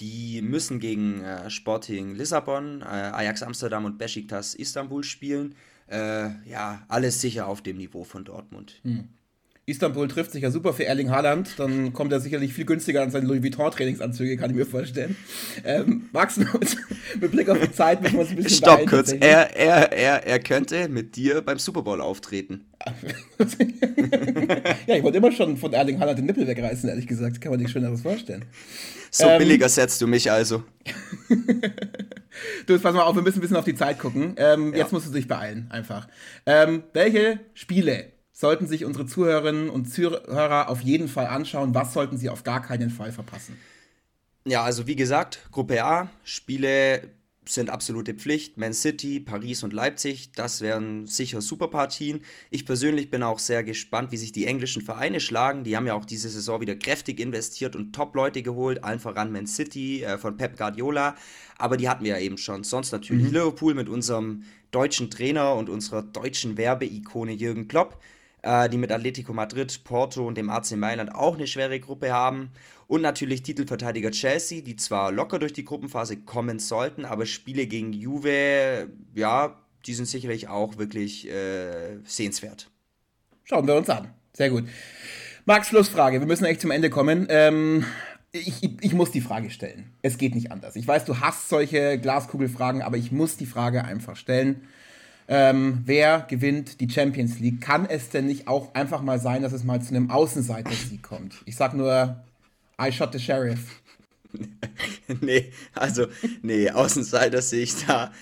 Die 0.00 0.42
müssen 0.42 0.80
gegen 0.80 1.22
äh, 1.22 1.48
Sporting 1.50 2.14
Lissabon, 2.14 2.82
äh, 2.82 2.84
Ajax 2.84 3.42
Amsterdam 3.42 3.84
und 3.84 3.98
Besiktas 3.98 4.54
Istanbul 4.54 5.04
spielen. 5.04 5.54
Äh, 5.86 6.30
ja, 6.48 6.84
alles 6.88 7.20
sicher 7.20 7.46
auf 7.46 7.62
dem 7.62 7.76
Niveau 7.76 8.04
von 8.04 8.24
Dortmund. 8.24 8.80
Hm. 8.82 9.08
Istanbul 9.66 10.08
trifft 10.08 10.32
sich 10.32 10.42
ja 10.42 10.50
super 10.50 10.74
für 10.74 10.84
Erling 10.84 11.10
Haaland, 11.10 11.58
dann 11.58 11.94
kommt 11.94 12.12
er 12.12 12.20
sicherlich 12.20 12.52
viel 12.52 12.66
günstiger 12.66 13.02
an 13.02 13.10
seine 13.10 13.26
Louis 13.26 13.42
Vuitton-Trainingsanzüge, 13.42 14.36
kann 14.36 14.50
ich 14.50 14.56
mir 14.56 14.66
vorstellen. 14.66 15.16
Ähm, 15.64 16.10
Max, 16.12 16.36
mit 16.36 17.30
Blick 17.30 17.48
auf 17.48 17.58
die 17.58 17.72
Zeit 17.72 18.02
müssen 18.02 18.14
wir 18.14 18.20
uns 18.20 18.30
ein 18.30 18.36
bisschen 18.36 18.58
Stopp 18.58 18.86
kurz, 18.86 19.12
er, 19.12 19.56
er, 19.56 19.90
er, 19.92 20.26
er 20.26 20.38
könnte 20.38 20.88
mit 20.90 21.16
dir 21.16 21.40
beim 21.40 21.58
Super 21.58 21.80
Bowl 21.80 22.02
auftreten. 22.02 22.66
ja, 24.86 24.96
ich 24.96 25.02
wollte 25.02 25.16
immer 25.16 25.32
schon 25.32 25.56
von 25.56 25.72
Erling 25.72 25.98
Haaland 25.98 26.18
den 26.18 26.26
Nippel 26.26 26.46
wegreißen, 26.46 26.86
ehrlich 26.88 27.06
gesagt. 27.06 27.40
Kann 27.40 27.52
man 27.52 27.60
sich 27.60 27.70
schöneres 27.70 28.02
vorstellen. 28.02 28.44
So 29.10 29.26
ähm, 29.26 29.38
billiger 29.38 29.70
setzt 29.70 30.02
du 30.02 30.06
mich 30.06 30.30
also. 30.30 30.64
du, 32.66 32.78
pass 32.78 32.94
mal 32.94 33.02
auf, 33.02 33.14
wir 33.14 33.22
müssen 33.22 33.38
ein 33.38 33.40
bisschen 33.40 33.56
auf 33.56 33.64
die 33.64 33.74
Zeit 33.76 33.98
gucken. 33.98 34.34
Ähm, 34.36 34.72
ja. 34.72 34.80
Jetzt 34.80 34.92
musst 34.92 35.06
du 35.06 35.12
dich 35.12 35.26
beeilen, 35.26 35.68
einfach. 35.70 36.06
Ähm, 36.44 36.82
welche 36.92 37.40
Spiele 37.54 38.12
sollten 38.34 38.66
sich 38.66 38.84
unsere 38.84 39.06
Zuhörerinnen 39.06 39.70
und 39.70 39.86
Zuhörer 39.86 40.68
auf 40.68 40.80
jeden 40.80 41.08
Fall 41.08 41.28
anschauen. 41.28 41.74
Was 41.74 41.94
sollten 41.94 42.18
sie 42.18 42.28
auf 42.28 42.42
gar 42.42 42.60
keinen 42.60 42.90
Fall 42.90 43.12
verpassen? 43.12 43.56
Ja, 44.44 44.62
also 44.62 44.86
wie 44.86 44.96
gesagt, 44.96 45.48
Gruppe 45.52 45.82
A, 45.84 46.10
Spiele 46.24 47.08
sind 47.46 47.70
absolute 47.70 48.14
Pflicht. 48.14 48.58
Man 48.58 48.72
City, 48.72 49.20
Paris 49.20 49.62
und 49.62 49.72
Leipzig, 49.72 50.32
das 50.32 50.62
wären 50.62 51.06
sicher 51.06 51.40
super 51.40 51.68
Partien. 51.68 52.22
Ich 52.50 52.66
persönlich 52.66 53.10
bin 53.10 53.22
auch 53.22 53.38
sehr 53.38 53.62
gespannt, 53.62 54.10
wie 54.12 54.16
sich 54.16 54.32
die 54.32 54.46
englischen 54.46 54.82
Vereine 54.82 55.20
schlagen. 55.20 55.62
Die 55.62 55.76
haben 55.76 55.86
ja 55.86 55.94
auch 55.94 56.04
diese 56.04 56.28
Saison 56.28 56.60
wieder 56.60 56.74
kräftig 56.74 57.20
investiert 57.20 57.76
und 57.76 57.94
Top-Leute 57.94 58.42
geholt, 58.42 58.82
allen 58.82 58.98
voran 58.98 59.30
Man 59.30 59.46
City 59.46 60.02
äh, 60.02 60.18
von 60.18 60.36
Pep 60.36 60.56
Guardiola. 60.56 61.14
Aber 61.56 61.76
die 61.76 61.88
hatten 61.88 62.04
wir 62.04 62.12
ja 62.12 62.20
eben 62.20 62.38
schon. 62.38 62.64
Sonst 62.64 62.90
natürlich 62.90 63.26
mhm. 63.26 63.32
Liverpool 63.32 63.74
mit 63.74 63.88
unserem 63.88 64.42
deutschen 64.70 65.10
Trainer 65.10 65.54
und 65.54 65.68
unserer 65.68 66.02
deutschen 66.02 66.56
Werbeikone 66.56 67.32
Jürgen 67.32 67.68
Klopp 67.68 68.00
äh, 68.44 68.68
die 68.68 68.78
mit 68.78 68.92
Atletico 68.92 69.32
Madrid, 69.32 69.82
Porto 69.84 70.26
und 70.26 70.36
dem 70.36 70.50
AC 70.50 70.72
Mailand 70.72 71.14
auch 71.14 71.34
eine 71.34 71.46
schwere 71.46 71.80
Gruppe 71.80 72.12
haben. 72.12 72.50
Und 72.86 73.00
natürlich 73.00 73.42
Titelverteidiger 73.42 74.10
Chelsea, 74.10 74.60
die 74.60 74.76
zwar 74.76 75.10
locker 75.10 75.38
durch 75.38 75.52
die 75.52 75.64
Gruppenphase 75.64 76.18
kommen 76.18 76.58
sollten, 76.58 77.04
aber 77.04 77.26
Spiele 77.26 77.66
gegen 77.66 77.92
Juve, 77.92 78.88
ja, 79.14 79.58
die 79.86 79.94
sind 79.94 80.06
sicherlich 80.06 80.48
auch 80.48 80.76
wirklich 80.76 81.28
äh, 81.28 81.98
sehenswert. 82.04 82.70
Schauen 83.44 83.66
wir 83.66 83.74
uns 83.74 83.88
an. 83.88 84.10
Sehr 84.32 84.50
gut. 84.50 84.64
Max, 85.46 85.68
Schlussfrage. 85.68 86.20
Wir 86.20 86.26
müssen 86.26 86.44
echt 86.44 86.60
zum 86.60 86.70
Ende 86.70 86.90
kommen. 86.90 87.26
Ähm, 87.30 87.84
ich, 88.32 88.62
ich, 88.62 88.70
ich, 88.80 88.92
muss 88.94 89.10
die 89.10 89.20
Frage 89.20 89.50
stellen. 89.50 89.92
Es 90.02 90.18
geht 90.18 90.34
nicht 90.34 90.50
anders. 90.50 90.76
Ich 90.76 90.88
weiß, 90.88 91.04
du 91.04 91.20
hast 91.20 91.48
solche 91.48 91.98
Glaskugelfragen, 91.98 92.82
aber 92.82 92.96
ich 92.96 93.12
muss 93.12 93.36
die 93.36 93.46
Frage 93.46 93.84
einfach 93.84 94.16
stellen 94.16 94.62
ähm, 95.28 95.82
wer 95.84 96.26
gewinnt 96.28 96.80
die 96.80 96.90
Champions 96.90 97.38
League? 97.38 97.60
Kann 97.60 97.86
es 97.86 98.10
denn 98.10 98.26
nicht 98.26 98.48
auch 98.48 98.74
einfach 98.74 99.02
mal 99.02 99.18
sein, 99.18 99.42
dass 99.42 99.52
es 99.52 99.64
mal 99.64 99.80
zu 99.80 99.94
einem 99.94 100.10
Außenseiter-Sieg 100.10 101.02
kommt? 101.02 101.34
Ich 101.46 101.56
sag 101.56 101.74
nur, 101.74 102.22
I 102.80 102.92
shot 102.92 103.12
the 103.12 103.18
sheriff. 103.18 103.80
nee, 105.20 105.52
also, 105.74 106.06
nee, 106.42 106.70
Außenseiter 106.70 107.40
sehe 107.40 107.62
ich 107.62 107.86
da 107.86 108.12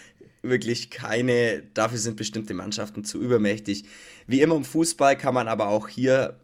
wirklich 0.43 0.91
keine. 0.91 1.62
Dafür 1.75 1.99
sind 1.99 2.17
bestimmte 2.17 2.55
Mannschaften 2.55 3.05
zu 3.05 3.21
übermächtig. 3.21 3.85
Wie 4.27 4.41
immer 4.41 4.57
im 4.57 4.65
Fußball 4.65 5.17
kann 5.17 5.35
man 5.35 5.49
aber 5.49 5.69
auch 5.69 5.88
hier 5.88 6.38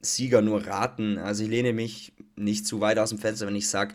Sieger 0.00 0.42
nur 0.42 0.66
raten. 0.66 1.18
Also 1.18 1.44
ich 1.44 1.50
lehne 1.50 1.72
mich 1.72 2.12
nicht 2.36 2.66
zu 2.66 2.80
weit 2.80 2.98
aus 2.98 3.10
dem 3.10 3.18
Fenster, 3.18 3.46
wenn 3.46 3.56
ich 3.56 3.68
sage, 3.68 3.94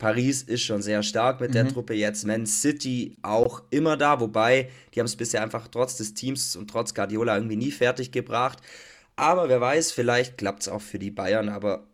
Paris 0.00 0.42
ist 0.42 0.62
schon 0.62 0.80
sehr 0.80 1.02
stark 1.04 1.40
mit 1.40 1.50
mhm. 1.50 1.54
der 1.54 1.68
Truppe 1.68 1.94
jetzt. 1.94 2.26
Man 2.26 2.46
City 2.46 3.16
auch 3.22 3.62
immer 3.70 3.96
da, 3.96 4.18
wobei 4.18 4.70
die 4.92 4.98
haben 4.98 5.06
es 5.06 5.14
bisher 5.14 5.42
einfach 5.42 5.68
trotz 5.68 5.96
des 5.96 6.14
Teams 6.14 6.56
und 6.56 6.68
trotz 6.68 6.94
Guardiola 6.94 7.36
irgendwie 7.36 7.56
nie 7.56 7.70
fertig 7.70 8.10
gebracht. 8.10 8.58
Aber 9.14 9.48
wer 9.50 9.60
weiß, 9.60 9.92
vielleicht 9.92 10.38
klappt 10.38 10.62
es 10.62 10.68
auch 10.68 10.80
für 10.80 10.98
die 10.98 11.10
Bayern, 11.10 11.50
aber 11.50 11.86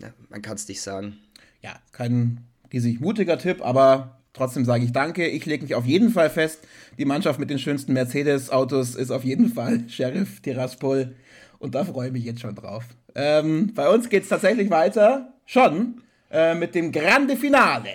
ja, 0.00 0.08
man 0.28 0.42
kann 0.42 0.56
es 0.56 0.66
nicht 0.66 0.82
sagen. 0.82 1.18
Ja, 1.62 1.78
kein 1.92 2.44
riesig 2.72 3.00
mutiger 3.00 3.38
Tipp, 3.38 3.64
aber 3.64 4.18
trotzdem 4.32 4.64
sage 4.64 4.84
ich 4.84 4.90
danke. 4.90 5.28
Ich 5.28 5.46
lege 5.46 5.62
mich 5.62 5.76
auf 5.76 5.86
jeden 5.86 6.10
Fall 6.10 6.30
fest, 6.30 6.66
die 6.98 7.04
Mannschaft 7.04 7.38
mit 7.38 7.48
den 7.48 7.60
schönsten 7.60 7.92
Mercedes-Autos 7.92 8.96
ist 8.96 9.12
auf 9.12 9.22
jeden 9.22 9.52
Fall 9.52 9.84
Sheriff 9.88 10.40
Tiraspol. 10.40 11.14
Und 11.60 11.76
da 11.76 11.84
freue 11.84 12.08
ich 12.08 12.12
mich 12.12 12.24
jetzt 12.24 12.40
schon 12.40 12.56
drauf. 12.56 12.84
Ähm, 13.14 13.72
bei 13.72 13.88
uns 13.88 14.08
geht 14.08 14.24
es 14.24 14.28
tatsächlich 14.28 14.70
weiter. 14.70 15.32
Schon 15.46 16.02
äh, 16.30 16.54
mit 16.54 16.74
dem 16.74 16.92
Grande 16.92 17.36
Finale. 17.36 17.90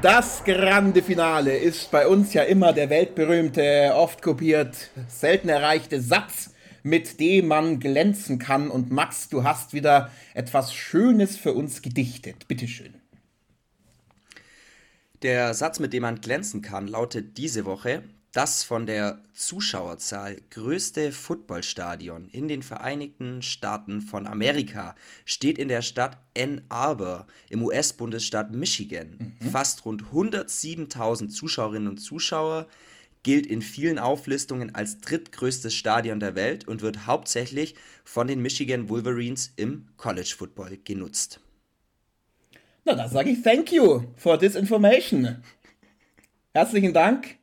Das 0.00 0.44
Grande 0.44 1.02
Finale 1.02 1.56
ist 1.56 1.90
bei 1.90 2.06
uns 2.06 2.32
ja 2.32 2.44
immer 2.44 2.72
der 2.72 2.88
weltberühmte, 2.88 3.92
oft 3.94 4.22
kopiert, 4.22 4.90
selten 5.08 5.48
erreichte 5.48 6.00
Satz 6.00 6.50
mit 6.82 7.20
dem 7.20 7.48
man 7.48 7.80
glänzen 7.80 8.38
kann. 8.38 8.70
Und 8.70 8.90
Max, 8.90 9.28
du 9.28 9.44
hast 9.44 9.72
wieder 9.72 10.10
etwas 10.34 10.74
Schönes 10.74 11.36
für 11.36 11.52
uns 11.52 11.82
gedichtet. 11.82 12.48
Bitteschön. 12.48 12.94
Der 15.22 15.54
Satz, 15.54 15.80
mit 15.80 15.92
dem 15.92 16.02
man 16.02 16.20
glänzen 16.20 16.62
kann, 16.62 16.86
lautet 16.86 17.36
diese 17.38 17.64
Woche, 17.64 18.04
das 18.32 18.62
von 18.62 18.86
der 18.86 19.22
Zuschauerzahl 19.32 20.36
größte 20.50 21.12
Footballstadion 21.12 22.28
in 22.28 22.48
den 22.48 22.62
Vereinigten 22.62 23.42
Staaten 23.42 24.00
von 24.00 24.26
Amerika 24.26 24.94
steht 25.24 25.58
in 25.58 25.68
der 25.68 25.82
Stadt 25.82 26.18
Ann 26.36 26.62
Arbor 26.68 27.26
im 27.48 27.62
US-Bundesstaat 27.62 28.52
Michigan. 28.52 29.36
Mhm. 29.40 29.50
Fast 29.50 29.84
rund 29.84 30.04
107.000 30.12 31.28
Zuschauerinnen 31.28 31.88
und 31.88 31.98
Zuschauer, 31.98 32.68
gilt 33.22 33.46
in 33.46 33.62
vielen 33.62 33.98
Auflistungen 33.98 34.74
als 34.74 35.00
drittgrößtes 35.00 35.74
Stadion 35.74 36.20
der 36.20 36.34
Welt 36.34 36.68
und 36.68 36.82
wird 36.82 37.06
hauptsächlich 37.06 37.74
von 38.04 38.26
den 38.26 38.40
Michigan 38.40 38.88
Wolverines 38.88 39.52
im 39.56 39.88
College 39.96 40.34
Football 40.36 40.78
genutzt. 40.84 41.40
Na, 42.84 42.94
da 42.94 43.08
sage 43.08 43.30
ich 43.30 43.42
thank 43.42 43.72
you 43.72 44.04
for 44.16 44.38
this 44.38 44.54
information. 44.54 45.42
Herzlichen 46.54 46.94
Dank 46.94 47.37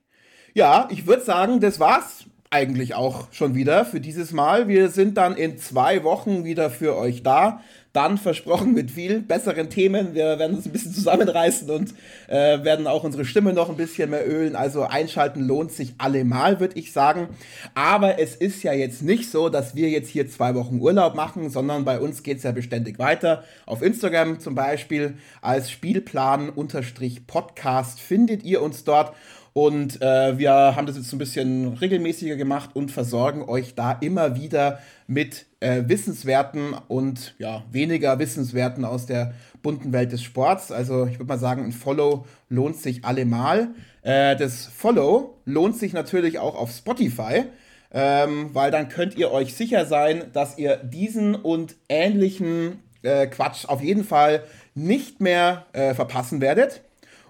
ja, 0.56 0.88
ich 0.89 1.06
würde 1.06 1.24
sagen, 1.24 1.60
das 1.60 1.80
war's 1.82 2.24
eigentlich 2.49 2.95
auch 2.95 3.28
schon 3.32 3.53
wieder 3.56 3.84
für 3.84 3.99
dieses 3.99 4.32
Mal. 4.32 4.70
Wir 4.70 4.88
sind 4.89 5.18
dann 5.18 5.36
in 5.36 5.58
zwei 5.58 6.06
Wochen 6.06 6.45
wieder 6.45 6.70
für 6.70 6.95
euch 6.95 7.24
da. 7.24 7.60
Dann 7.91 8.18
versprochen 8.18 8.74
mit 8.74 8.91
viel 8.91 9.20
besseren 9.22 9.70
Themen. 9.70 10.14
Wir 10.14 10.39
werden 10.39 10.56
uns 10.56 10.66
ein 10.66 10.72
bisschen 10.72 10.93
zusammenreißen 10.93 11.70
und 11.70 11.93
äh, 12.28 12.64
werden 12.64 12.88
auch 12.88 13.03
unsere 13.03 13.26
Stimme 13.26 13.51
noch 13.51 13.70
ein 13.70 13.76
bisschen 13.76 14.10
mehr 14.10 14.26
ölen. 14.30 14.56
Also 14.56 14.84
einschalten 14.84 15.45
lohnt 15.45 15.74
sich 15.74 15.95
allemal, 15.97 16.62
würde 16.62 16.80
ich 16.80 16.93
sagen. 16.93 17.28
Aber 17.74 18.18
es 18.20 18.36
ist 18.36 18.64
ja 18.64 18.72
jetzt 18.72 19.01
nicht 19.01 19.30
so, 19.30 19.49
dass 19.49 19.76
wir 19.76 19.89
jetzt 19.89 20.08
hier 20.10 20.30
zwei 20.30 20.56
Wochen 20.56 20.80
Urlaub 20.80 21.16
machen, 21.16 21.49
sondern 21.49 21.84
bei 21.84 21.99
uns 21.99 22.24
geht 22.24 22.38
es 22.38 22.43
ja 22.43 22.53
beständig 22.53 22.97
weiter. 22.97 23.43
Auf 23.66 23.82
Instagram 23.82 24.39
zum 24.39 24.56
Beispiel 24.56 25.16
als 25.41 25.70
Spielplan-Podcast 25.70 27.99
findet 27.99 28.43
ihr 28.43 28.62
uns 28.62 28.86
dort. 28.86 29.12
Und 29.58 30.01
äh, 30.01 30.38
wir 30.38 30.51
haben 30.51 30.86
das 30.86 30.97
jetzt 30.97 31.14
ein 31.14 31.18
bisschen 31.18 31.76
regelmäßiger 31.76 32.36
gemacht 32.36 32.72
und 32.74 32.91
versorgen 32.91 33.47
euch 33.47 33.74
da 33.74 33.93
immer 33.93 34.36
wieder 34.36 34.80
mit 35.08 35.45
äh, 35.62 35.84
Wissenswerten 35.88 36.76
und 36.89 37.36
ja, 37.38 37.64
weniger 37.72 38.20
Wissenswerten 38.20 38.84
aus 38.84 39.06
der 39.06 39.34
bunten 39.62 39.93
Welt 39.93 40.12
des 40.12 40.22
Sports. 40.24 40.74
Also 40.74 41.06
ich 41.06 41.20
würde 41.20 41.30
mal 41.30 41.39
sagen, 41.39 41.64
ein 41.64 41.72
Follow 41.72 42.26
lohnt 42.49 42.76
sich 42.76 43.06
allemal. 43.06 43.70
Äh, 44.01 44.36
das 44.36 44.66
Follow 44.66 45.38
lohnt 45.45 45.78
sich 45.78 45.93
natürlich 45.93 46.38
auch 46.38 46.56
auf 46.56 46.72
Spotify. 46.72 47.45
Ähm, 47.93 48.49
weil 48.51 48.72
dann 48.72 48.89
könnt 48.89 49.16
ihr 49.16 49.32
euch 49.32 49.53
sicher 49.53 49.86
sein, 49.86 50.26
dass 50.34 50.58
ihr 50.58 50.76
diesen 50.76 51.34
und 51.34 51.78
ähnlichen 51.88 52.84
äh, 53.03 53.28
Quatsch 53.28 53.70
auf 53.70 53.82
jeden 53.82 54.03
Fall 54.03 54.43
nicht 54.74 55.22
mehr 55.22 55.66
äh, 55.72 55.93
verpassen 55.93 56.41
werdet. 56.41 56.82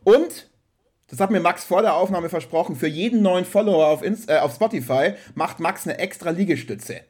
Und 0.03 0.47
das 1.08 1.20
hat 1.20 1.32
mir 1.32 1.39
Max 1.39 1.64
vor 1.64 1.82
der 1.82 1.95
Aufnahme 1.95 2.30
versprochen. 2.30 2.76
Für 2.76 2.88
jeden 2.88 3.22
neuen 3.22 3.45
Follower 3.45 3.88
auf, 3.88 4.03
Inst 4.03 4.30
äh, 4.30 4.38
auf 4.38 4.56
Spotify 4.56 5.14
macht 5.36 5.60
Max 5.60 5.88
eine 5.88 5.99
extra 5.99 6.32
Liegestütze. 6.32 7.01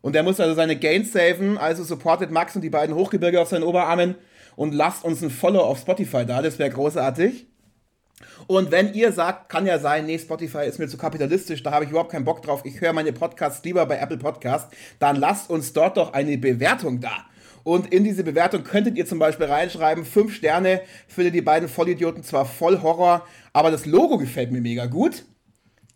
Und 0.00 0.16
er 0.16 0.22
muss 0.22 0.40
also 0.40 0.54
seine 0.54 0.76
Gains 0.76 1.12
saven, 1.12 1.58
also 1.58 1.84
supportet 1.84 2.30
Max 2.30 2.56
und 2.56 2.62
die 2.62 2.70
beiden 2.70 2.94
Hochgebirge 2.94 3.40
auf 3.40 3.48
seinen 3.48 3.62
Oberarmen 3.62 4.16
und 4.56 4.74
lasst 4.74 5.04
uns 5.04 5.22
ein 5.22 5.30
Follow 5.30 5.60
auf 5.60 5.78
Spotify 5.78 6.26
da, 6.26 6.42
das 6.42 6.58
wäre 6.58 6.70
großartig. 6.70 7.46
Und 8.46 8.70
wenn 8.70 8.92
ihr 8.94 9.12
sagt, 9.12 9.48
kann 9.48 9.66
ja 9.66 9.78
sein, 9.78 10.06
nee, 10.06 10.18
Spotify 10.18 10.66
ist 10.66 10.78
mir 10.78 10.88
zu 10.88 10.96
kapitalistisch, 10.96 11.62
da 11.62 11.70
habe 11.72 11.84
ich 11.84 11.90
überhaupt 11.90 12.12
keinen 12.12 12.24
Bock 12.24 12.42
drauf, 12.42 12.62
ich 12.64 12.80
höre 12.80 12.92
meine 12.92 13.12
Podcasts 13.12 13.64
lieber 13.64 13.86
bei 13.86 13.98
Apple 13.98 14.18
Podcast, 14.18 14.72
dann 14.98 15.16
lasst 15.16 15.50
uns 15.50 15.72
dort 15.72 15.96
doch 15.96 16.12
eine 16.12 16.36
Bewertung 16.38 17.00
da. 17.00 17.26
Und 17.64 17.92
in 17.92 18.04
diese 18.04 18.24
Bewertung 18.24 18.64
könntet 18.64 18.96
ihr 18.96 19.06
zum 19.06 19.18
Beispiel 19.18 19.46
reinschreiben, 19.46 20.04
fünf 20.04 20.34
Sterne, 20.34 20.80
findet 21.08 21.34
die 21.34 21.42
beiden 21.42 21.68
Vollidioten 21.68 22.22
zwar 22.22 22.44
voll 22.44 22.82
Horror, 22.82 23.26
aber 23.52 23.70
das 23.70 23.86
Logo 23.86 24.18
gefällt 24.18 24.50
mir 24.50 24.60
mega 24.60 24.86
gut. 24.86 25.24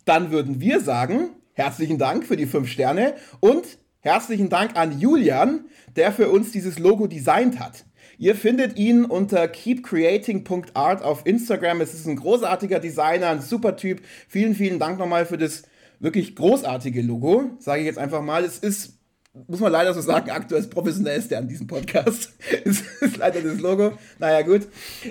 Dann 0.05 0.31
würden 0.31 0.61
wir 0.61 0.81
sagen, 0.81 1.31
herzlichen 1.55 1.99
Dank 1.99 2.25
für 2.25 2.37
die 2.37 2.47
fünf 2.47 2.69
Sterne 2.69 3.15
und 3.41 3.79
herzlichen 4.01 4.49
Dank 4.49 4.77
an 4.77 5.01
Julian, 5.01 5.65
der 5.97 6.13
für 6.13 6.31
uns 6.31 6.53
dieses 6.53 6.79
Logo 6.79 7.07
designt 7.07 7.59
hat. 7.59 7.85
Ihr 8.19 8.35
findet 8.35 8.79
ihn 8.79 9.05
unter 9.05 9.47
keepcreating.art 9.47 11.03
auf 11.03 11.27
Instagram. 11.27 11.81
Es 11.83 11.93
ist 11.93 12.07
ein 12.07 12.17
großartiger 12.17 12.81
Designer, 12.81 13.29
ein 13.29 13.43
super 13.43 13.77
Typ. 13.77 14.01
Vielen, 14.29 14.55
vielen 14.55 14.79
Dank 14.79 14.99
nochmal 14.99 15.27
für 15.27 15.37
das 15.37 15.65
wirklich 15.99 16.37
großartige 16.37 17.03
Logo, 17.03 17.51
sage 17.59 17.81
ich 17.81 17.87
jetzt 17.87 17.99
einfach 17.99 18.23
mal. 18.23 18.45
Es 18.45 18.59
ist 18.59 18.96
muss 19.47 19.61
man 19.61 19.71
leider 19.73 19.95
so 19.95 20.01
sagen, 20.01 20.31
aktuell 20.31 20.61
ist 20.61 20.71
professionellste 20.71 21.37
an 21.37 21.49
diesem 21.49 21.67
Podcast. 21.67 22.33
ist, 22.65 22.85
ist 23.01 23.19
leider 23.19 23.43
das 23.43 23.61
Logo. 23.61 23.93
Naja, 24.19 24.43
gut. 24.43 24.69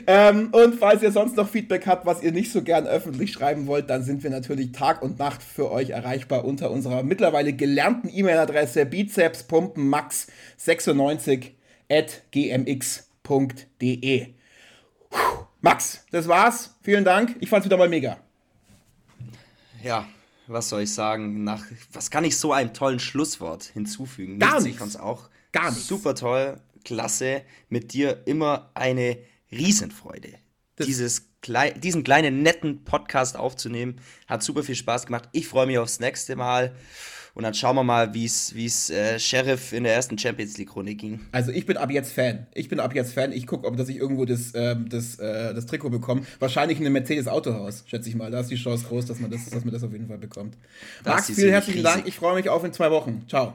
Ähm, 0.07 0.49
und 0.51 0.75
falls 0.75 1.03
ihr 1.03 1.11
sonst 1.11 1.35
noch 1.35 1.49
Feedback 1.49 1.85
habt, 1.87 2.05
was 2.05 2.23
ihr 2.23 2.31
nicht 2.31 2.51
so 2.51 2.61
gern 2.61 2.87
öffentlich 2.87 3.33
schreiben 3.33 3.67
wollt, 3.67 3.89
dann 3.89 4.03
sind 4.03 4.23
wir 4.23 4.29
natürlich 4.29 4.71
Tag 4.71 5.01
und 5.01 5.19
Nacht 5.19 5.43
für 5.43 5.69
euch 5.71 5.89
erreichbar 5.91 6.45
unter 6.45 6.71
unserer 6.71 7.03
mittlerweile 7.03 7.51
gelernten 7.53 8.09
E-Mail-Adresse 8.11 8.83
bizepspumpenmax96 8.83 11.51
at 11.89 12.21
gmx.de. 12.31 14.27
Max, 15.61 16.05
das 16.11 16.27
war's. 16.27 16.75
Vielen 16.81 17.05
Dank. 17.05 17.35
Ich 17.39 17.49
fand's 17.49 17.65
wieder 17.65 17.77
mal 17.77 17.89
mega. 17.89 18.17
Ja, 19.83 20.07
was 20.47 20.69
soll 20.69 20.81
ich 20.81 20.93
sagen, 20.93 21.43
nach, 21.43 21.63
was 21.91 22.09
kann 22.11 22.23
ich 22.23 22.37
so 22.37 22.53
einem 22.53 22.73
tollen 22.73 22.99
Schlusswort 22.99 23.63
hinzufügen? 23.63 24.39
Gar 24.39 24.61
nichts. 24.61 24.67
Ich 24.67 24.77
fand's 24.77 24.95
auch 24.95 25.29
Gar 25.51 25.71
nichts. 25.71 25.87
super 25.87 26.15
toll, 26.15 26.61
klasse, 26.83 27.43
mit 27.69 27.93
dir 27.93 28.23
immer 28.25 28.71
eine 28.73 29.17
Riesenfreude. 29.51 30.33
Dieses 30.79 31.29
diesen 31.75 32.03
kleinen 32.03 32.41
netten 32.41 32.83
Podcast 32.83 33.37
aufzunehmen, 33.37 34.01
hat 34.27 34.41
super 34.41 34.63
viel 34.63 34.75
Spaß 34.75 35.05
gemacht. 35.05 35.29
Ich 35.31 35.47
freue 35.47 35.67
mich 35.67 35.77
aufs 35.77 35.99
nächste 35.99 36.35
Mal. 36.35 36.75
Und 37.35 37.43
dann 37.43 37.53
schauen 37.53 37.75
wir 37.75 37.83
mal, 37.83 38.13
wie 38.13 38.25
es 38.25 38.89
äh, 38.89 39.19
Sheriff 39.19 39.73
in 39.73 39.83
der 39.83 39.93
ersten 39.93 40.17
Champions 40.17 40.57
League-Runde 40.57 40.95
ging. 40.95 41.19
Also 41.33 41.51
ich 41.51 41.65
bin 41.65 41.75
ab 41.75 41.91
jetzt 41.91 42.13
Fan. 42.13 42.47
Ich 42.53 42.69
bin 42.69 42.79
ab 42.79 42.95
jetzt 42.95 43.13
Fan. 43.13 43.33
Ich 43.33 43.45
gucke, 43.45 43.67
ob 43.67 43.75
dass 43.75 43.89
ich 43.89 43.97
irgendwo 43.97 44.23
das, 44.23 44.53
äh, 44.53 44.75
das, 44.87 45.19
äh, 45.19 45.53
das 45.53 45.65
Trikot 45.65 45.89
bekomme. 45.89 46.21
Wahrscheinlich 46.39 46.79
in 46.79 46.85
einem 46.85 46.93
Mercedes-Autohaus, 46.93 47.83
schätze 47.87 48.07
ich 48.07 48.15
mal. 48.15 48.31
Da 48.31 48.39
ist 48.39 48.49
die 48.49 48.55
Chance 48.55 48.85
groß, 48.87 49.05
dass 49.05 49.19
man 49.19 49.29
das, 49.29 49.49
dass 49.49 49.65
man 49.65 49.73
das 49.73 49.83
auf 49.83 49.91
jeden 49.91 50.07
Fall 50.07 50.17
bekommt. 50.17 50.57
Max, 51.03 51.29
vielen 51.29 51.49
herzlichen 51.49 51.79
riesig. 51.79 51.93
Dank. 51.93 52.07
Ich 52.07 52.15
freue 52.15 52.35
mich 52.35 52.47
auf 52.47 52.63
in 52.63 52.71
zwei 52.71 52.89
Wochen. 52.89 53.25
Ciao. 53.27 53.53